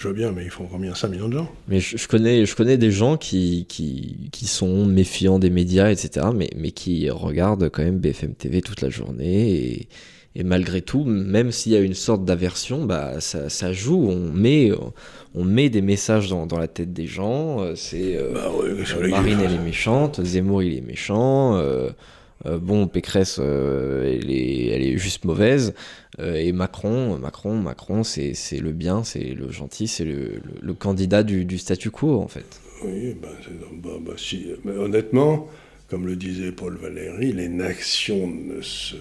je 0.01 0.09
veux 0.09 0.15
bien, 0.15 0.33
mais 0.33 0.45
ils 0.45 0.51
font 0.51 0.67
combien 0.71 0.95
5 0.95 1.09
millions 1.09 1.29
de 1.29 1.35
gens? 1.35 1.51
Mais 1.69 1.79
je, 1.81 1.97
je 1.97 2.09
connais, 2.09 2.47
je 2.47 2.57
connais 2.57 2.79
des 2.79 2.91
gens 2.91 3.17
qui, 3.17 3.67
qui, 3.69 4.29
qui 4.33 4.47
sont 4.47 4.87
méfiants 4.87 5.39
des 5.39 5.51
médias, 5.51 5.91
etc., 5.91 6.27
mais, 6.35 6.49
mais 6.57 6.71
qui 6.71 7.11
regardent 7.11 7.69
quand 7.69 7.83
même 7.85 7.99
BFM 7.99 8.35
TV 8.35 8.63
toute 8.63 8.81
la 8.81 8.89
journée. 8.91 9.51
Et, 9.53 9.89
et 10.37 10.45
malgré 10.45 10.81
tout, 10.81 11.05
même 11.05 11.51
s'il 11.51 11.73
y 11.73 11.77
a 11.77 11.81
une 11.81 11.95
sorte 11.95 12.25
d'aversion, 12.25 12.85
bah, 12.85 13.21
ça, 13.21 13.49
ça 13.51 13.73
joue. 13.73 14.09
On 14.09 14.31
met, 14.33 14.71
on 15.35 15.45
met 15.45 15.69
des 15.71 15.83
messages 15.83 16.29
dans, 16.31 16.47
dans 16.47 16.59
la 16.59 16.69
tête 16.69 16.93
des 16.93 17.07
gens. 17.07 17.61
euh, 17.61 17.75
C'est 17.75 18.17
euh, 18.17 18.33
Bah 18.33 18.51
ouais, 18.53 19.09
Marine, 19.09 19.41
elle 19.45 19.53
est 19.55 19.59
méchante. 19.65 20.25
Zemmour, 20.25 20.63
il 20.63 20.79
est 20.79 20.87
méchant. 20.87 21.57
euh, 21.59 21.91
euh, 22.47 22.59
bon, 22.59 22.87
Pécresse, 22.87 23.39
elle, 23.39 24.31
est, 24.31 24.67
elle 24.69 24.83
est 24.83 24.97
juste 24.97 25.25
mauvaise. 25.25 25.75
Euh, 26.21 26.35
et 26.37 26.53
Macron, 26.53 27.19
Macron, 27.19 27.57
Macron, 27.61 28.05
c'est 28.05 28.35
c'est 28.35 28.59
le 28.59 28.73
bien, 28.73 29.05
c'est 29.05 29.35
le 29.35 29.51
gentil, 29.51 29.89
c'est 29.89 30.05
le, 30.05 30.15
le- 30.45 30.61
le 30.61 30.75
candidat 30.75 31.23
du, 31.23 31.45
du 31.45 31.59
statu 31.59 31.91
quo, 31.91 32.21
en 32.21 32.29
fait. 32.29 32.63
Oui, 32.83 33.15
ben, 33.15 33.29
bah, 33.83 33.91
bah, 34.01 34.13
si. 34.17 34.47
Mais 34.65 34.73
honnêtement, 34.73 35.49
comme 35.89 36.07
le 36.07 36.17
disait 36.17 36.53
Paul 36.53 36.77
Valéry, 36.77 37.33
les 37.33 37.49
nations 37.49 38.27
ne, 38.27 38.61
se, 38.63 38.97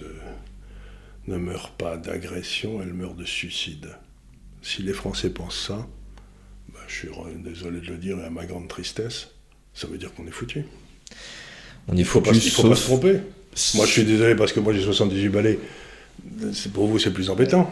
ne 1.28 1.38
meurent 1.38 1.72
pas 1.72 1.98
d'agression, 1.98 2.82
elles 2.82 2.94
meurent 2.94 3.16
de 3.16 3.26
suicide. 3.26 3.90
Si 4.62 4.84
les 4.84 4.94
Français 4.94 5.30
pensent 5.30 5.68
ça, 5.68 5.88
bah, 6.74 6.80
je 6.88 6.96
suis 6.96 7.10
désolé 7.44 7.82
de 7.82 7.88
le 7.88 7.98
dire 7.98 8.20
et 8.20 8.26
à 8.26 8.30
ma 8.30 8.46
grande 8.46 8.68
tristesse, 8.68 9.30
ça 9.74 9.88
veut 9.88 9.98
dire 9.98 10.14
qu'on 10.14 10.28
est 10.28 10.32
foutu. 10.32 10.66
On 11.88 11.96
y 11.96 12.00
Il 12.00 12.06
faut, 12.06 12.22
pas, 12.22 12.32
il 12.32 12.42
faut 12.52 12.64
pas 12.64 12.76
se 12.76 12.84
tromper. 12.84 13.20
Moi, 13.76 13.86
je 13.86 13.92
suis 13.92 14.04
désolé 14.06 14.36
parce 14.36 14.54
que 14.54 14.60
moi 14.60 14.74
j'ai 14.74 14.82
78 14.84 15.30
balais. 15.30 15.60
Pour 16.74 16.88
vous, 16.88 17.00
c'est 17.00 17.12
plus 17.14 17.30
embêtant. 17.30 17.72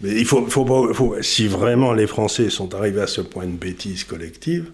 Mais 0.00 0.14
il 0.14 0.24
faut, 0.24 0.46
faut- 0.48 1.16
si 1.22 1.48
vraiment 1.48 1.92
les 1.92 2.06
Français 2.06 2.50
sont 2.50 2.74
arrivés 2.74 3.00
à 3.00 3.06
ce 3.06 3.20
point 3.20 3.46
de 3.46 3.56
bêtise 3.56 4.04
collective, 4.04 4.70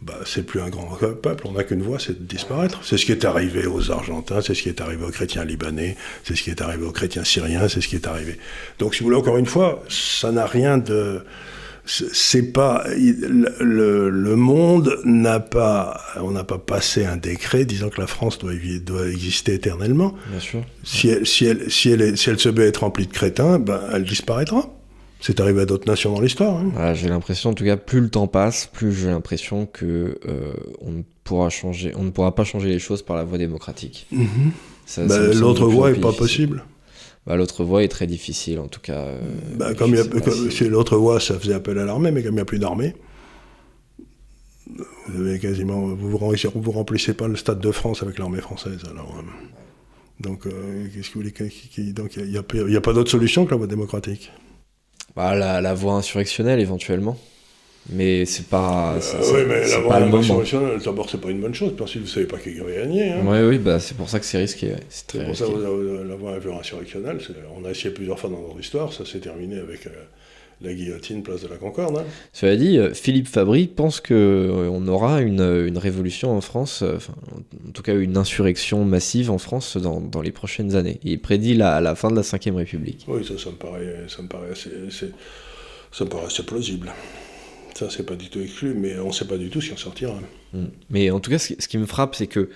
bah, 0.00 0.18
c'est 0.26 0.44
plus 0.44 0.60
un 0.60 0.68
grand 0.68 0.86
peuple, 1.14 1.46
on 1.46 1.52
n'a 1.52 1.62
qu'une 1.62 1.82
voie, 1.82 2.00
c'est 2.00 2.18
de 2.18 2.24
disparaître. 2.24 2.80
C'est 2.82 2.96
ce 2.98 3.06
qui 3.06 3.12
est 3.12 3.24
arrivé 3.24 3.66
aux 3.66 3.92
Argentins, 3.92 4.40
c'est 4.40 4.54
ce 4.54 4.62
qui 4.62 4.68
est 4.68 4.80
arrivé 4.80 5.04
aux 5.04 5.10
chrétiens 5.12 5.44
libanais, 5.44 5.96
c'est 6.24 6.34
ce 6.34 6.42
qui 6.42 6.50
est 6.50 6.60
arrivé 6.60 6.84
aux 6.84 6.90
chrétiens 6.90 7.22
syriens, 7.22 7.68
c'est 7.68 7.80
ce 7.80 7.86
qui 7.86 7.94
est 7.94 8.08
arrivé. 8.08 8.36
Donc, 8.80 8.96
si 8.96 9.00
vous 9.00 9.06
voulez, 9.06 9.16
encore 9.18 9.36
une 9.36 9.46
fois, 9.46 9.84
ça 9.88 10.32
n'a 10.32 10.44
rien 10.46 10.78
de. 10.78 11.24
C'est- 11.84 12.52
pas. 12.52 12.84
Le, 13.60 14.34
monde 14.36 14.98
n'a 15.04 15.40
pas. 15.40 16.00
On 16.20 16.30
n'a 16.30 16.44
pas 16.44 16.58
passé 16.58 17.04
un 17.04 17.16
décret 17.16 17.64
disant 17.64 17.88
que 17.88 18.00
la 18.00 18.06
France 18.06 18.38
doit, 18.38 18.52
exister 19.08 19.54
éternellement. 19.54 20.14
Bien 20.30 20.40
sûr. 20.40 20.60
Si 20.84 21.08
elle, 21.08 21.26
si 21.26 21.46
elle, 21.46 21.70
si 21.70 21.90
elle, 21.90 22.02
est- 22.02 22.16
si 22.16 22.30
elle 22.30 22.38
se 22.38 22.48
met 22.48 22.62
à 22.64 22.66
être 22.66 22.78
remplie 22.78 23.06
de 23.06 23.12
crétins, 23.12 23.58
ben, 23.58 23.80
elle 23.92 24.04
disparaîtra. 24.04 24.68
C'est 25.20 25.38
arrivé 25.38 25.60
à 25.62 25.66
d'autres 25.66 25.86
nations 25.88 26.12
dans 26.12 26.20
l'histoire. 26.20 26.56
hein. 26.56 26.70
Voilà, 26.72 26.94
j'ai 26.94 27.08
l'impression, 27.08 27.50
en 27.50 27.54
tout 27.54 27.64
cas, 27.64 27.76
plus 27.76 28.00
le 28.00 28.08
temps 28.10 28.26
passe, 28.26 28.68
plus 28.72 28.92
j'ai 28.92 29.06
l'impression 29.06 29.66
que 29.66 30.18
euh, 30.26 30.52
on 30.80 30.90
ne 30.90 31.02
pourra 31.22 31.48
changer, 31.48 31.92
on 31.96 32.02
ne 32.02 32.10
pourra 32.10 32.34
pas 32.34 32.42
changer 32.42 32.68
les 32.70 32.80
choses 32.80 33.02
par 33.02 33.16
la 33.16 33.22
voie 33.22 33.38
démocratique. 33.38 34.08
Ça 34.84 35.06
Ben, 35.06 35.32
L'autre 35.38 35.66
voie 35.66 35.92
n'est 35.92 36.00
pas 36.00 36.12
possible. 36.12 36.64
Bah, 37.26 37.36
l'autre 37.36 37.62
voie 37.64 37.84
est 37.84 37.88
très 37.88 38.06
difficile, 38.06 38.58
en 38.58 38.66
tout 38.68 38.80
cas. 38.80 38.98
euh, 38.98 39.20
je 39.60 39.74
comme 39.74 39.94
a- 39.94 40.50
si- 40.50 40.64
l'autre 40.68 40.96
voie, 40.96 41.20
ça 41.20 41.38
faisait 41.38 41.54
appel 41.54 41.78
à 41.78 41.84
l'armée, 41.84 42.10
mais 42.10 42.22
comme 42.22 42.32
il 42.32 42.36
n'y 42.36 42.40
a 42.40 42.44
plus 42.44 42.58
d'armée, 42.58 42.94
vous 45.08 45.20
avez 45.20 45.38
quasiment, 45.38 45.80
vous 45.88 46.10
vous, 46.10 46.18
remplissez, 46.18 46.48
vous 46.54 46.70
remplissez 46.72 47.14
pas 47.14 47.28
le 47.28 47.36
stade 47.36 47.60
de 47.60 47.70
France 47.70 48.02
avec 48.02 48.18
l'armée 48.18 48.40
française. 48.40 48.80
Alors, 48.90 49.16
euh, 49.18 49.22
donc, 50.20 50.46
euh, 50.46 50.86
qu'est-ce 50.94 51.08
que 51.08 51.14
vous 51.14 51.20
voulez 51.20 51.32
qui- 51.32 51.68
qui- 51.68 51.92
Donc, 51.92 52.16
il 52.16 52.24
n'y 52.28 52.36
a, 52.76 52.80
pas 52.80 52.92
d'autre 52.92 53.10
solution 53.10 53.44
que 53.44 53.50
la 53.52 53.56
voie 53.56 53.66
démocratique? 53.66 54.32
Bah, 55.14 55.34
la, 55.36 55.60
la 55.60 55.74
voie 55.74 55.94
insurrectionnelle, 55.94 56.58
éventuellement. 56.60 57.18
Mais 57.90 58.24
c'est 58.26 58.46
pas. 58.46 58.96
c'est- 59.00 59.16
Euh, 59.16 59.22
c'est- 59.22 59.32
oui, 59.34 59.40
mais 59.48 59.66
c'est 59.66 59.82
pas 59.88 59.98
le 60.00 60.06
moment. 60.06 60.42
d'abord, 60.84 61.10
c'est 61.10 61.20
pas 61.20 61.30
une 61.30 61.40
bonne 61.40 61.54
chose. 61.54 61.72
Puis 61.74 61.82
ensuite, 61.82 62.02
vous 62.02 62.08
savez 62.08 62.26
pas 62.26 62.38
qui 62.38 62.54
va 62.54 62.70
gagner. 62.70 63.10
Hein. 63.10 63.26
Ouais, 63.26 63.42
oui, 63.42 63.58
bah, 63.58 63.80
c'est 63.80 63.96
pour 63.96 64.08
ça 64.08 64.20
que 64.20 64.24
c'est 64.24 64.38
risqué. 64.38 64.68
ouais. 64.68 64.76
C'est 64.88 64.98
C'est 65.00 65.06
très 65.18 65.24
pour 65.26 65.36
ça 65.36 65.44
risqué. 65.46 65.60
que 65.60 65.66
vous- 65.66 66.08
la 66.08 66.14
voie 66.38 66.58
insurrectionnelle, 66.60 67.18
c'est- 67.26 67.34
on 67.60 67.64
a 67.64 67.70
essayé 67.70 67.90
plusieurs 67.92 68.18
fois 68.20 68.30
dans 68.30 68.40
notre 68.40 68.60
histoire, 68.60 68.92
ça 68.92 69.04
s'est 69.04 69.18
terminé 69.18 69.58
avec 69.58 69.86
euh, 69.88 69.90
la 70.60 70.72
guillotine, 70.74 71.24
place 71.24 71.42
de 71.42 71.48
la 71.48 71.56
Concorde. 71.56 71.98
hein. 71.98 72.04
Cela 72.32 72.54
dit, 72.54 72.78
euh, 72.78 72.94
Philippe 72.94 73.26
Fabry 73.26 73.66
pense 73.66 74.00
que 74.00 74.14
euh, 74.14 74.68
on 74.70 74.86
aura 74.86 75.20
une, 75.20 75.40
une 75.40 75.76
révolution 75.76 76.30
en 76.36 76.40
France, 76.40 76.84
enfin, 76.86 77.14
en 77.68 77.72
tout 77.72 77.82
cas 77.82 77.94
une 77.96 78.16
insurrection 78.16 78.84
massive 78.84 79.28
en 79.32 79.38
France 79.38 79.76
dans, 79.76 80.00
dans 80.00 80.22
les 80.22 80.30
prochaines 80.30 80.76
années. 80.76 81.00
Il 81.02 81.18
prédit 81.20 81.54
la, 81.54 81.80
la 81.80 81.96
fin 81.96 82.12
de 82.12 82.14
la 82.16 82.22
Ve 82.22 82.54
République. 82.54 83.04
Oui, 83.08 83.24
ça, 83.26 83.36
ça 83.42 83.50
me 83.50 83.56
paraît, 83.56 84.04
ça 84.06 84.22
me 84.22 84.28
paraît 84.28 84.50
assez, 84.52 84.70
c'est- 84.90 85.10
ça 85.90 86.04
me 86.04 86.10
paraît 86.10 86.26
assez 86.26 86.44
plausible. 86.44 86.92
Ça, 87.74 87.88
c'est 87.90 88.04
pas 88.04 88.14
du 88.16 88.28
tout 88.28 88.40
exclu, 88.40 88.74
mais 88.74 88.98
on 88.98 89.12
sait 89.12 89.24
pas 89.26 89.38
du 89.38 89.48
tout 89.50 89.60
qui 89.60 89.72
en 89.72 89.76
sortira. 89.76 90.14
Mm. 90.52 90.64
Mais 90.90 91.10
en 91.10 91.20
tout 91.20 91.30
cas, 91.30 91.38
ce, 91.38 91.54
qui- 91.54 91.78
me 91.78 91.86
frappe, 91.86 92.14
c'est 92.14 92.26
que 92.26 92.50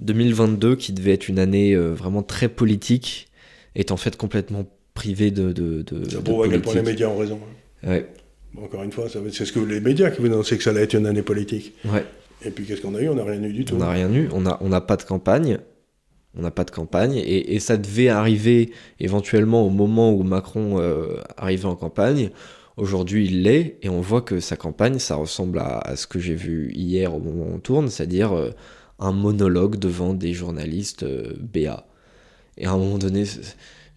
2022, 0.00 0.76
qui 0.76 0.92
devait 0.92 1.12
être 1.12 1.28
une 1.28 1.38
année 1.38 1.74
euh, 1.74 1.92
vraiment 1.92 2.22
très 2.22 2.48
politique, 2.48 3.28
est 3.74 3.90
en 3.92 3.96
fait 3.96 4.16
complètement 4.16 4.66
privé 4.94 5.30
de, 5.30 5.52
de, 5.52 5.82
de, 5.82 6.08
Ça 6.08 6.18
de 6.18 6.22
prouve 6.22 6.44
à 6.44 6.48
quel 6.48 6.62
point 6.62 6.74
les 6.74 6.82
médias 6.82 7.08
ont 7.08 7.16
raison. 7.18 7.38
hein. 7.84 7.88
Ouais, 7.90 8.06
Bon, 8.52 8.64
encore 8.64 8.82
une 8.82 8.90
fois, 8.92 9.06
c'est 9.08 9.44
ce 9.44 9.52
que 9.52 9.60
les 9.60 9.80
médias 9.80 10.10
qui 10.10 10.20
vous 10.20 10.26
annoncent 10.26 10.56
que 10.56 10.62
ça 10.62 10.70
allait 10.70 10.82
être 10.82 10.94
une 10.94 11.06
année 11.06 11.22
politique. 11.22 11.72
ouais. 11.84 12.04
Et 12.42 12.50
puis 12.50 12.64
qu'est-ce 12.64 12.80
qu'on 12.80 12.94
a 12.94 13.02
eu? 13.02 13.08
On 13.10 13.14
n'a 13.16 13.24
rien 13.24 13.42
eu 13.42 13.52
du 13.52 13.66
tout. 13.66 13.74
On 13.74 13.78
n'a 13.78 13.90
rien 13.90 14.10
eu, 14.14 14.28
on 14.32 14.40
n'a 14.40 14.56
on 14.62 14.70
n'a 14.70 14.80
pas 14.80 14.96
de 14.96 15.02
campagne. 15.02 15.58
On 16.34 16.40
n'a 16.40 16.50
pas 16.50 16.64
de 16.64 16.70
campagne 16.70 17.16
et, 17.16 17.54
et 17.54 17.60
ça 17.60 17.76
devait 17.76 18.08
arriver 18.08 18.70
éventuellement 18.98 19.66
au 19.66 19.68
moment 19.68 20.10
où 20.14 20.22
Macron 20.22 20.80
euh, 20.80 21.16
arrivait 21.36 21.66
en 21.66 21.74
campagne. 21.76 22.30
Aujourd'hui, 22.80 23.26
il 23.26 23.42
l'est 23.42 23.76
et 23.82 23.90
on 23.90 24.00
voit 24.00 24.22
que 24.22 24.40
sa 24.40 24.56
campagne, 24.56 24.98
ça 24.98 25.16
ressemble 25.16 25.58
à, 25.58 25.96
ce 25.96 26.06
que 26.06 26.18
j'ai 26.18 26.34
vu 26.34 26.72
hier 26.72 27.14
au 27.14 27.18
moment 27.18 27.44
où 27.44 27.54
on 27.56 27.58
tourne, 27.58 27.90
c'est-à-dire 27.90 28.32
euh, 28.32 28.52
un 28.98 29.12
monologue 29.12 29.76
devant 29.76 30.14
des 30.14 30.32
journalistes 30.32 31.02
euh, 31.02 31.34
BA. 31.38 31.86
Et 32.56 32.64
à 32.64 32.72
un 32.72 32.78
moment 32.78 32.96
donné, 32.96 33.24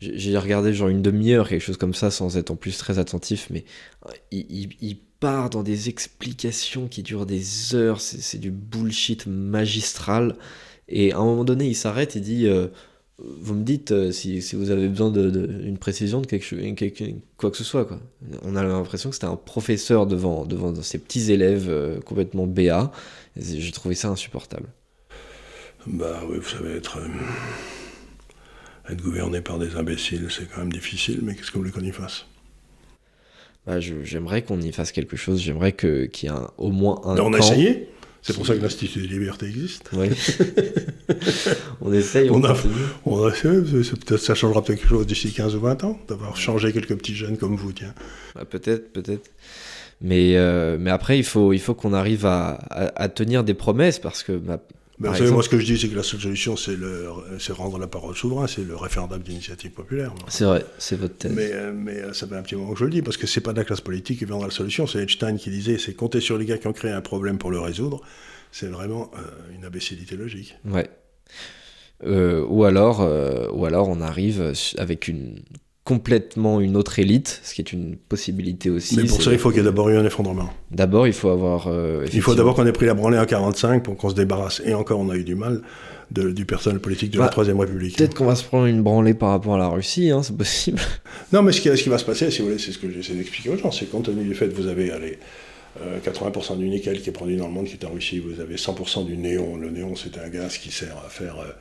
j'ai 0.02 0.38
regardé 0.38 0.74
genre 0.74 0.90
une 0.90 1.02
demi-heure, 1.02 1.48
quelque 1.48 1.62
chose 1.62 1.78
comme 1.78 1.94
ça, 1.94 2.12
sans 2.12 2.36
être 2.36 2.52
en 2.52 2.58
plus 2.58 2.78
très 2.78 3.00
attentif, 3.00 3.48
mais 3.52 3.64
euh, 4.06 4.12
il, 4.32 4.98
part 5.22 5.50
dans 5.50 5.64
des 5.64 5.88
explications 5.88 6.90
qui 6.90 7.04
durent 7.04 7.26
des 7.26 7.76
heures, 7.76 8.02
c'est 8.02 8.38
du 8.38 8.52
bullshit 8.52 9.28
magistral. 9.28 10.36
Et 10.90 11.14
à 11.14 11.20
un 11.20 11.24
moment 11.24 11.46
donné, 11.46 11.68
il 11.68 11.76
s'arrête 11.76 12.18
et 12.18 12.20
dit 12.20 12.50
Vous 13.20 13.54
me 13.54 13.64
dites 13.64 13.92
euh, 13.92 14.12
si, 14.12 14.42
si 14.42 14.56
vous 14.56 14.72
avez 14.72 14.88
besoin 14.88 15.12
d'une 15.12 15.30
de, 15.74 15.78
précision 15.78 16.20
de 16.20 16.26
quelque, 16.28 16.44
chose- 16.46 16.60
quelque- 16.76 17.04
quoi 17.38 17.52
que 17.52 17.58
ce 17.58 17.64
soit. 17.64 17.86
Quoi. 17.86 18.00
On 18.42 18.56
a 18.56 18.64
l'impression 18.64 19.10
que 19.10 19.16
c'était 19.16 19.28
un 19.28 19.36
professeur 19.36 20.08
devant, 20.08 20.46
devant 20.46 20.74
ses 20.82 20.98
petits 20.98 21.32
élèves 21.32 21.68
euh, 21.70 22.00
complètement 22.02 22.48
béats. 22.48 22.92
J'ai 23.38 23.72
trouvé 23.72 23.94
ça 23.96 24.10
insupportable. 24.10 24.68
Bah 25.86 26.22
oui, 26.30 26.38
vous 26.40 26.50
savez, 26.50 26.74
être, 26.78 26.98
euh, 26.98 27.08
être 28.92 29.02
gouverné 29.02 29.42
par 29.42 29.60
des 29.60 29.76
imbéciles, 29.76 30.28
c'est 30.30 30.50
quand 30.50 30.60
même 30.62 30.72
difficile, 30.72 31.20
mais 31.22 31.36
qu'est-ce 31.36 31.48
que 31.52 31.54
vous 31.54 31.60
voulez 31.60 31.72
qu'on 31.72 31.82
y 31.82 31.92
fasse? 31.92 32.26
Bah, 33.66 33.80
J'aimerais 33.80 34.42
qu'on 34.44 34.60
y 34.60 34.72
fasse 34.72 34.92
quelque 34.92 35.16
chose, 35.18 35.40
j'aimerais 35.42 35.74
qu'il 35.74 36.10
y 36.24 36.26
ait 36.26 36.30
un- 36.30 36.50
au 36.58 36.72
moins 36.72 37.00
un 37.06 37.18
On 37.20 37.34
a 37.34 37.38
essayé 37.38 37.90
C'est 38.26 38.34
pour 38.34 38.48
ça 38.48 38.56
que 38.56 38.62
l'Institut 38.62 39.02
des 39.02 39.08
libertés 39.08 39.48
existe. 39.48 39.90
Oui. 39.94 40.08
on 41.82 41.92
essaye, 41.94 42.30
on, 42.30 42.36
On 42.36 42.44
a-. 42.46 42.56
On 43.06 43.28
a 43.28 43.32
peut-être, 43.32 44.18
ça 44.18 44.34
changera 44.34 44.64
peut-être 44.64 44.80
quelque 44.80 44.90
chose 44.90 45.06
d'ici 45.08 45.32
15 45.34 45.56
ou 45.56 45.60
20 45.60 45.84
ans, 45.84 46.00
d'avoir 46.08 46.38
changé 46.38 46.72
quelques 46.72 46.96
petits 46.96 47.16
jeunes 47.16 47.38
comme 47.38 47.56
vous, 47.58 47.74
tiens. 47.74 47.94
Bah, 48.36 48.46
peut-être, 48.46 48.94
peut-être. 48.94 49.30
Mais, 50.02 50.38
euh, 50.38 50.78
mais 50.80 50.90
après, 50.90 51.18
il 51.18 51.24
faut, 51.24 51.54
il 51.54 51.60
faut 51.60 51.74
qu'on 51.76 51.94
arrive 51.94 52.26
à, 52.26 52.52
à- 52.70 53.02
à 53.04 53.10
tenir 53.10 53.44
des 53.44 53.54
promesses 53.54 54.00
parce 54.00 54.24
que 54.24 54.32
bah, 54.34 54.60
Par 55.02 55.12
vous 55.12 55.18
savez, 55.18 55.32
moi, 55.32 55.42
ce 55.42 55.50
que 55.50 55.60
je 55.60 55.66
dis, 55.66 55.78
c'est 55.78 55.90
que 55.90 55.96
la 55.96 56.04
seule 56.04 56.20
solution, 56.20 56.56
c'est, 56.56 56.78
rendre 57.52 57.80
la 57.80 57.88
parole 57.88 58.16
souverain, 58.16 58.48
c'est 58.48 58.64
le 58.64 58.76
référendum 58.76 59.22
d'initiative 59.22 59.72
populaire. 59.72 60.14
c'est 60.28 60.46
vrai, 60.46 60.66
c'est 60.78 60.98
votre 60.98 61.18
thèse. 61.18 61.32
Mais, 61.34 61.52
euh, 61.52 61.74
mais 61.76 61.98
euh, 61.98 62.14
ça 62.14 62.28
fait 62.28 62.36
un 62.36 62.44
petit 62.44 62.56
moment 62.56 62.74
que 62.74 62.80
je 62.80 62.86
le 62.86 62.92
dis, 62.92 63.02
parce 63.02 63.18
que 63.18 63.26
c'est 63.26 63.42
pas 63.42 63.54
de 63.54 63.58
la 63.58 63.66
classe 63.66 63.82
politique 63.82 64.20
qui 64.20 64.26
viendra 64.26 64.48
la 64.48 64.54
solution. 64.54 64.86
C'est 64.86 65.02
Einstein 65.02 65.38
qui 65.38 65.50
disait 65.50 65.78
c'est 65.78 65.94
compter 65.94 66.22
sur 66.22 66.38
les 66.38 66.46
gars 66.46 66.58
qui 66.58 66.68
ont 66.68 66.74
créé 66.74 66.92
un 66.92 67.02
problème 67.02 67.38
pour 67.38 67.50
le 67.50 67.60
résoudre. 67.60 68.02
C'est 68.54 68.68
vraiment 68.68 69.10
euh, 69.16 69.56
une 69.56 69.66
imbécilité 69.66 70.16
logique. 70.16 70.56
Ouais. 70.64 70.88
Euh, 72.06 72.46
ou, 72.48 72.66
alors, 72.66 73.02
euh, 73.02 73.50
ou 73.52 73.66
alors 73.66 73.90
on 73.90 74.00
arrive 74.00 74.54
avec 74.78 75.08
une 75.08 75.42
complètement 75.84 76.62
une 76.62 76.78
autre 76.78 76.98
élite, 77.00 77.42
ce 77.44 77.54
qui 77.54 77.62
est 77.62 77.74
une 77.74 77.98
possibilité 77.98 78.70
aussi. 78.70 78.96
mais 78.96 79.04
pour 79.04 79.22
ça, 79.22 79.34
il 79.34 79.38
faut 79.38 79.50
qu'il 79.50 79.58
y 79.58 79.62
ait 79.62 79.66
d'abord 79.66 79.90
eu 79.90 79.98
un 79.98 80.06
effondrement. 80.06 80.50
D'abord, 80.72 81.08
il 81.08 81.14
faut 81.14 81.30
avoir. 81.30 81.68
euh, 81.68 82.06
Il 82.14 82.22
faut 82.22 82.36
d'abord 82.36 82.56
qu'on 82.56 82.66
ait 82.66 82.72
pris 82.72 82.86
la 82.86 82.94
branlée 82.94 83.20
en 83.20 83.26
45 83.26 83.84
pour 83.84 83.98
qu'on 83.98 84.10
se 84.10 84.16
débarrasse. 84.16 84.62
Et 84.66 84.74
encore, 84.74 85.00
on 85.00 85.10
a 85.10 85.16
eu 85.18 85.24
du 85.26 85.36
mal 85.36 85.62
de- 86.12 86.32
du 86.32 86.46
personnel 86.46 86.80
politique 86.80 87.12
de 87.12 87.18
Bah, 87.18 87.26
la 87.26 87.30
Troisième 87.30 87.60
République. 87.60 87.98
Peut-être 87.98 88.14
qu'on 88.16 88.26
va 88.26 88.36
se 88.36 88.44
prendre 88.46 88.66
une 88.68 88.82
branlée 88.82 89.14
par 89.14 89.30
rapport 89.32 89.56
à 89.56 89.58
la 89.58 89.68
Russie, 89.68 90.10
hein, 90.12 90.24
c'est 90.24 90.38
possible. 90.38 90.80
Non, 91.34 91.42
mais 91.42 91.52
ce 91.52 91.60
qui, 91.60 91.68
ce 91.76 91.84
qui 91.84 91.90
va 91.90 91.98
se 91.98 92.06
passer, 92.06 92.32
si 92.32 92.40
vous 92.42 92.48
voulez, 92.50 92.60
c'est 92.60 92.72
ce 92.72 92.78
que 92.78 92.90
j'essaie 92.90 93.14
d'expliquer 93.16 93.50
aux 93.50 93.58
gens, 93.58 93.72
c'est 93.72 93.86
compte 93.90 94.06
tenu 94.06 94.24
du 94.24 94.36
fait 94.36 94.48
que 94.50 94.56
vous 94.56 94.68
avez 94.68 94.92
allez, 94.92 95.18
euh, 95.82 95.98
80% 96.00 96.58
du 96.58 96.70
nickel 96.70 97.02
qui 97.02 97.10
est 97.10 97.14
produit 97.14 97.36
dans 97.36 97.48
le 97.48 97.54
monde 97.54 97.66
qui 97.66 97.74
est 97.74 97.86
en 97.86 97.92
Russie, 97.92 98.20
vous 98.20 98.40
avez 98.40 98.56
100% 98.58 99.04
du 99.06 99.18
néon. 99.18 99.58
Le 99.58 99.70
néon, 99.72 99.96
c'est 99.96 100.18
un 100.20 100.30
gaz 100.30 100.58
qui 100.60 100.72
sert 100.72 100.96
à 101.06 101.10
faire 101.10 101.40
euh, 101.40 101.52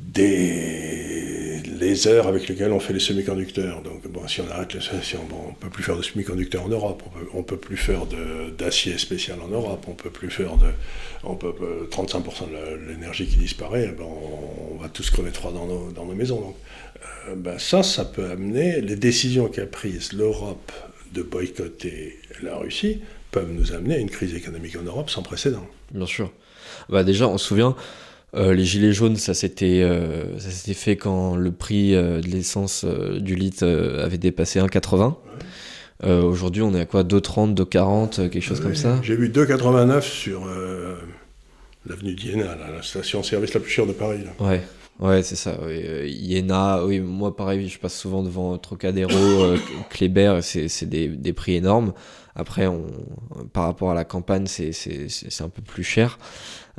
des 0.00 1.62
lasers 1.78 2.26
avec 2.26 2.48
lesquels 2.48 2.72
on 2.72 2.80
fait 2.80 2.92
les 2.92 3.00
semi-conducteurs. 3.00 3.82
Donc, 3.82 4.06
bon, 4.08 4.26
si 4.28 4.40
on 4.40 4.50
arrête, 4.50 4.74
les, 4.74 4.80
si 4.80 5.16
on, 5.16 5.24
bon, 5.24 5.36
on 5.50 5.52
peut 5.54 5.70
plus 5.70 5.82
faire 5.82 5.96
de 5.96 6.02
semi-conducteurs 6.02 6.64
en 6.64 6.68
Europe, 6.68 7.02
on 7.06 7.18
peut, 7.18 7.26
on 7.34 7.42
peut 7.42 7.56
plus 7.56 7.76
faire 7.76 8.06
de- 8.06 8.50
d'acier 8.50 8.98
spécial 8.98 9.38
en 9.40 9.48
Europe, 9.48 9.84
on 9.88 9.92
peut 9.94 10.10
plus 10.10 10.30
faire 10.30 10.56
de, 10.56 10.66
on 11.24 11.34
peut, 11.36 11.52
euh, 11.62 11.86
35% 11.90 12.48
de 12.48 12.52
la- 12.54 12.92
l'énergie 12.92 13.26
qui 13.26 13.36
disparaît, 13.36 13.94
ben, 13.96 14.04
on, 14.04 14.76
va 14.82 14.88
tous 14.88 15.10
crever 15.10 15.30
de 15.30 15.36
froid 15.36 15.52
dans 15.52 15.66
nos, 15.66 15.90
dans 15.92 16.06
nos 16.06 16.14
maisons. 16.14 16.40
Donc, 16.40 16.56
euh, 17.28 17.34
ben 17.36 17.58
ça, 17.58 17.82
ça 17.82 18.04
peut 18.04 18.30
amener 18.30 18.80
les 18.80 18.96
décisions 18.96 19.48
qu'a 19.48 19.66
prises 19.66 20.12
l'Europe 20.14 20.72
de 21.12 21.22
boycotter 21.22 22.18
la 22.42 22.56
Russie 22.56 23.00
peuvent 23.30 23.52
nous 23.52 23.72
amener 23.72 23.96
à 23.96 23.98
une 23.98 24.08
crise 24.10 24.34
économique 24.34 24.76
en 24.76 24.82
Europe 24.82 25.10
sans 25.10 25.22
précédent. 25.22 25.66
Bien 25.92 26.06
sûr. 26.06 26.32
Bah 26.88 27.04
déjà, 27.04 27.28
on 27.28 27.36
se 27.38 27.46
souvient, 27.46 27.76
euh, 28.34 28.54
les 28.54 28.64
gilets 28.64 28.92
jaunes, 28.92 29.16
ça 29.16 29.34
s'était 29.34 29.82
euh, 29.82 30.38
ça 30.38 30.50
s'était 30.50 30.74
fait 30.74 30.96
quand 30.96 31.34
le 31.36 31.50
prix 31.52 31.94
euh, 31.94 32.20
de 32.20 32.26
l'essence 32.28 32.84
du 32.84 33.34
litre 33.34 33.66
avait 34.02 34.18
dépassé 34.18 34.60
1,80. 34.60 35.14
Euh, 36.04 36.22
Aujourd'hui, 36.22 36.62
on 36.62 36.74
est 36.74 36.80
à 36.80 36.86
quoi? 36.86 37.02
2,30, 37.02 37.54
2,40, 37.54 38.20
euh, 38.20 38.28
quelque 38.28 38.40
chose 38.42 38.60
comme 38.60 38.74
ça? 38.74 38.98
J'ai 39.02 39.16
vu 39.16 39.28
2,89 39.28 40.00
sur 40.02 40.46
l'avenue 41.86 42.14
d'Iéna, 42.14 42.56
la 42.74 42.82
station-service 42.82 43.54
la 43.54 43.60
plus 43.60 43.70
chère 43.70 43.86
de 43.86 43.92
Paris. 43.92 44.20
là. 44.24 44.46
Ouais, 44.46 44.62
ouais, 45.00 45.22
c'est 45.22 45.36
ça. 45.36 45.58
Oui. 45.62 45.80
Euh, 45.84 46.06
Iéna, 46.06 46.84
oui, 46.84 47.00
moi 47.00 47.36
pareil, 47.36 47.68
je 47.68 47.78
passe 47.78 47.96
souvent 47.98 48.22
devant 48.22 48.56
Trocadéro, 48.58 49.12
euh, 49.14 49.58
Kléber, 49.90 50.40
c'est 50.42 50.86
des, 50.88 51.08
des 51.08 51.32
prix 51.32 51.54
énormes. 51.54 51.92
Après, 52.36 52.66
on, 52.68 52.86
par 53.52 53.64
rapport 53.64 53.90
à 53.90 53.94
la 53.94 54.04
campagne, 54.04 54.46
c'est 54.46 54.70
un 55.40 55.48
peu 55.48 55.62
plus 55.62 55.82
cher. 55.84 56.18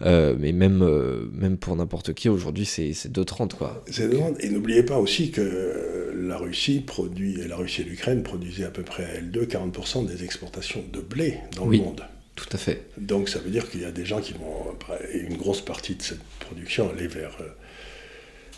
Euh, 0.01 0.35
mais 0.39 0.51
même, 0.53 0.81
euh, 0.81 1.29
même 1.33 1.57
pour 1.57 1.75
n'importe 1.75 2.13
qui, 2.13 2.29
aujourd'hui, 2.29 2.65
c'est 2.65 2.93
c'est 2.93 3.11
2,30 3.11 3.53
quoi. 3.55 3.83
C'est 3.91 4.07
demande. 4.09 4.35
Et 4.39 4.49
n'oubliez 4.49 4.81
pas 4.81 4.97
aussi 4.97 5.29
que 5.29 5.41
euh, 5.41 6.13
la 6.15 6.37
Russie 6.37 6.79
produit, 6.79 7.39
et 7.39 7.47
la 7.47 7.57
Russie 7.57 7.81
et 7.81 7.83
l'Ukraine 7.83 8.23
produisaient 8.23 8.63
à 8.63 8.71
peu 8.71 8.81
près 8.83 9.03
à 9.03 9.09
elles 9.09 9.29
deux 9.29 9.45
40% 9.45 10.07
des 10.07 10.23
exportations 10.23 10.83
de 10.91 11.01
blé 11.01 11.37
dans 11.55 11.67
Oui. 11.67 11.77
le 11.77 11.83
monde. 11.83 12.01
Tout 12.35 12.47
à 12.53 12.57
fait. 12.57 12.85
Donc 12.97 13.29
ça 13.29 13.37
veut 13.39 13.51
dire 13.51 13.69
qu'il 13.69 13.81
y 13.81 13.85
a 13.85 13.91
des 13.91 14.05
gens 14.05 14.21
qui 14.21 14.33
vont, 14.33 14.73
et 15.13 15.19
une 15.19 15.37
grosse 15.37 15.61
partie 15.61 15.95
de 15.95 16.01
cette 16.01 16.23
production 16.39 16.89
aller 16.89 17.07
vers 17.07 17.37
euh, 17.41 17.45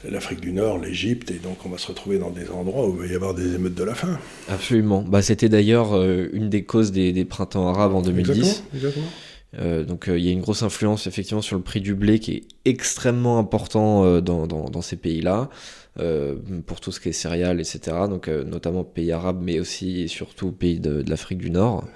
l'Afrique 0.09 0.41
du 0.41 0.51
Nord, 0.51 0.79
l'Égypte, 0.79 1.31
et 1.31 1.39
donc 1.39 1.57
on 1.65 1.69
va 1.69 1.77
se 1.77 1.87
retrouver 1.87 2.17
dans 2.17 2.29
des 2.29 2.49
endroits 2.49 2.87
où 2.87 2.93
il 2.95 3.07
va 3.07 3.13
y 3.13 3.15
avoir 3.15 3.33
des 3.33 3.55
émeutes 3.55 3.75
de 3.75 3.83
la 3.83 3.95
faim. 3.95 4.19
Absolument. 4.49 5.01
Bah, 5.01 5.21
C'était 5.21 5.49
d'ailleurs 5.49 5.93
euh, 5.93 6.29
une 6.33 6.49
des 6.49 6.63
causes 6.63 6.91
des, 6.91 7.13
des 7.13 7.25
printemps 7.25 7.67
arabes 7.67 7.93
en 7.93 8.01
2010. 8.01 8.29
Exactement, 8.31 8.67
exactement. 8.75 9.07
Euh, 9.59 9.83
donc 9.83 10.09
euh, 10.09 10.17
il 10.17 10.25
y 10.25 10.29
a 10.29 10.31
une 10.31 10.41
grosse 10.41 10.63
influence 10.63 11.05
effectivement 11.05 11.41
sur 11.41 11.55
le 11.55 11.61
prix 11.61 11.79
du 11.81 11.93
blé 11.93 12.19
qui 12.19 12.31
est 12.31 12.43
extrêmement 12.65 13.37
important 13.37 14.03
euh, 14.03 14.21
dans, 14.21 14.47
dans, 14.47 14.65
dans 14.65 14.81
ces 14.81 14.95
pays-là, 14.95 15.49
pour 16.65 16.79
tout 16.79 16.91
ce 16.91 16.99
qui 16.99 17.09
est 17.09 17.13
céréales, 17.13 17.59
etc. 17.59 17.79
Donc 18.09 18.27
notamment 18.27 18.83
pays 18.83 19.11
arabes, 19.11 19.41
mais 19.43 19.59
aussi 19.59 20.01
et 20.01 20.07
surtout 20.07 20.51
pays 20.51 20.79
de, 20.79 21.03
de 21.03 21.09
l'Afrique 21.09 21.37
du 21.37 21.51
Nord. 21.51 21.87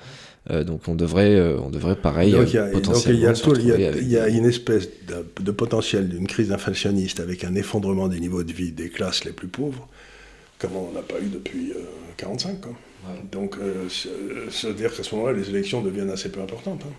Euh, 0.49 0.63
donc 0.63 0.87
on 0.87 0.95
devrait, 0.95 1.35
euh, 1.35 1.57
on 1.59 1.69
devrait 1.69 1.95
pareil, 1.97 2.31
donc 2.31 2.47
il 2.47 2.55
y 2.55 2.57
a, 2.57 2.63
euh, 2.63 2.71
donc, 2.71 2.81
il 2.83 2.87
y 3.19 3.25
potentiellement 3.25 3.29
a 3.29 3.35
se 3.35 3.43
tout- 3.43 3.55
il 3.55 3.67
y 3.67 3.71
a- 3.71 3.73
retrouver 3.73 3.87
avec- 3.87 4.01
il 4.01 4.09
y 4.09 4.17
a 4.17 4.27
une 4.29 4.45
espèce 4.45 4.87
de, 5.07 5.43
de 5.43 5.51
potentiel 5.51 6.07
d'une 6.07 6.25
crise 6.27 6.51
inflationniste 6.53 7.19
avec 7.19 7.43
un 7.43 7.53
effondrement 7.55 8.07
des 8.07 8.19
niveaux 8.19 8.43
de 8.43 8.53
vie 8.53 8.71
des 8.71 8.89
classes 8.89 9.25
les 9.25 9.33
plus 9.33 9.49
pauvres, 9.49 9.87
comme 10.59 10.75
on 10.75 10.91
n'a 10.93 11.01
pas 11.01 11.19
eu 11.19 11.27
depuis 11.27 11.57
1945. 11.73 12.61
quoi. 12.61 12.71
Ouais. 12.71 13.19
Donc, 13.31 13.57
euh, 13.57 13.87
c'est- 13.89 14.09
c'est-à-dire 14.51 14.95
qu'à 14.95 15.03
ce 15.03 15.13
moment-là, 15.15 15.33
les 15.37 15.49
élections 15.49 15.81
deviennent 15.81 16.09
assez 16.09 16.29
peu 16.29 16.41
importantes. 16.41 16.81
hein. 16.85 16.93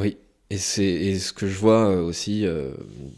Oui, 0.00 0.16
et 0.50 0.58
c'est 0.58 1.14
ce 1.18 1.32
que 1.32 1.46
je 1.46 1.56
vois 1.58 1.90
euh, 1.90 2.02
aussi, 2.02 2.44
euh, 2.46 2.70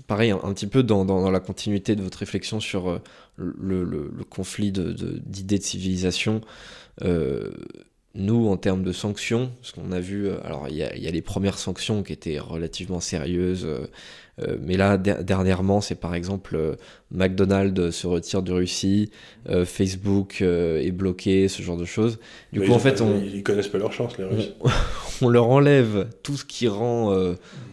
pareil, 0.06 0.30
un, 0.32 0.40
un 0.42 0.52
petit 0.52 0.66
peu 0.66 0.82
dans, 0.82 1.04
dans, 1.04 1.20
dans 1.22 1.30
la 1.30 1.40
continuité 1.40 1.96
de 1.96 2.02
votre 2.02 2.18
réflexion 2.18 2.60
sur 2.60 2.88
euh, 2.90 2.98
le, 3.36 3.84
le- 3.84 4.10
le 4.14 4.24
conflit 4.24 4.70
de- 4.70 4.92
de- 4.92 5.18
d'idées 5.24 5.58
de, 5.58 5.64
civilisation. 5.64 6.42
euh, 7.02 7.50
nous, 8.14 8.48
en 8.48 8.56
termes 8.58 8.82
de 8.82 8.92
sanctions, 8.92 9.50
ce 9.62 9.72
qu'on 9.72 9.90
a 9.90 10.00
vu, 10.00 10.26
euh, 10.28 10.36
alors 10.44 10.66
il 10.68 10.76
y 10.76 10.82
a, 10.82 10.94
il 10.94 11.02
y 11.02 11.08
a 11.08 11.10
les 11.10 11.22
premières 11.22 11.58
sanctions 11.58 12.02
qui 12.02 12.12
étaient 12.12 12.38
relativement 12.38 13.00
sérieuses, 13.00 13.64
euh, 13.64 13.86
euh, 14.42 14.56
mais 14.60 14.76
là, 14.76 14.98
der- 14.98 15.24
dernièrement, 15.24 15.80
c'est 15.80 15.94
par 15.94 16.14
exemple 16.14 16.56
euh, 16.56 16.74
McDonald's 17.10 17.90
se 17.90 18.06
retire 18.06 18.42
de 18.42 18.52
Russie, 18.52 19.10
euh, 19.48 19.64
Facebook 19.64 20.42
est 20.42 20.90
bloqué, 20.90 21.48
ce 21.48 21.62
genre 21.62 21.76
de 21.78 21.84
choses. 21.86 22.18
Du 22.52 22.60
Mais 22.60 22.66
coup, 22.66 22.72
en 22.72 22.78
fait, 22.78 22.98
pas- 22.98 23.04
on, 23.04 23.18
Ils 23.22 23.42
connaissent 23.42 23.68
pas 23.68 23.78
leur 23.78 23.92
chance, 23.92 24.18
les 24.18 24.24
Russes. 24.24 24.52
on 25.22 25.28
leur 25.30 25.48
enlève 25.48 26.08
tout 26.22 26.36
ce 26.36 26.44
qui 26.44 26.68
rend, 26.68 27.14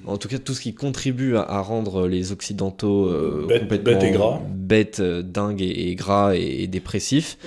en 0.06 0.18
tout 0.18 0.28
cas 0.30 0.38
tout 0.38 0.54
ce 0.54 0.62
qui 0.62 0.74
contribue 0.74 1.36
à, 1.36 1.42
à 1.42 1.60
rendre 1.62 2.08
les 2.08 2.32
occidentaux 2.32 3.10
Bêtes- 3.48 3.68
bêtes 3.84 4.04
et 4.04 4.12
gras. 4.12 4.40
bêtes, 4.50 5.02
dingues 5.02 5.62
et, 5.62 5.90
et 5.90 5.96
gras 5.96 6.34
et, 6.36 6.64
et 6.64 6.68
dépressifs. 6.68 7.38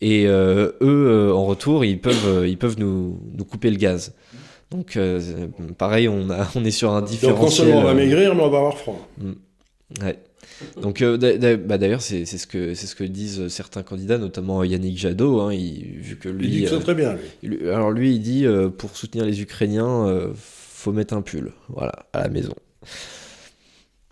Et 0.00 0.26
euh, 0.26 0.70
eux, 0.80 1.08
euh, 1.08 1.32
en 1.32 1.44
retour, 1.44 1.84
ils 1.84 1.98
peuvent, 2.00 2.26
euh, 2.26 2.48
ils 2.48 2.56
peuvent 2.58 2.78
nous, 2.78 3.18
nous 3.36 3.44
couper 3.44 3.70
le 3.70 3.76
gaz. 3.76 4.14
Donc, 4.70 4.96
euh, 4.96 5.20
pareil, 5.76 6.08
on, 6.08 6.30
a, 6.30 6.46
on 6.54 6.64
est 6.64 6.70
sur 6.70 6.92
un 6.92 7.00
Donc, 7.00 7.08
non 7.08 7.14
différentiel. 7.14 7.50
seulement 7.66 7.80
on 7.80 7.84
va 7.84 7.90
euh, 7.90 7.94
maigrir, 7.94 8.34
mais 8.34 8.42
on 8.42 8.50
va 8.50 8.58
avoir 8.58 8.76
froid. 8.78 9.08
Ouais. 10.02 10.18
Donc 10.82 11.02
euh, 11.02 11.56
bah, 11.56 11.78
d'ailleurs 11.78 12.00
c'est 12.02 12.24
c'est 12.24 12.36
ce 12.38 12.46
que 12.48 12.74
c'est 12.74 12.86
ce 12.88 12.96
que 12.96 13.04
disent 13.04 13.46
certains 13.48 13.82
candidats, 13.84 14.18
notamment 14.18 14.64
Yannick 14.64 14.98
Jadot, 14.98 15.40
hein, 15.40 15.52
il- 15.52 15.98
vu 16.00 16.16
que 16.16 16.28
lui, 16.28 16.46
Il 16.46 16.50
dit 16.50 16.60
que 16.62 16.66
euh, 16.66 16.78
c'est 16.78 16.82
très 16.84 16.94
bien, 16.96 17.14
lui. 17.42 17.48
lui- 17.56 17.68
Alors 17.70 17.90
lui, 17.92 18.12
il 18.14 18.20
dit 18.20 18.44
euh, 18.44 18.68
pour 18.68 18.96
soutenir 18.96 19.24
les 19.24 19.40
Ukrainiens, 19.40 20.06
euh, 20.08 20.32
faut 20.34 20.90
mettre 20.92 21.14
un 21.14 21.22
pull, 21.22 21.52
voilà, 21.68 21.92
à 22.12 22.22
la 22.22 22.28
maison. 22.28 22.54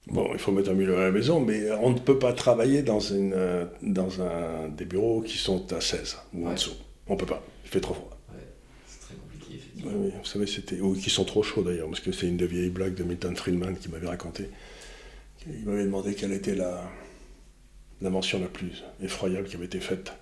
Bon, 0.06 0.30
il 0.32 0.38
faut 0.38 0.52
mettre 0.52 0.70
un 0.70 0.74
milieu 0.74 0.96
à 0.96 1.04
la 1.04 1.10
maison, 1.10 1.40
mais 1.40 1.70
on 1.82 1.90
ne 1.90 1.98
peut 1.98 2.18
pas 2.18 2.32
travailler 2.32 2.82
dans, 2.82 3.00
une, 3.00 3.32
euh, 3.34 3.64
dans 3.82 4.22
un, 4.22 4.68
des 4.68 4.84
bureaux 4.84 5.20
qui 5.20 5.36
sont 5.36 5.72
à 5.72 5.80
16 5.80 6.16
ou 6.34 6.46
en 6.46 6.52
dessous. 6.52 6.76
On 7.08 7.16
peut 7.16 7.26
pas. 7.26 7.42
Il 7.64 7.70
fait 7.70 7.80
trop 7.80 7.94
froid. 7.94 8.16
C'est 8.86 9.00
très 9.00 9.14
compliqué. 9.14 9.60
Oui, 9.84 10.12
vous 10.16 10.24
savez, 10.24 10.46
c'était. 10.46 10.80
Ou 10.80 10.94
qui 10.94 11.10
sont 11.10 11.24
trop 11.24 11.42
chauds 11.42 11.62
d'ailleurs, 11.62 11.88
parce 11.88 12.00
que 12.00 12.12
c'est 12.12 12.28
une 12.28 12.36
des 12.36 12.46
vieilles 12.46 12.70
blagues 12.70 12.94
de 12.94 13.02
Milton 13.02 13.34
Friedman 13.34 13.76
qui 13.76 13.88
m'avait 13.88 14.06
raconté. 14.06 14.48
Il 15.46 15.64
m'avait 15.64 15.84
demandé 15.84 16.14
quelle 16.14 16.32
était 16.32 16.54
la, 16.54 16.82
l'invention 18.00 18.40
la 18.40 18.48
plus 18.48 18.84
effroyable 19.02 19.48
qui 19.48 19.56
avait 19.56 19.66
été 19.66 19.80
faite 19.80 20.12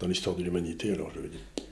dans 0.00 0.06
l'histoire 0.06 0.36
de 0.36 0.42
l'humanité. 0.42 0.92
Alors 0.92 1.10
je 1.14 1.20
lui 1.20 1.26
ai 1.26 1.30
dit. 1.30 1.64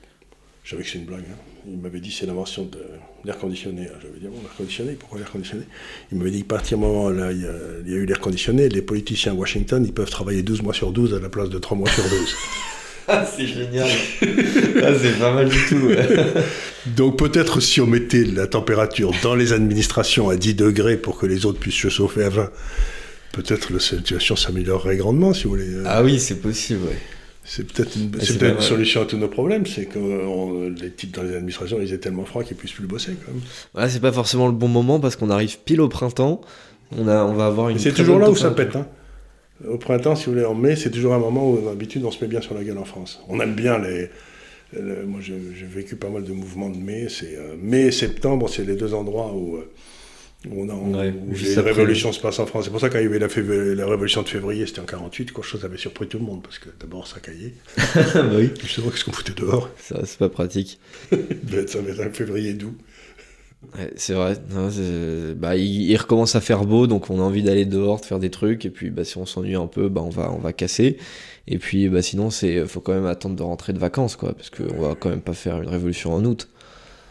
Je 0.63 0.69
savais 0.71 0.83
que 0.83 0.89
c'est 0.89 0.97
une 0.97 1.05
blague. 1.05 1.25
hein. 1.29 1.35
Il 1.67 1.77
m'avait 1.77 1.99
dit 1.99 2.11
c'est 2.11 2.25
l'invention 2.25 2.63
de 2.63 2.79
l'air 3.25 3.37
conditionné. 3.37 3.81
Lui 3.83 4.17
ai 4.17 4.19
dit 4.21 4.27
bon, 4.27 4.41
l'air 4.41 4.53
conditionné, 4.57 4.93
pourquoi 4.93 5.19
l'air 5.19 5.29
conditionné? 5.31 5.63
Il 6.11 6.17
m'avait 6.17 6.31
dit 6.31 6.41
qu'à 6.43 6.55
partir 6.55 6.77
du 6.77 6.83
moment 6.83 7.05
où 7.05 7.11
là, 7.11 7.31
il 7.31 7.41
y 7.41 7.45
a, 7.45 7.51
il 7.85 7.91
y 7.91 7.95
a 7.95 7.97
eu 7.97 8.05
l'air 8.05 8.19
conditionné, 8.19 8.69
les 8.69 8.81
politiciens 8.81 9.33
à 9.33 9.35
Washington, 9.35 9.83
ils 9.85 9.93
peuvent 9.93 10.09
travailler 10.09 10.41
12 10.43 10.61
mois 10.61 10.73
sur 10.73 10.91
12 10.91 11.13
à 11.13 11.19
la 11.19 11.29
place 11.29 11.49
de 11.49 11.57
3 11.59 11.77
mois 11.77 11.89
sur 11.89 12.03
12. 12.03 12.11
Ah, 13.05 13.25
c'est 13.25 13.45
génial. 13.45 13.89
ah, 14.21 14.91
c'est 15.01 15.19
pas 15.19 15.33
mal 15.33 15.49
du 15.49 15.57
tout. 15.67 15.89
Donc 16.95 17.19
peut-être 17.19 17.59
si 17.59 17.81
on 17.81 17.85
mettait 17.85 18.23
la 18.23 18.47
température 18.47 19.11
dans 19.21 19.35
les 19.35 19.51
administrations 19.51 20.29
à 20.29 20.37
10 20.37 20.55
degrés 20.55 20.95
pour 20.95 21.17
que 21.17 21.25
les 21.25 21.45
autres 21.45 21.59
puissent 21.59 21.75
se 21.81 21.89
chauffer 21.89 22.23
à 22.23 22.29
20, 22.29 22.49
peut-être 23.33 23.73
la 23.73 23.79
situation 23.81 24.37
s'améliorerait 24.37 24.95
grandement, 24.95 25.33
si 25.33 25.43
vous 25.43 25.49
voulez. 25.49 25.67
ah 25.85 26.01
oui, 26.01 26.17
c'est 26.17 26.39
possible. 26.41 26.79
Ouais. 26.87 26.97
C'est 27.45 27.67
peut-être 27.67 27.95
une, 27.97 28.09
c'est 28.21 28.37
peut 28.37 28.49
une 28.49 28.61
solution 28.61 29.01
à 29.01 29.05
tous 29.05 29.17
nos 29.17 29.27
problèmes, 29.27 29.65
c'est 29.65 29.85
que 29.85 30.69
les 30.81 30.91
types 30.91 31.11
dans 31.11 31.23
les 31.23 31.35
administrations, 31.35 31.77
ils 31.81 31.87
étaient 31.87 31.97
tellement 31.97 32.23
froids 32.23 32.43
qu'ils 32.43 32.55
puissent 32.55 32.71
plus 32.71 32.87
bosser 32.87 33.15
quand 33.25 33.33
même. 33.33 33.41
Ouais, 33.75 33.89
c'est 33.89 33.99
pas 33.99 34.13
forcément 34.13 34.47
le 34.47 34.53
bon 34.53 34.69
moment 34.69 34.99
parce 34.99 35.17
qu'on 35.17 35.29
arrive 35.29 35.59
pile 35.59 35.81
au 35.81 35.89
printemps. 35.89 36.39
On, 36.97 37.07
a, 37.07 37.23
on 37.25 37.33
va 37.33 37.47
avoir 37.47 37.69
une. 37.69 37.79
C'est 37.79 37.93
toujours 37.93 38.19
là 38.19 38.29
où 38.29 38.35
ça 38.35 38.51
pète. 38.51 38.75
Hein. 38.75 38.87
Au 39.67 39.77
printemps, 39.77 40.15
si 40.15 40.25
vous 40.25 40.33
voulez, 40.33 40.45
en 40.45 40.55
mai, 40.55 40.75
c'est 40.75 40.89
toujours 40.89 41.13
un 41.13 41.19
moment 41.19 41.49
où 41.49 41.61
d'habitude 41.61 42.03
on 42.05 42.11
se 42.11 42.23
met 42.23 42.29
bien 42.29 42.41
sur 42.41 42.53
la 42.53 42.63
gueule 42.63 42.77
en 42.77 42.85
France. 42.85 43.21
On 43.27 43.39
aime 43.39 43.55
bien 43.55 43.77
les. 43.77 44.09
moi, 45.05 45.19
j'ai 45.21 45.35
vécu 45.65 45.95
pas 45.95 46.09
mal 46.09 46.23
de 46.23 46.31
mouvements 46.31 46.69
de 46.69 46.77
mai. 46.77 47.07
C'est 47.09 47.35
euh, 47.35 47.55
mai 47.61 47.87
et 47.87 47.91
septembre, 47.91 48.49
c'est 48.49 48.63
les 48.63 48.75
deux 48.75 48.93
endroits 48.93 49.33
où. 49.33 49.57
Euh, 49.57 49.69
on 50.51 50.69
a, 50.69 50.73
où 50.73 51.33
les 51.33 51.59
révolutions 51.61 52.11
se 52.11 52.19
passent 52.19 52.39
en 52.39 52.45
France. 52.45 52.65
C'est 52.65 52.71
pour 52.71 52.79
ça 52.79 52.89
qu'il 52.89 53.01
y 53.01 53.05
avait 53.05 53.19
la, 53.19 53.27
la, 53.27 53.87
révolution 53.87 54.21
de 54.21 54.29
février, 54.29 54.65
c'était 54.65 54.81
en 54.81 54.85
48, 54.85 55.31
quelque 55.31 55.41
chose 55.41 55.63
avait 55.63 55.77
surpris 55.77 56.07
tout 56.07 56.19
le 56.19 56.25
monde, 56.25 56.41
parce 56.43 56.59
que 56.59 56.69
d'abord 56.79 57.07
ça 57.07 57.19
caillait. 57.19 57.53
bah 57.95 58.23
oui. 58.35 58.47
Pas 58.47 58.61
qu'est-ce 58.61 59.05
qu'on 59.05 59.11
foutait 59.11 59.33
dehors. 59.33 59.69
Ça, 59.77 60.01
c'est 60.05 60.17
pas 60.17 60.29
pratique. 60.29 60.79
ça 61.11 61.81
va 61.81 61.89
être 61.91 62.01
un 62.01 62.11
février 62.11 62.53
doux. 62.53 62.75
c'est 63.95 64.13
vrai. 64.13 64.35
bah, 65.35 65.55
il, 65.55 65.95
recommence 65.95 66.35
à 66.35 66.41
faire 66.41 66.65
beau, 66.65 66.87
donc 66.87 67.09
on 67.09 67.19
a 67.19 67.23
envie 67.23 67.43
d'aller 67.43 67.65
dehors, 67.65 68.01
de 68.01 68.05
faire 68.05 68.19
des 68.19 68.31
trucs, 68.31 68.65
et 68.65 68.69
puis 68.69 68.89
bah, 68.89 69.05
si 69.05 69.17
on 69.17 69.25
s'ennuie 69.25 69.55
un 69.55 69.67
peu, 69.67 69.87
bah, 69.87 70.01
on, 70.03 70.09
va, 70.09 70.31
on 70.31 70.39
va 70.39 70.51
casser. 70.51 70.97
Et 71.47 71.57
puis 71.57 71.89
bah, 71.89 72.01
sinon, 72.01 72.29
il 72.29 72.67
faut 72.67 72.81
quand 72.81 72.93
même 72.93 73.05
attendre 73.05 73.35
de 73.35 73.43
rentrer 73.43 73.73
de 73.73 73.79
vacances, 73.79 74.15
quoi, 74.15 74.33
parce 74.33 74.49
qu'on 74.49 74.81
va 74.81 74.95
quand 74.95 75.09
même 75.09 75.21
pas 75.21 75.33
faire 75.33 75.61
une 75.61 75.69
révolution 75.69 76.13
en 76.13 76.23
août. 76.25 76.49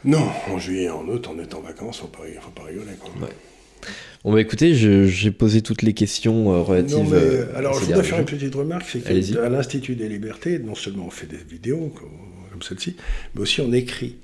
Non, 0.04 0.28
en 0.50 0.58
juillet 0.58 0.84
et 0.84 0.90
en 0.90 1.06
août, 1.06 1.28
on 1.32 1.38
est 1.40 1.54
en 1.54 1.60
vacances, 1.60 2.00
faut 2.00 2.06
pas, 2.08 2.22
faut 2.40 2.50
pas 2.50 2.64
rigoler. 2.64 2.92
Quoi. 2.98 3.10
Bon 4.24 4.32
bah 4.32 4.40
écoutez, 4.40 4.74
j'ai 4.74 5.30
posé 5.32 5.62
toutes 5.62 5.82
les 5.82 5.94
questions 5.94 6.52
euh, 6.52 6.60
relatives. 6.60 6.96
Non, 6.96 7.04
mais, 7.04 7.16
euh, 7.16 7.56
alors 7.56 7.74
je 7.80 7.86
voudrais 7.86 8.04
faire 8.04 8.20
une 8.20 8.24
petite 8.24 8.54
remarque, 8.54 8.86
c'est 8.88 9.00
qu'à 9.00 9.48
l'Institut 9.48 9.96
des 9.96 10.08
Libertés, 10.08 10.58
non 10.60 10.76
seulement 10.76 11.06
on 11.06 11.10
fait 11.10 11.26
des 11.26 11.38
vidéos 11.38 11.92
comme, 11.96 12.62
celle-ci, 12.62 12.96
mais 13.34 13.40
aussi 13.40 13.60
on 13.60 13.72
écrit. 13.72 14.16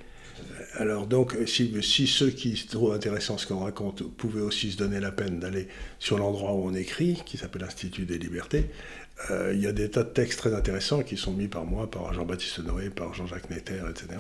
Alors 0.77 1.09
donc, 1.09 1.37
si, 1.47 1.75
si 1.83 2.07
ceux 2.07 2.31
qui 2.31 2.55
trouvent 2.69 2.93
intéressant 2.93 3.37
ce 3.39 3.49
qu'on 3.49 3.59
raconte 3.59 4.05
pouvaient 4.17 4.43
aussi 4.43 4.71
se 4.71 4.77
donner 4.77 5.01
la 5.01 5.11
peine 5.11 5.41
d'aller 5.41 5.67
sur 5.99 6.19
l'endroit 6.19 6.53
où 6.53 6.69
on 6.69 6.75
écrit, 6.75 7.21
qui 7.27 7.37
s'appelle 7.37 7.63
l'Institut 7.63 8.05
des 8.05 8.19
Libertés, 8.19 8.67
euh, 9.33 9.53
il 9.53 9.61
y 9.61 9.67
a 9.67 9.73
des 9.73 9.91
tas 9.91 10.05
de 10.05 10.11
textes 10.11 10.39
très 10.39 10.55
intéressants 10.55 11.03
qui 11.03 11.17
sont 11.17 11.33
mis 11.33 11.49
par 11.49 11.65
moi, 11.65 11.91
par 11.91 12.15
Jean-Baptiste 12.15 12.61
Noé, 12.61 12.91
par 12.91 13.15
Jean-Jacques 13.15 13.51
Netter, 13.51 13.81
etc 13.91 14.19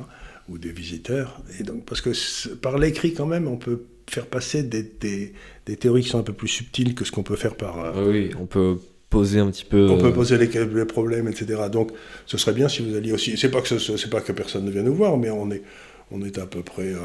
ou 0.49 0.59
des 0.59 0.73
visiteurs. 0.73 1.41
Et 1.59 1.63
donc, 1.63 1.85
parce 1.85 2.01
que 2.01 2.11
par 2.55 2.79
l'écrit, 2.79 3.13
quand 3.13 3.27
même, 3.27 3.49
on 3.49 3.57
peut 3.57 3.85
faire 4.09 4.27
passer 4.27 4.63
des, 4.63 4.83
des, 4.83 5.77
théories 5.77 6.03
qui 6.03 6.09
sont 6.09 6.19
un 6.19 6.25
peu 6.25 6.33
plus 6.33 6.49
subtiles 6.49 6.95
que 6.95 7.05
ce 7.05 7.13
qu'on 7.13 7.23
peut 7.23 7.37
faire 7.37 7.57
par. 7.57 7.79
Euh, 7.79 8.11
oui, 8.11 8.31
on 8.41 8.47
peut 8.47 8.79
poser 9.11 9.41
un 9.41 9.51
petit 9.51 9.65
peu. 9.65 9.89
On 9.89 9.99
peut 9.99 10.07
euh, 10.07 10.13
poser 10.13 10.39
les, 10.39 10.85
problèmes, 10.87 11.29
etc. 11.29 11.63
Donc, 11.71 11.93
ce 12.27 12.39
serait 12.39 12.55
bien 12.55 12.69
si 12.69 12.83
vous 12.83 12.97
alliez 12.97 13.13
aussi. 13.13 13.37
C'est 13.37 13.51
pas 13.51 13.61
que 13.61 13.79
c'est 13.79 14.11
pas 14.11 14.21
que 14.21 14.33
personne 14.33 14.65
ne 14.65 14.71
vient 14.71 14.83
nous 14.83 14.95
voir, 14.95 15.17
mais 15.17 15.31
on 15.31 15.51
est 15.51 15.63
on 16.11 16.23
est 16.23 16.39
à 16.39 16.47
peu 16.47 16.63
près, 16.63 16.95
euh, 16.95 17.01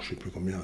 je 0.00 0.08
sais 0.08 0.14
plus 0.16 0.30
combien. 0.30 0.58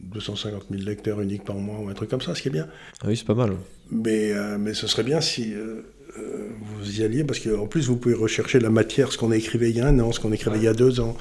250 0.00 0.64
000 0.70 0.82
lecteurs 0.82 1.20
uniques 1.20 1.44
par 1.44 1.56
mois 1.56 1.78
ou 1.78 1.88
un 1.88 1.94
truc 1.94 2.10
comme 2.10 2.22
ça, 2.22 2.34
ce 2.34 2.42
qui 2.42 2.48
est 2.48 2.52
bien. 2.52 2.66
Ah 3.02 3.06
oui, 3.06 3.16
c'est 3.16 3.26
pas 3.26 3.34
mal. 3.34 3.52
Mais, 3.90 4.32
mais 4.58 4.74
ce 4.74 4.86
serait 4.86 5.04
bien 5.04 5.20
si 5.20 5.54
euh, 5.54 5.82
vous 6.16 7.00
y 7.00 7.04
alliez, 7.04 7.24
parce 7.24 7.40
qu'en 7.40 7.66
plus, 7.66 7.86
vous 7.86 7.96
pouvez 7.96 8.14
rechercher 8.14 8.60
la 8.60 8.70
matière, 8.70 9.12
ce 9.12 9.18
qu'on 9.18 9.30
a 9.30 9.36
écrivé 9.36 9.70
il 9.70 9.76
y 9.76 9.80
a 9.80 9.86
un 9.86 9.98
an, 10.00 10.12
ce 10.12 10.20
qu'on 10.20 10.32
écrivait 10.32 10.58
il 10.58 10.64
y 10.64 10.68
a 10.68 10.74
deux 10.74 11.00
ans. 11.00 11.16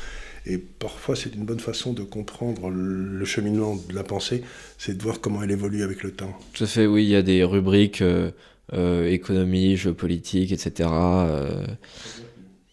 Et 0.46 0.58
parfois, 0.58 1.16
c'est 1.16 1.36
une 1.36 1.46
bonne 1.46 1.60
façon 1.60 1.94
de 1.94 2.02
comprendre 2.02 2.70
le 2.70 3.26
cheminement 3.26 3.76
de 3.76 3.94
la 3.94 4.04
pensée, 4.04 4.44
c'est 4.78 4.98
de 4.98 5.04
voir 5.04 5.20
comment 5.20 5.44
elle 5.44 5.52
évolue 5.52 5.84
avec 5.84 6.02
le 6.02 6.12
temps. 6.12 6.38
Tout 6.54 6.64
à 6.64 6.68
fait, 6.68 6.86
oui, 6.88 7.04
il 7.04 7.10
y 7.10 7.16
a 7.16 7.22
des 7.22 7.44
rubriques 7.44 8.02
euh, 8.02 8.32
euh, 8.74 9.08
économie, 9.08 9.76
géopolitique, 9.76 10.52
etc. 10.52 10.90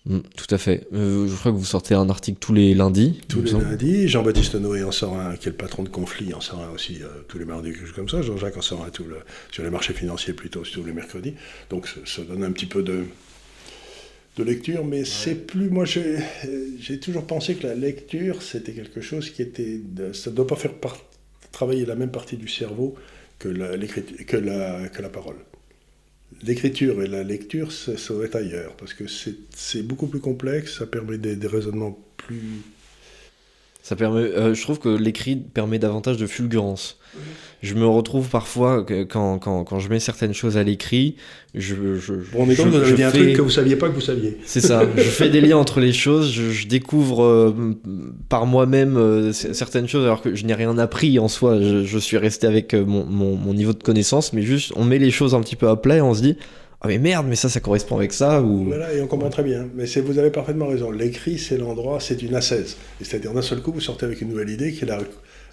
Mm, 0.06 0.20
tout 0.36 0.54
à 0.54 0.58
fait. 0.58 0.86
Euh, 0.92 1.26
je 1.26 1.34
crois 1.34 1.50
que 1.50 1.56
vous 1.56 1.64
sortez 1.64 1.94
un 1.94 2.08
article 2.08 2.38
tous 2.38 2.54
les 2.54 2.74
lundis. 2.74 3.20
Tous 3.28 3.42
les 3.42 3.50
lundis. 3.52 4.08
Jean-Baptiste 4.08 4.54
Noé 4.54 4.84
en 4.84 4.92
sort 4.92 5.18
un, 5.18 5.36
qui 5.36 5.48
est 5.48 5.50
le 5.50 5.56
patron 5.56 5.82
de 5.82 5.88
Conflit, 5.88 6.32
en 6.32 6.40
sort 6.40 6.62
un 6.62 6.70
aussi 6.70 7.02
euh, 7.02 7.08
tous 7.28 7.38
les 7.38 7.44
mardis, 7.44 7.72
quelque 7.72 7.86
chose 7.86 7.94
comme 7.94 8.08
ça. 8.08 8.22
Jean-Jacques 8.22 8.56
en 8.56 8.62
sort 8.62 8.84
un 8.84 8.90
tout 8.90 9.04
le, 9.04 9.18
sur 9.50 9.64
les 9.64 9.70
marchés 9.70 9.94
financiers 9.94 10.32
plutôt, 10.32 10.62
tous 10.62 10.84
les 10.84 10.92
mercredis. 10.92 11.34
Donc 11.70 11.88
ça, 12.04 12.22
donne 12.22 12.44
un 12.44 12.52
petit 12.52 12.66
peu 12.66 12.84
de, 12.84 13.04
de 14.36 14.44
lecture, 14.44 14.84
mais 14.84 15.04
c'est 15.04 15.34
plus. 15.34 15.70
Moi, 15.70 15.84
j'ai 15.84 17.00
toujours 17.00 17.26
pensé 17.26 17.56
que 17.56 17.66
la 17.66 17.74
lecture, 17.74 18.42
c'était 18.42 18.72
quelque 18.72 19.00
chose 19.00 19.30
qui 19.30 19.42
était. 19.42 19.80
ça 20.12 20.30
ne 20.30 20.36
doit 20.36 20.46
pas 20.46 20.56
faire 20.56 20.72
travailler 21.50 21.84
la 21.84 21.96
même 21.96 22.12
partie 22.12 22.36
du 22.36 22.48
cerveau 22.48 22.94
que 23.40 23.48
la, 23.48 23.76
que 23.76 24.36
la, 24.36 24.88
que 24.88 25.02
la 25.02 25.08
parole 25.08 25.36
l'écriture 26.42 27.02
et 27.02 27.06
la 27.06 27.22
lecture, 27.22 27.72
ça, 27.72 27.92
doit 28.10 28.26
être 28.26 28.36
ailleurs, 28.36 28.76
parce 28.76 28.94
que 28.94 29.04
c'est 29.08 29.82
beaucoup 29.82 30.06
plus 30.06 30.20
complexe, 30.20 30.78
ça 30.78 30.86
permet 30.86 31.18
des, 31.18 31.46
raisonnements 31.46 31.98
plus... 32.16 32.62
Ça 33.86 33.94
permet, 33.94 34.22
euh, 34.22 34.52
je 34.52 34.62
trouve 34.62 34.80
que 34.80 34.88
l'écrit 34.88 35.36
permet 35.36 35.78
davantage 35.78 36.16
de 36.16 36.26
fulgurance 36.26 36.98
je 37.62 37.74
me 37.74 37.86
retrouve 37.86 38.28
parfois 38.28 38.84
quand, 38.84 39.38
quand, 39.38 39.64
quand, 39.64 39.78
je 39.78 39.88
mets 39.88 39.98
certaines 39.98 40.34
choses 40.34 40.56
à 40.56 40.62
l'écrit, 40.62 41.16
je, 41.54 41.96
je, 41.96 42.14
on 42.34 42.48
est 42.50 42.54
comme 42.54 42.70
vous 42.70 42.76
avez 42.76 42.92
dit 42.92 43.02
un 43.02 43.10
truc 43.10 43.32
que 43.32 43.42
vous 43.42 43.50
saviez 43.50 43.76
pas 43.76 43.88
que 43.88 43.94
vous 43.94 44.00
saviez. 44.00 44.38
C'est 44.44 44.60
ça. 44.60 44.82
je 44.96 45.02
fais 45.02 45.30
des 45.30 45.40
liens 45.40 45.56
entre 45.56 45.80
les 45.80 45.92
choses. 45.92 46.30
Je, 46.30 46.66
découvre 46.66 47.24
euh, 47.24 47.54
par 48.28 48.46
moi-même 48.46 48.96
euh, 48.96 49.32
certaines 49.32 49.88
choses 49.88 50.04
alors 50.04 50.20
que 50.20 50.34
je 50.34 50.44
n'ai 50.44 50.54
rien 50.54 50.76
appris 50.78 51.18
en 51.18 51.28
soi. 51.28 51.58
Je, 51.60 51.98
suis 51.98 52.18
resté 52.18 52.46
avec 52.46 52.74
mon, 52.74 53.04
mon, 53.06 53.36
mon, 53.36 53.54
niveau 53.54 53.72
de 53.72 53.82
connaissance, 53.82 54.32
mais 54.32 54.42
juste 54.42 54.72
on 54.76 54.84
met 54.84 54.98
les 54.98 55.10
choses 55.10 55.34
un 55.34 55.40
petit 55.40 55.56
peu 55.56 55.68
à 55.68 55.76
plat 55.76 55.96
et 55.96 56.00
on 56.02 56.14
se 56.14 56.22
dit. 56.22 56.36
Ah 56.86 56.88
mais 56.88 56.98
merde, 56.98 57.26
mais 57.28 57.34
ça, 57.34 57.48
ça 57.48 57.58
correspond 57.58 57.96
avec 57.96 58.12
ça 58.12 58.40
ou... 58.40 58.66
Voilà, 58.66 58.94
et 58.94 59.00
on 59.00 59.08
comprend 59.08 59.28
très 59.28 59.42
bien. 59.42 59.66
Mais 59.74 59.86
vous 59.86 60.18
avez 60.18 60.30
parfaitement 60.30 60.68
raison. 60.68 60.92
L'écrit, 60.92 61.36
c'est 61.36 61.58
l'endroit, 61.58 61.98
c'est 61.98 62.22
une 62.22 62.36
assaise. 62.36 62.76
C'est-à-dire, 63.00 63.32
d'un 63.32 63.42
seul 63.42 63.60
coup, 63.60 63.72
vous 63.72 63.80
sortez 63.80 64.06
avec 64.06 64.20
une 64.20 64.28
nouvelle 64.28 64.50
idée 64.50 64.72
qui 64.72 64.84
est 64.84 64.86
la 64.86 65.00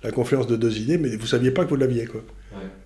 la 0.04 0.12
confluence 0.12 0.48
de 0.48 0.56
deux 0.56 0.78
idées, 0.80 0.98
mais 0.98 1.10
vous 1.16 1.24
ne 1.24 1.28
saviez 1.28 1.52
pas 1.52 1.64
que 1.64 1.70
vous 1.70 1.76
l'aviez. 1.76 2.06
quoi. 2.06 2.22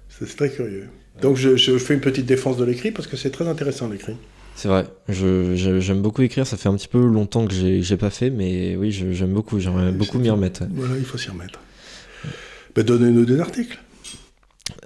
C'est 0.10 0.36
très 0.36 0.50
curieux. 0.50 0.88
Donc 1.22 1.36
je, 1.36 1.78
fais 1.78 1.96
une 1.96 2.00
petite 2.00 2.26
défense 2.26 2.58
de 2.58 2.64
l'écrit 2.64 2.92
parce 2.92 3.08
que 3.08 3.18
c'est 3.18 3.32
très 3.32 3.48
intéressant 3.48 3.90
l'écrit. 3.90 4.16
C'est 4.56 4.68
vrai, 4.68 4.88
j'aime 5.08 6.02
beaucoup 6.02 6.24
écrire, 6.24 6.48
ça 6.48 6.58
fait 6.58 6.70
un 6.70 6.76
petit 6.76 6.88
peu 6.88 7.06
longtemps 7.06 7.46
que 7.46 7.54
j'ai 7.54 7.98
pas 7.98 8.10
fait, 8.10 8.30
mais 8.30 8.76
oui, 8.76 8.92
j'aime 8.92 9.34
beaucoup, 9.34 9.60
j'aimerais 9.60 9.92
beaucoup 9.92 10.18
m'y 10.18 10.30
remettre. 10.30 10.64
Voilà, 10.72 10.96
il 10.98 11.06
faut 11.06 11.18
s'y 11.18 11.30
remettre. 11.30 11.60
Ben, 12.76 12.84
Donnez-nous 12.84 13.26
des 13.26 13.40
articles. 13.40 13.80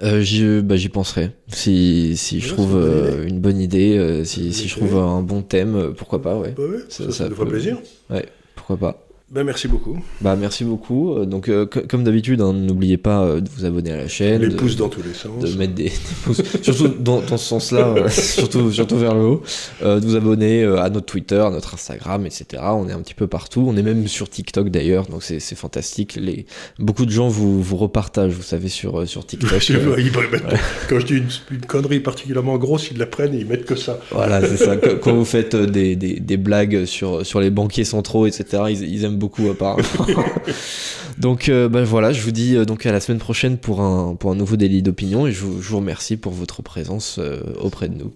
Euh, 0.02 0.62
bah, 0.62 0.76
j'y 0.76 0.88
penserai. 0.88 1.30
Si, 1.48 2.16
si 2.16 2.40
je 2.40 2.48
trouve 2.48 2.76
euh, 2.76 3.26
une 3.26 3.38
bonne 3.40 3.60
idée, 3.60 3.96
euh, 3.96 4.24
si, 4.24 4.52
si 4.52 4.68
je 4.68 4.76
trouve 4.76 4.96
un 4.96 5.22
bon 5.22 5.42
thème, 5.42 5.94
pourquoi 5.96 6.20
pas, 6.20 6.36
ouais. 6.36 6.54
Bah 6.56 6.62
ça, 6.88 7.10
ça, 7.12 7.28
ça, 7.28 7.44
plaisir. 7.46 7.78
Ouais, 8.10 8.26
pourquoi 8.56 8.76
pas. 8.76 9.06
Ben, 9.32 9.44
merci 9.44 9.66
beaucoup. 9.66 9.98
Bah, 10.20 10.36
merci 10.36 10.62
beaucoup. 10.62 11.14
Euh, 11.14 11.24
donc, 11.24 11.48
euh, 11.48 11.64
comme 11.64 12.04
d'habitude, 12.04 12.42
hein, 12.42 12.52
n'oubliez 12.52 12.98
pas 12.98 13.22
euh, 13.22 13.40
de 13.40 13.48
vous 13.48 13.64
abonner 13.64 13.90
à 13.90 13.96
la 13.96 14.06
chaîne. 14.06 14.42
Les 14.42 14.54
pouces 14.54 14.76
dans 14.76 14.90
tous 14.90 15.02
les 15.02 15.14
sens. 15.14 15.42
De 15.42 15.56
mettre 15.56 15.72
des, 15.72 15.90
pouces, 16.24 16.42
surtout 16.60 16.88
dans, 16.88 17.22
dans 17.22 17.38
ce 17.38 17.46
sens-là, 17.46 17.94
surtout, 18.10 18.70
surtout 18.70 18.98
vers 18.98 19.14
le 19.14 19.22
haut. 19.22 19.42
de 19.80 20.04
vous 20.04 20.16
abonner 20.16 20.64
à 20.64 20.90
notre 20.90 21.06
Twitter, 21.06 21.38
à 21.38 21.48
notre 21.48 21.72
Instagram, 21.72 22.26
etc. 22.26 22.62
On 22.62 22.90
est 22.90 22.92
un 22.92 23.00
petit 23.00 23.14
peu 23.14 23.26
partout. 23.26 23.64
On 23.66 23.74
est 23.74 23.82
même 23.82 24.06
sur 24.06 24.28
TikTok 24.28 24.68
d'ailleurs, 24.68 25.06
donc 25.06 25.22
c'est 25.22 25.40
fantastique. 25.54 26.16
Les... 26.16 26.44
Beaucoup 26.78 27.06
de 27.06 27.10
gens 27.10 27.28
vous, 27.28 27.62
vous 27.62 27.76
repartagent, 27.78 28.34
vous 28.34 28.42
savez, 28.42 28.68
sur, 28.68 29.08
sur 29.08 29.24
TikTok. 29.24 29.50
Quand 30.90 31.00
je 31.00 31.06
dis 31.06 31.16
une, 31.16 31.60
connerie 31.66 32.00
particulièrement 32.00 32.58
grosse, 32.58 32.90
ils 32.90 32.98
la 32.98 33.06
prennent 33.06 33.34
et 33.34 33.38
ils 33.38 33.46
mettent 33.46 33.64
que 33.64 33.76
ça. 33.76 33.98
Voilà, 34.10 34.46
c'est 34.46 34.58
ça. 34.58 34.76
Quand 34.76 35.14
vous 35.14 35.24
faites 35.24 35.56
des, 35.56 35.96
des, 35.96 36.20
des, 36.20 36.36
blagues 36.36 36.84
sur, 36.84 37.24
sur 37.24 37.40
les 37.40 37.48
banquiers 37.48 37.84
centraux, 37.84 38.26
etc., 38.26 38.64
ils, 38.68 38.82
ils 38.82 39.04
aiment 39.04 39.21
beaucoup 39.22 39.48
donc 41.18 41.48
bah, 41.68 41.84
voilà, 41.84 42.12
je 42.12 42.20
vous 42.22 42.32
dis 42.32 42.56
euh, 42.56 42.64
donc 42.64 42.86
à 42.86 42.92
la 42.92 43.00
semaine 43.00 43.18
prochaine 43.18 43.56
pour 43.56 43.80
un, 43.80 44.16
pour 44.16 44.32
un 44.32 44.34
nouveau 44.34 44.56
délit 44.56 44.82
d'opinion 44.82 45.26
et 45.26 45.32
je, 45.32 45.44
vous 45.44 45.76
remercie 45.76 46.16
pour 46.16 46.32
votre 46.32 46.62
présence 46.62 47.18
euh, 47.18 47.40
auprès 47.60 47.88
de 47.88 47.94
nous. 47.94 48.12